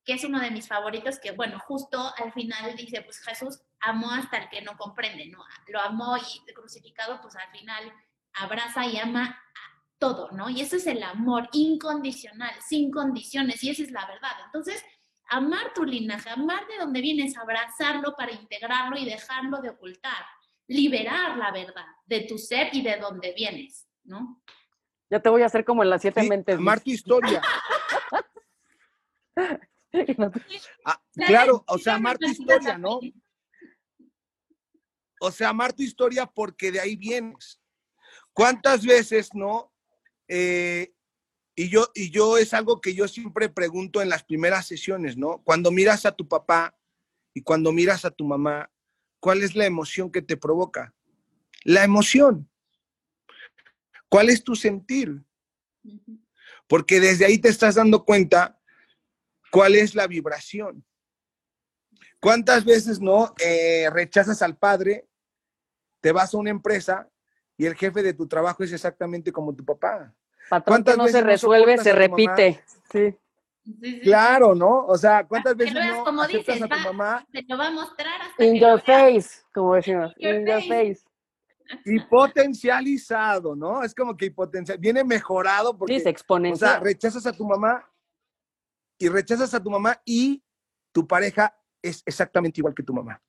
que 0.05 0.13
es 0.13 0.23
uno 0.23 0.39
de 0.39 0.51
mis 0.51 0.67
favoritos, 0.67 1.19
que 1.19 1.31
bueno, 1.31 1.59
justo 1.59 2.13
al 2.17 2.33
final 2.33 2.75
dice, 2.75 3.01
pues 3.01 3.19
Jesús 3.19 3.61
amó 3.79 4.11
hasta 4.11 4.37
el 4.37 4.49
que 4.49 4.61
no 4.61 4.77
comprende, 4.77 5.27
¿no? 5.27 5.43
Lo 5.67 5.79
amó 5.81 6.17
y 6.17 6.53
crucificado, 6.53 7.21
pues 7.21 7.35
al 7.35 7.49
final 7.51 7.93
abraza 8.33 8.85
y 8.85 8.97
ama 8.97 9.25
a 9.25 9.79
todo, 9.97 10.31
¿no? 10.31 10.49
Y 10.49 10.61
ese 10.61 10.77
es 10.77 10.87
el 10.87 11.03
amor 11.03 11.49
incondicional, 11.51 12.53
sin 12.61 12.91
condiciones, 12.91 13.63
y 13.63 13.69
esa 13.69 13.83
es 13.83 13.91
la 13.91 14.05
verdad. 14.07 14.31
Entonces, 14.45 14.83
amar 15.29 15.73
tu 15.73 15.83
linaje, 15.83 16.29
amar 16.29 16.65
de 16.67 16.77
donde 16.77 17.01
vienes, 17.01 17.37
abrazarlo 17.37 18.15
para 18.15 18.31
integrarlo 18.31 18.97
y 18.97 19.05
dejarlo 19.05 19.61
de 19.61 19.69
ocultar, 19.69 20.25
liberar 20.69 21.35
la 21.37 21.51
verdad 21.51 21.85
de 22.05 22.21
tu 22.21 22.37
ser 22.37 22.69
y 22.73 22.81
de 22.81 22.97
donde 22.97 23.33
vienes, 23.33 23.87
¿no? 24.03 24.41
Ya 25.09 25.19
te 25.19 25.29
voy 25.29 25.41
a 25.41 25.47
hacer 25.47 25.65
como 25.65 25.83
en 25.83 25.89
las 25.89 26.01
siete 26.01 26.23
mentes. 26.23 26.57
Amar 26.57 26.79
tu 26.79 26.91
historia. 26.91 27.41
Ah, 30.85 31.01
claro, 31.15 31.63
o 31.67 31.77
sea, 31.79 31.95
amar 31.95 32.19
tu 32.19 32.27
historia, 32.27 32.77
¿no? 32.77 32.99
O 35.19 35.31
sea, 35.31 35.49
amar 35.49 35.73
tu 35.73 35.81
historia 35.81 36.27
porque 36.27 36.71
de 36.71 36.79
ahí 36.79 36.95
vienes. 36.95 37.59
¿Cuántas 38.31 38.85
veces, 38.85 39.33
no? 39.33 39.73
Eh, 40.27 40.93
y 41.55 41.69
yo, 41.69 41.87
y 41.95 42.11
yo 42.11 42.37
es 42.37 42.53
algo 42.53 42.79
que 42.79 42.93
yo 42.93 43.07
siempre 43.07 43.49
pregunto 43.49 43.99
en 43.99 44.09
las 44.09 44.23
primeras 44.23 44.67
sesiones, 44.67 45.17
¿no? 45.17 45.41
Cuando 45.43 45.71
miras 45.71 46.05
a 46.05 46.11
tu 46.11 46.27
papá 46.27 46.77
y 47.33 47.41
cuando 47.41 47.71
miras 47.71 48.05
a 48.05 48.11
tu 48.11 48.25
mamá, 48.25 48.69
¿cuál 49.19 49.43
es 49.43 49.55
la 49.55 49.65
emoción 49.65 50.11
que 50.11 50.21
te 50.21 50.37
provoca? 50.37 50.93
La 51.63 51.83
emoción. 51.83 52.49
¿Cuál 54.07 54.29
es 54.29 54.43
tu 54.43 54.55
sentir? 54.55 55.21
Porque 56.67 56.99
desde 56.99 57.25
ahí 57.25 57.37
te 57.37 57.49
estás 57.49 57.75
dando 57.75 58.03
cuenta 58.05 58.59
cuál 59.51 59.75
es 59.75 59.95
la 59.95 60.07
vibración. 60.07 60.85
¿Cuántas 62.19 62.65
veces 62.65 62.99
no 62.99 63.33
eh, 63.39 63.89
rechazas 63.91 64.41
al 64.41 64.57
padre, 64.57 65.07
te 66.01 66.11
vas 66.11 66.33
a 66.33 66.37
una 66.37 66.49
empresa 66.49 67.09
y 67.57 67.65
el 67.65 67.75
jefe 67.75 68.03
de 68.03 68.13
tu 68.13 68.27
trabajo 68.27 68.63
es 68.63 68.73
exactamente 68.73 69.31
como 69.31 69.55
tu 69.55 69.63
papá? 69.63 70.13
¿Cuántas 70.65 70.97
no 70.97 71.07
se 71.07 71.21
resuelve, 71.21 71.77
se 71.77 71.93
repite. 71.93 72.63
Sí. 72.91 73.15
Claro, 74.03 74.55
¿no? 74.55 74.85
O 74.85 74.97
sea, 74.97 75.27
¿cuántas 75.27 75.55
veces 75.55 75.75
no 75.75 76.03
como 76.03 76.25
dices, 76.27 76.61
a 76.61 76.67
tu 76.67 76.79
mamá? 76.79 77.25
Te 77.31 77.43
lo 77.47 77.57
va 77.57 77.67
a 77.67 77.71
mostrar 77.71 78.21
hasta 78.21 78.43
In 78.43 78.55
your 78.55 78.81
face, 78.81 79.41
como 79.53 79.75
decimos. 79.75 80.13
In 80.17 80.45
your 80.45 80.61
face. 80.63 80.99
Y 81.85 81.99
potencializado, 81.99 83.55
¿no? 83.55 83.83
Es 83.83 83.93
como 83.93 84.17
que 84.17 84.31
potencial, 84.31 84.77
viene 84.79 85.03
mejorado 85.03 85.77
porque, 85.77 85.99
sí, 85.99 86.13
o 86.51 86.55
sea, 86.55 86.79
rechazas 86.79 87.25
a 87.27 87.31
tu 87.31 87.45
mamá 87.45 87.87
y 88.97 89.07
rechazas 89.07 89.53
a 89.53 89.61
tu 89.61 89.69
mamá 89.69 90.01
y 90.03 90.43
tu 90.91 91.07
pareja 91.07 91.55
es 91.81 92.01
exactamente 92.05 92.59
igual 92.59 92.73
que 92.73 92.83
tu 92.83 92.93
mamá. 92.93 93.21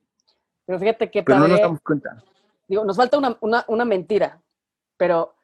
Pero 0.65 0.79
fíjate 0.79 1.11
que 1.11 1.23
pero 1.23 1.39
no 1.39 1.49
nos 1.49 1.61
damos 1.61 1.81
cuenta. 1.81 2.23
Digo, 2.67 2.85
nos 2.85 2.97
falta 2.97 3.19
una, 3.19 3.37
una, 3.41 3.65
una 3.69 3.85
mentira, 3.85 4.41
pero 4.97 5.35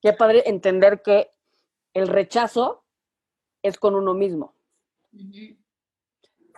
qué 0.00 0.12
padre 0.12 0.44
entender 0.46 1.02
que 1.02 1.32
el 1.94 2.06
rechazo 2.06 2.84
es 3.62 3.78
con 3.78 3.94
uno 3.94 4.14
mismo. 4.14 4.54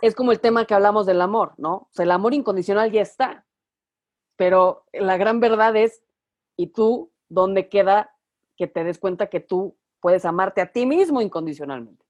Es 0.02 0.14
como 0.14 0.32
el 0.32 0.40
tema 0.40 0.64
que 0.64 0.74
hablamos 0.74 1.06
del 1.06 1.20
amor, 1.20 1.54
¿no? 1.56 1.74
O 1.74 1.88
sea, 1.92 2.04
el 2.04 2.10
amor 2.10 2.34
incondicional 2.34 2.90
ya 2.90 3.02
está, 3.02 3.46
pero 4.36 4.86
la 4.92 5.16
gran 5.16 5.40
verdad 5.40 5.76
es, 5.76 6.02
¿y 6.56 6.68
tú 6.68 7.12
dónde 7.28 7.68
queda 7.68 8.14
que 8.56 8.66
te 8.66 8.84
des 8.84 8.98
cuenta 8.98 9.28
que 9.28 9.40
tú 9.40 9.76
puedes 10.00 10.24
amarte 10.24 10.60
a 10.60 10.72
ti 10.72 10.86
mismo 10.86 11.20
incondicionalmente? 11.20 12.04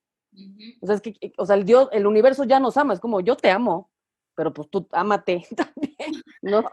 O 0.80 0.86
sea, 0.86 0.94
es 0.94 1.00
que, 1.00 1.32
o 1.36 1.46
sea, 1.46 1.56
el 1.56 1.64
Dios, 1.64 1.88
el 1.92 2.06
universo 2.06 2.44
ya 2.44 2.60
nos 2.60 2.76
ama, 2.76 2.94
es 2.94 3.00
como 3.00 3.20
yo 3.20 3.36
te 3.36 3.50
amo, 3.50 3.90
pero 4.34 4.52
pues 4.52 4.70
tú 4.70 4.86
ámate 4.92 5.46
también, 5.56 6.22
¿no? 6.40 6.70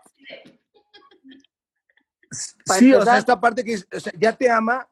sí, 2.32 2.94
o 2.94 3.02
sea, 3.04 3.18
esta 3.18 3.40
parte 3.40 3.64
que 3.64 3.76
o 3.76 4.00
sea, 4.00 4.14
ya 4.18 4.34
te 4.34 4.50
ama, 4.50 4.88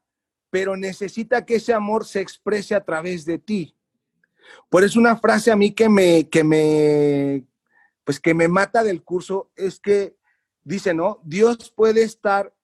pero 0.56 0.78
necesita 0.78 1.46
que 1.46 1.56
ese 1.56 1.74
amor 1.74 2.06
se 2.06 2.22
exprese 2.22 2.76
a 2.76 2.86
través 2.86 3.26
de 3.26 3.38
ti. 3.38 3.76
Por 4.70 4.86
eso 4.86 4.98
una 4.98 5.18
frase 5.18 5.52
a 5.52 5.58
mí 5.58 5.74
que 5.74 5.90
me, 5.90 6.30
que 6.30 6.46
me, 6.46 7.46
pues 8.06 8.22
que 8.22 8.34
me 8.34 8.48
mata 8.48 8.82
del 8.82 9.04
curso 9.04 9.52
es 9.58 9.82
que 9.82 10.16
dice, 10.64 10.94
¿no? 10.94 11.20
Dios 11.26 11.74
puede 11.76 12.04
estar 12.04 12.56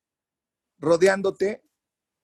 rodeándote 0.79 1.63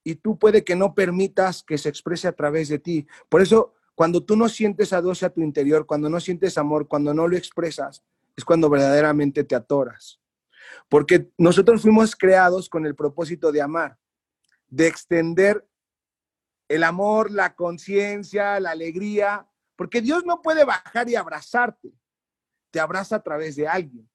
y 0.06 0.16
tú 0.16 0.40
puede 0.40 0.64
que 0.64 0.78
no 0.78 0.96
permitas 0.96 1.64
que 1.64 1.78
se 1.78 1.90
exprese 1.90 2.30
a 2.30 2.32
través 2.32 2.70
de 2.70 2.80
ti. 2.80 3.06
Por 3.28 3.42
eso, 3.42 3.74
cuando 3.94 4.24
tú 4.24 4.38
no 4.38 4.48
sientes 4.48 4.94
a 4.94 5.02
Dios 5.02 5.22
a 5.22 5.32
tu 5.32 5.42
interior, 5.42 5.86
cuando 5.86 6.10
no 6.10 6.22
sientes 6.22 6.58
amor, 6.58 6.88
cuando 6.88 7.14
no 7.14 7.28
lo 7.28 7.36
expresas, 7.36 8.06
es 8.38 8.46
cuando 8.46 8.70
verdaderamente 8.70 9.44
te 9.44 9.54
atoras. 9.54 10.22
Porque 10.88 11.30
nosotros 11.38 11.82
fuimos 11.82 12.16
creados 12.16 12.70
con 12.70 12.86
el 12.86 12.96
propósito 12.96 13.52
de 13.52 13.62
amar, 13.62 13.98
de 14.68 14.88
extender 14.88 15.68
el 16.68 16.84
amor, 16.84 17.32
la 17.32 17.56
conciencia, 17.56 18.60
la 18.60 18.72
alegría, 18.72 19.48
porque 19.76 20.02
Dios 20.02 20.26
no 20.26 20.42
puede 20.42 20.66
bajar 20.66 21.10
y 21.10 21.16
abrazarte, 21.16 21.94
te 22.72 22.80
abraza 22.80 23.18
a 23.18 23.24
través 23.24 23.56
de 23.56 23.68
alguien. 23.68 24.10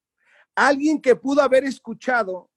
Alguien 0.55 1.01
que 1.01 1.17
pudo 1.17 1.41
haber 1.41 1.65
escuchado 1.65 2.51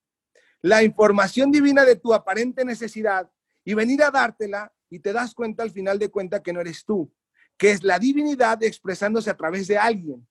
la 0.60 0.82
información 0.82 1.50
divina 1.50 1.84
de 1.84 1.96
tu 1.96 2.12
aparente 2.12 2.64
necesidad 2.64 3.30
y 3.64 3.74
venir 3.74 4.02
a 4.02 4.10
dártela 4.10 4.72
y 4.90 4.98
te 4.98 5.12
das 5.12 5.34
cuenta 5.34 5.62
al 5.62 5.70
final 5.70 5.98
de 5.98 6.10
cuenta 6.10 6.42
que 6.42 6.52
no 6.52 6.60
eres 6.60 6.84
tú, 6.84 7.12
que 7.56 7.70
es 7.70 7.82
la 7.82 7.98
divinidad 7.98 8.62
expresándose 8.62 9.30
a 9.30 9.36
través 9.36 9.66
de 9.66 9.78
alguien. 9.78 10.26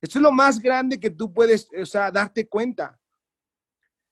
Esto 0.00 0.18
es 0.18 0.22
lo 0.22 0.32
más 0.32 0.60
grande 0.60 1.00
que 1.00 1.10
tú 1.10 1.32
puedes, 1.32 1.68
o 1.80 1.86
sea, 1.86 2.10
darte 2.10 2.48
cuenta. 2.48 2.98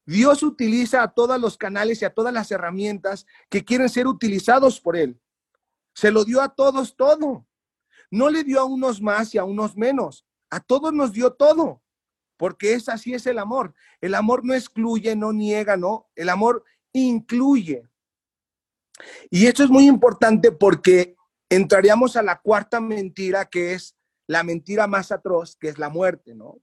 Dios 0.06 0.42
utiliza 0.42 1.02
a 1.02 1.12
todos 1.12 1.40
los 1.40 1.58
canales 1.58 2.00
y 2.00 2.04
a 2.04 2.14
todas 2.14 2.32
las 2.32 2.50
herramientas 2.50 3.26
que 3.50 3.64
quieren 3.64 3.88
ser 3.88 4.06
utilizados 4.06 4.80
por 4.80 4.96
Él. 4.96 5.20
Se 5.94 6.10
lo 6.10 6.24
dio 6.24 6.40
a 6.40 6.48
todos 6.48 6.96
todo. 6.96 7.46
No 8.10 8.30
le 8.30 8.44
dio 8.44 8.60
a 8.60 8.64
unos 8.64 9.02
más 9.02 9.34
y 9.34 9.38
a 9.38 9.44
unos 9.44 9.76
menos. 9.76 10.24
A 10.48 10.60
todos 10.60 10.92
nos 10.92 11.12
dio 11.12 11.32
todo 11.32 11.82
porque 12.36 12.74
es 12.74 12.88
así 12.88 13.14
es 13.14 13.26
el 13.26 13.38
amor. 13.38 13.74
El 14.00 14.14
amor 14.14 14.44
no 14.44 14.54
excluye, 14.54 15.16
no 15.16 15.32
niega, 15.32 15.76
no. 15.76 16.08
El 16.14 16.28
amor 16.28 16.64
incluye. 16.92 17.88
Y 19.30 19.46
esto 19.46 19.64
es 19.64 19.70
muy 19.70 19.86
importante 19.86 20.52
porque 20.52 21.16
entraríamos 21.48 22.16
a 22.16 22.22
la 22.22 22.40
cuarta 22.40 22.80
mentira, 22.80 23.46
que 23.46 23.74
es 23.74 23.96
la 24.26 24.42
mentira 24.42 24.86
más 24.86 25.12
atroz, 25.12 25.56
que 25.56 25.68
es 25.68 25.78
la 25.78 25.88
muerte, 25.88 26.34
¿no? 26.34 26.58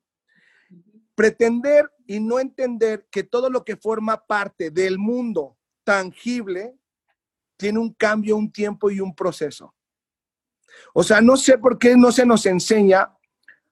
Pretender 1.15 1.91
y 2.07 2.19
no 2.19 2.39
entender 2.39 3.07
que 3.11 3.23
todo 3.23 3.49
lo 3.49 3.63
que 3.63 3.77
forma 3.77 4.25
parte 4.25 4.71
del 4.71 4.97
mundo 4.97 5.57
tangible 5.83 6.77
tiene 7.57 7.79
un 7.79 7.93
cambio, 7.93 8.35
un 8.35 8.51
tiempo 8.51 8.89
y 8.89 8.99
un 8.99 9.15
proceso. 9.15 9.75
O 10.93 11.03
sea, 11.03 11.21
no 11.21 11.37
sé 11.37 11.57
por 11.57 11.77
qué 11.77 11.95
no 11.95 12.11
se 12.11 12.25
nos 12.25 12.45
enseña 12.45 13.15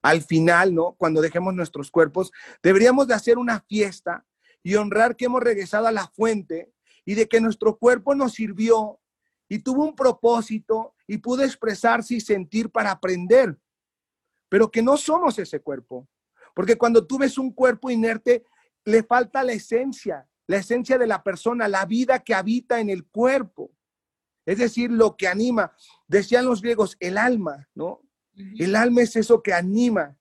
al 0.02 0.22
final, 0.22 0.74
¿no? 0.74 0.94
Cuando 0.94 1.22
dejemos 1.22 1.54
nuestros 1.54 1.92
cuerpos, 1.92 2.32
deberíamos 2.62 3.08
de 3.08 3.14
hacer 3.14 3.38
una 3.38 3.62
fiesta 3.62 4.26
y 4.64 4.76
honrar 4.76 5.16
que 5.16 5.26
hemos 5.26 5.42
regresado 5.42 5.88
a 5.88 5.92
la 5.92 6.08
fuente 6.08 6.72
y 7.06 7.16
de 7.16 7.28
que 7.28 7.42
nuestro 7.42 7.78
cuerpo 7.78 8.16
nos 8.16 8.34
sirvió 8.34 9.00
y 9.50 9.60
tuvo 9.60 9.84
un 9.84 9.96
propósito 9.96 10.96
y 11.08 11.18
pudo 11.18 11.44
expresarse 11.44 12.16
y 12.16 12.22
sentir 12.22 12.70
para 12.70 12.92
aprender, 12.92 13.58
pero 14.50 14.72
que 14.72 14.82
no 14.82 14.98
somos 14.98 15.38
ese 15.39 15.60
cuerpo. 15.60 16.08
Porque 16.62 16.78
cuando 16.78 17.07
tú 17.07 17.18
ves 17.18 17.39
un 17.39 17.51
cuerpo 17.51 17.89
inerte, 17.89 18.45
le 18.86 19.01
falta 19.01 19.43
la 19.43 19.53
esencia, 19.53 20.30
la 20.45 20.57
esencia 20.57 20.99
de 20.99 21.07
la 21.07 21.24
persona, 21.24 21.68
la 21.68 21.88
vida 21.88 22.20
que 22.20 22.36
habita 22.36 22.80
en 22.80 22.91
el 22.91 23.07
cuerpo. 23.07 23.72
Es 24.45 24.59
decir, 24.59 24.91
lo 24.91 25.18
que 25.18 25.28
anima. 25.28 25.76
Decían 26.07 26.45
los 26.45 26.62
griegos, 26.62 26.97
el 26.99 27.18
alma, 27.18 27.68
¿no? 27.74 28.03
El 28.36 28.76
alma 28.76 29.01
es 29.01 29.16
eso 29.16 29.41
que 29.41 29.55
anima. 29.55 30.16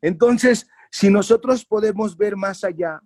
Entonces, 0.00 0.66
si 0.90 1.10
nosotros 1.10 1.66
podemos 1.66 2.16
ver 2.16 2.34
más 2.34 2.64
allá, 2.64 3.02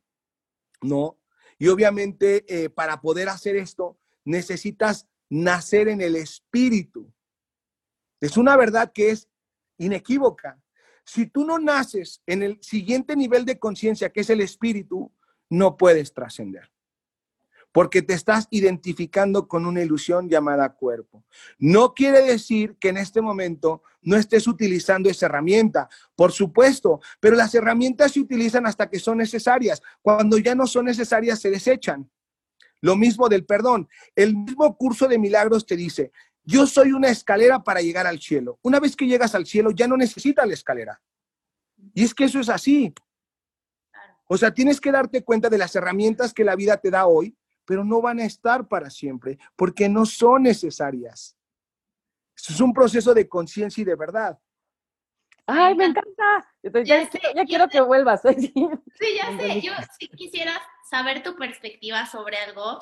¿no? 0.81 1.19
Y 1.59 1.67
obviamente 1.67 2.45
eh, 2.47 2.71
para 2.71 3.01
poder 3.01 3.29
hacer 3.29 3.57
esto, 3.57 3.99
necesitas 4.25 5.09
nacer 5.29 5.89
en 5.89 6.01
el 6.01 6.15
espíritu. 6.15 7.13
Es 8.21 8.37
una 8.37 8.57
verdad 8.57 8.93
que 8.93 9.11
es 9.11 9.29
inequívoca. 9.79 10.63
Si 11.07 11.27
tú 11.27 11.45
no 11.47 11.59
naces 11.59 12.21
en 12.27 12.43
el 12.43 12.59
siguiente 12.61 13.17
nivel 13.17 13.45
de 13.45 13.59
conciencia, 13.59 14.11
que 14.11 14.21
es 14.21 14.31
el 14.31 14.41
espíritu, 14.43 15.13
no 15.49 15.77
puedes 15.77 16.13
trascender. 16.13 16.69
porque 17.77 18.01
te 18.01 18.15
estás 18.15 18.49
identificando 18.49 19.49
con 19.49 19.67
una 19.67 19.83
ilusión 19.83 20.31
llamada 20.31 20.73
cuerpo. 20.73 21.27
No 21.59 21.93
quiere 21.93 22.23
decir 22.23 22.79
que 22.81 22.89
en 22.89 22.97
este 22.97 23.21
momento 23.21 23.83
no 24.01 24.17
estés 24.17 24.47
utilizando 24.47 25.11
esa 25.11 25.27
herramienta, 25.27 25.87
por 26.15 26.33
supuesto, 26.33 27.01
pero 27.21 27.37
las 27.37 27.55
herramientas 27.55 28.13
se 28.13 28.21
utilizan 28.21 28.67
hasta 28.67 28.89
que 28.89 28.99
son 28.99 29.19
necesarias. 29.19 29.83
Cuando 30.01 30.39
ya 30.39 30.55
no 30.55 30.67
son 30.67 30.87
necesarias, 30.87 31.39
se 31.39 31.51
desechan. 31.51 32.11
Lo 32.81 32.97
mismo 32.97 33.29
del 33.29 33.45
perdón. 33.45 33.91
El 34.15 34.35
mismo 34.35 34.75
curso 34.79 35.07
de 35.07 35.19
milagros 35.19 35.67
te 35.67 35.77
dice, 35.77 36.13
yo 36.47 36.67
soy 36.67 36.93
una 36.93 37.09
escalera 37.09 37.63
para 37.63 37.83
llegar 37.83 38.07
al 38.07 38.21
cielo. 38.21 38.59
Una 38.63 38.81
vez 38.81 38.97
que 38.97 39.07
llegas 39.07 39.35
al 39.35 39.45
cielo, 39.45 39.73
ya 39.73 39.87
no 39.87 39.97
necesitas 39.97 40.47
la 40.47 40.55
escalera. 40.55 41.03
Y 41.93 42.05
es 42.05 42.15
que 42.15 42.25
eso 42.25 42.41
es 42.41 42.49
así. 42.49 42.95
O 44.29 44.39
sea, 44.39 44.55
tienes 44.55 44.81
que 44.81 44.91
darte 44.91 45.23
cuenta 45.23 45.51
de 45.51 45.59
las 45.59 45.77
herramientas 45.77 46.33
que 46.33 46.45
la 46.45 46.57
vida 46.57 46.79
te 46.79 46.91
da 46.91 47.07
hoy 47.07 47.37
pero 47.67 47.85
no 47.85 48.01
van 48.01 48.21
a 48.21 48.25
estar 48.25 48.67
para 48.67 48.89
siempre, 48.89 49.39
porque 49.57 49.89
no 49.89 50.07
son 50.07 50.45
necesarias. 50.45 51.37
es 52.37 52.61
un 52.61 52.73
proceso 52.73 53.13
de 53.13 53.29
conciencia 53.29 53.83
y 53.83 53.85
de 53.85 53.97
verdad. 53.97 54.39
Ay, 55.47 55.75
me 55.75 55.87
encanta. 55.87 56.49
ya, 56.85 57.09
quiero 57.45 57.69
que 57.69 57.81
vuelvas. 57.81 58.23
sí, 58.39 58.53
ya 59.17 59.37
sé. 59.37 59.61
Yo 59.61 59.73
sí 59.99 60.09
quisiera 60.09 60.61
saber 60.89 61.23
tu 61.23 61.37
perspectiva 61.37 62.07
sobre 62.07 62.39
algo. 62.39 62.79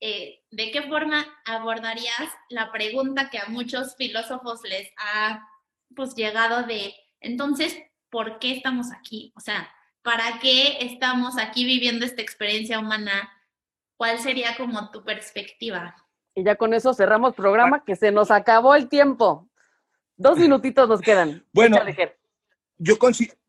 Eh, 0.00 0.42
¿De 0.50 0.70
qué 0.70 0.82
forma 0.82 1.24
abordarías 1.44 2.28
la 2.50 2.70
pregunta 2.70 3.30
que 3.30 3.38
a 3.38 3.46
muchos 3.46 3.96
filósofos 3.96 4.60
les 4.64 4.90
ha 4.98 5.48
pues 5.94 6.14
llegado 6.14 6.64
de, 6.64 6.94
entonces, 7.20 7.76
¿por 8.10 8.38
qué 8.38 8.52
estamos 8.52 8.92
aquí? 8.92 9.32
O 9.36 9.40
sea, 9.40 9.70
¿para 10.02 10.38
qué 10.40 10.78
estamos 10.80 11.38
aquí 11.38 11.64
viviendo 11.64 12.04
esta 12.04 12.22
experiencia 12.22 12.78
humana? 12.78 13.30
¿Cuál 13.96 14.18
sería 14.18 14.56
como 14.56 14.90
tu 14.90 15.02
perspectiva? 15.04 15.96
Y 16.34 16.44
ya 16.44 16.56
con 16.56 16.74
eso 16.74 16.92
cerramos 16.92 17.34
programa, 17.34 17.82
que 17.84 17.96
se 17.96 18.12
nos 18.12 18.30
acabó 18.30 18.74
el 18.74 18.88
tiempo. 18.88 19.48
Dos 20.16 20.38
minutitos 20.38 20.88
nos 20.88 21.00
quedan. 21.00 21.46
Bueno, 21.52 21.78
yo, 22.78 22.96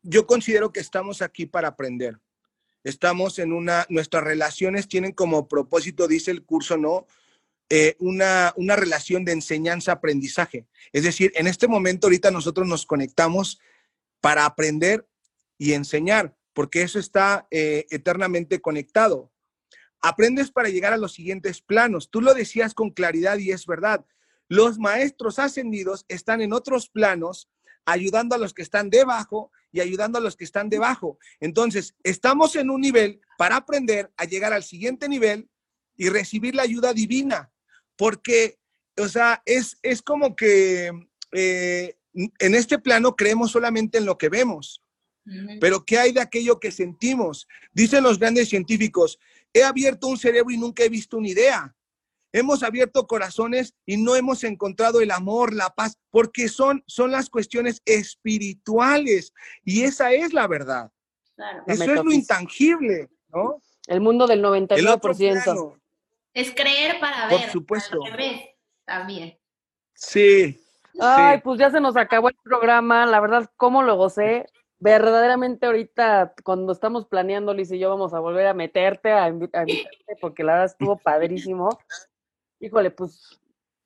yo 0.04 0.26
considero 0.26 0.72
que 0.72 0.80
estamos 0.80 1.22
aquí 1.22 1.46
para 1.46 1.68
aprender. 1.70 2.18
Estamos 2.88 3.40
en 3.40 3.54
una, 3.54 3.86
nuestras 3.90 4.24
relaciones 4.24 4.88
tienen 4.88 5.12
como 5.12 5.48
propósito, 5.48 6.08
dice 6.08 6.32
el 6.32 6.44
curso, 6.44 6.78
¿no? 6.78 7.08
Eh, 7.70 7.96
una, 8.00 8.54
una 8.56 8.76
relación 8.76 9.26
de 9.26 9.34
enseñanza-aprendizaje. 9.34 10.68
Es 10.94 11.04
decir, 11.04 11.34
en 11.36 11.48
este 11.48 11.68
momento 11.68 12.08
ahorita 12.08 12.32
nosotros 12.32 12.68
nos 12.68 12.86
conectamos 12.86 13.60
para 14.22 14.46
aprender 14.46 15.06
y 15.58 15.74
enseñar, 15.74 16.36
porque 16.54 16.82
eso 16.82 16.98
está 16.98 17.48
eh, 17.52 17.86
eternamente 17.90 18.62
conectado 18.62 19.32
aprendes 20.02 20.52
para 20.52 20.70
llegar 20.70 20.94
a 20.94 20.98
los 20.98 21.14
siguientes 21.14 21.62
planos. 21.62 22.10
Tú 22.10 22.22
lo 22.22 22.34
decías 22.34 22.74
con 22.74 22.92
claridad 22.92 23.38
y 23.38 23.52
es 23.52 23.66
verdad. 23.66 24.06
Los 24.48 24.80
maestros 24.80 25.40
ascendidos 25.40 26.06
están 26.08 26.42
en 26.42 26.54
otros 26.54 26.90
planos 26.90 27.50
ayudando 27.88 28.36
a 28.36 28.38
los 28.38 28.54
que 28.54 28.62
están 28.62 28.90
debajo 28.90 29.52
y 29.72 29.80
ayudando 29.80 30.20
a 30.20 30.22
los 30.22 30.36
que 30.36 30.44
están 30.44 30.70
debajo. 30.70 31.18
Entonces, 31.40 31.96
estamos 32.04 32.56
en 32.56 32.70
un 32.70 32.82
nivel 32.82 33.20
para 33.38 33.56
aprender 33.56 34.12
a 34.18 34.26
llegar 34.26 34.54
al 34.54 34.64
siguiente 34.64 35.10
nivel 35.10 35.50
y 35.96 36.10
recibir 36.10 36.54
la 36.54 36.64
ayuda 36.64 36.94
divina, 36.94 37.52
porque, 37.96 38.60
o 38.98 39.08
sea, 39.08 39.42
es, 39.46 39.78
es 39.82 40.02
como 40.02 40.36
que 40.36 40.92
eh, 41.32 41.98
en 42.14 42.56
este 42.56 42.78
plano 42.78 43.16
creemos 43.16 43.52
solamente 43.52 43.98
en 43.98 44.06
lo 44.06 44.18
que 44.18 44.30
vemos, 44.30 44.84
pero 45.60 45.84
¿qué 45.84 45.98
hay 45.98 46.14
de 46.14 46.22
aquello 46.22 46.58
que 46.58 46.72
sentimos? 46.72 47.50
Dicen 47.74 48.02
los 48.02 48.18
grandes 48.18 48.48
científicos, 48.48 49.20
He 49.58 49.64
abierto 49.64 50.08
un 50.08 50.18
cerebro 50.18 50.54
y 50.54 50.58
nunca 50.58 50.84
he 50.84 50.90
visto 50.90 51.18
una 51.18 51.30
idea. 51.30 51.76
Hemos 52.34 52.64
abierto 52.64 53.08
corazones 53.08 53.74
y 53.86 53.98
no 53.98 54.16
hemos 54.16 54.44
encontrado 54.44 55.02
el 55.02 55.12
amor, 55.12 55.54
la 55.54 55.70
paz, 55.70 55.98
porque 56.12 56.50
son, 56.50 56.84
son 56.88 57.12
las 57.12 57.30
cuestiones 57.30 57.82
espirituales 57.86 59.34
y 59.64 59.84
esa 59.84 60.12
es 60.12 60.34
la 60.34 60.48
verdad. 60.48 60.92
Eso 61.68 61.84
es 61.84 62.04
lo 62.04 62.12
intangible, 62.12 63.10
¿no? 63.30 63.62
El 63.88 64.02
mundo 64.02 64.28
del 64.28 64.44
99%. 64.44 65.80
Es 66.34 66.54
creer 66.54 67.00
para 67.00 67.28
ver. 67.28 67.42
Por 67.42 67.50
supuesto. 67.50 68.00
también. 68.86 69.38
Sí. 69.94 70.62
Ay, 71.00 71.42
pues 71.42 71.60
ya 71.60 71.72
se 71.72 71.80
nos 71.80 71.96
acabó 71.96 72.30
el 72.30 72.36
programa. 72.44 73.06
La 73.06 73.20
verdad, 73.20 73.50
¿cómo 73.56 73.84
lo 73.84 73.96
gocé? 73.96 74.46
verdaderamente 74.80 75.66
ahorita 75.66 76.34
cuando 76.44 76.72
estamos 76.72 77.06
planeando, 77.06 77.54
Liz 77.54 77.72
y 77.72 77.80
yo 77.80 77.90
vamos 77.90 78.14
a 78.14 78.20
volver 78.20 78.48
a 78.48 78.54
meterte, 78.54 79.12
a, 79.12 79.28
invitarte, 79.28 79.88
porque 80.22 80.44
la 80.44 80.54
verdad 80.54 80.68
estuvo 80.68 80.98
padrísimo. 80.98 81.70
Híjole, 82.60 82.92
pues 82.92 83.40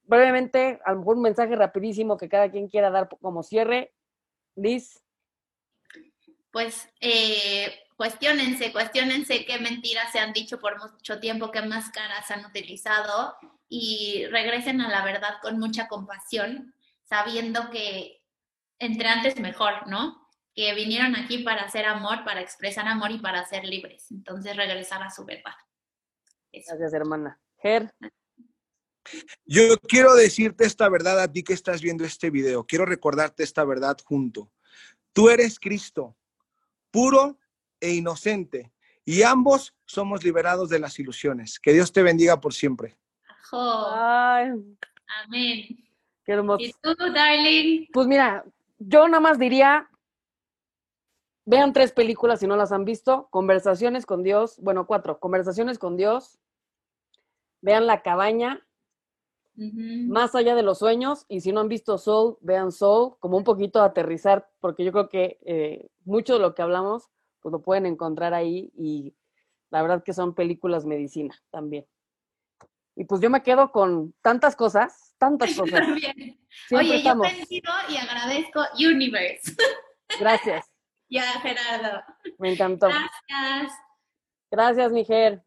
brevemente, 0.04 0.80
a 0.86 0.92
lo 0.92 1.00
mejor 1.00 1.18
un 1.18 1.24
mensaje 1.24 1.56
rapidísimo 1.56 2.18
que 2.18 2.30
cada 2.30 2.50
quien 2.52 2.68
quiera 2.68 2.90
dar 2.90 3.10
como 3.22 3.44
cierre. 3.44 3.94
Liz. 4.56 5.02
Pues 6.52 6.90
eh, 7.00 7.74
cuestionense, 7.96 8.74
cuestionense 8.74 9.46
qué 9.46 9.60
mentiras 9.60 10.12
se 10.12 10.20
han 10.20 10.34
dicho 10.34 10.60
por 10.60 10.78
mucho 10.80 11.20
tiempo, 11.20 11.52
qué 11.52 11.62
máscaras 11.62 12.30
han 12.32 12.46
utilizado 12.46 13.36
y 13.70 14.26
regresen 14.28 14.82
a 14.82 14.90
la 14.90 15.06
verdad 15.06 15.36
con 15.42 15.60
mucha 15.60 15.88
compasión, 15.88 16.74
sabiendo 17.04 17.70
que 17.70 18.22
entre 18.80 19.08
antes 19.08 19.40
mejor, 19.40 19.88
¿no? 19.88 20.22
que 20.54 20.74
vinieron 20.74 21.16
aquí 21.16 21.44
para 21.44 21.64
hacer 21.64 21.86
amor, 21.86 22.24
para 22.26 22.42
expresar 22.42 22.88
amor 22.88 23.12
y 23.12 23.20
para 23.20 23.46
ser 23.46 23.64
libres. 23.64 24.12
Entonces 24.12 24.56
regresar 24.56 25.02
a 25.02 25.10
su 25.10 25.26
verdad. 25.26 25.54
Gracias, 26.52 26.94
hermana. 26.94 27.40
Ger. 27.62 27.94
Yo 29.46 29.78
quiero 29.88 30.14
decirte 30.16 30.66
esta 30.66 30.88
verdad 30.90 31.20
a 31.20 31.32
ti 31.32 31.44
que 31.44 31.54
estás 31.54 31.82
viendo 31.82 32.04
este 32.04 32.30
video. 32.30 32.66
Quiero 32.66 32.86
recordarte 32.86 33.44
esta 33.44 33.64
verdad 33.64 33.98
junto. 34.04 34.52
Tú 35.14 35.30
eres 35.30 35.60
Cristo, 35.60 36.16
puro 36.92 37.38
e 37.80 37.94
inocente, 37.94 38.72
y 39.04 39.24
ambos 39.24 39.76
somos 39.86 40.24
liberados 40.24 40.70
de 40.70 40.80
las 40.80 40.98
ilusiones. 41.00 41.60
Que 41.60 41.74
Dios 41.74 41.92
te 41.92 42.04
bendiga 42.04 42.40
por 42.40 42.54
siempre. 42.54 42.98
Amén. 45.26 45.84
Qué 46.24 46.32
hermoso. 46.32 46.64
¿Y 46.64 46.74
tú, 46.82 46.96
darling? 47.14 47.88
Pues 47.92 48.08
mira, 48.08 48.46
yo 48.78 49.08
nada 49.08 49.20
más 49.20 49.40
diría, 49.40 49.92
Vean 51.46 51.74
tres 51.74 51.92
películas 51.92 52.40
si 52.40 52.48
no 52.48 52.56
las 52.56 52.72
han 52.72 52.86
visto. 52.86 53.28
Conversaciones 53.32 54.06
con 54.06 54.24
Dios, 54.24 54.60
bueno, 54.62 54.86
cuatro. 54.86 55.20
Conversaciones 55.20 55.80
con 55.80 55.98
Dios. 55.98 56.40
Vean 57.62 57.88
La 57.88 58.04
Cabaña. 58.04 58.66
Más 60.08 60.36
allá 60.36 60.56
de 60.56 60.64
los 60.64 60.80
sueños. 60.80 61.26
Y 61.28 61.42
si 61.42 61.52
no 61.52 61.60
han 61.60 61.68
visto 61.68 61.98
Soul, 61.98 62.38
vean 62.42 62.72
Soul. 62.72 63.16
Como 63.20 63.38
un 63.38 63.44
poquito 63.44 63.82
aterrizar, 63.82 64.50
porque 64.60 64.84
yo 64.84 64.92
creo 64.92 65.10
que 65.10 65.40
eh, 65.46 65.90
mucho 66.06 66.34
de 66.34 66.40
lo 66.40 66.56
que 66.56 66.62
hablamos, 66.62 67.10
pues 67.42 67.52
lo 67.52 67.62
pueden 67.62 67.86
encontrar 67.86 68.34
ahí. 68.34 68.72
Y 68.76 69.14
la 69.70 69.82
verdad 69.82 70.04
que 70.04 70.14
son 70.14 70.34
películas 70.34 70.86
medicina 70.86 71.36
también. 71.50 71.86
Y 72.96 73.06
pues 73.06 73.22
yo 73.22 73.30
me 73.30 73.42
quedo 73.42 73.72
con 73.72 74.14
tantas 74.22 74.56
cosas, 74.56 75.16
tantas 75.18 75.54
cosas. 75.58 75.88
Oye, 76.72 77.02
yo 77.04 77.18
bendigo 77.18 77.74
y 77.90 77.98
agradezco 77.98 78.62
Universe. 78.76 79.56
Gracias. 80.20 80.70
Ya, 81.10 81.24
Gerardo. 81.42 82.02
Me 82.38 82.54
encantó. 82.54 82.88
Gracias. 82.88 83.74
Gracias, 84.50 84.92
Mijer. 84.92 85.44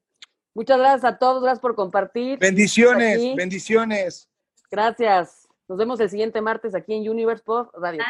Muchas 0.55 0.79
gracias 0.79 1.05
a 1.05 1.19
todos, 1.19 1.43
gracias 1.43 1.61
por 1.61 1.75
compartir. 1.75 2.39
Bendiciones, 2.39 3.35
bendiciones. 3.35 4.29
Gracias. 4.71 5.49
Nos 5.69 5.79
vemos 5.79 5.99
el 6.01 6.11
siguiente 6.11 6.41
martes 6.41 6.75
aquí 6.75 6.95
en 6.95 7.09
Universe 7.09 7.43
Pop 7.45 7.71
Radio. 7.75 8.03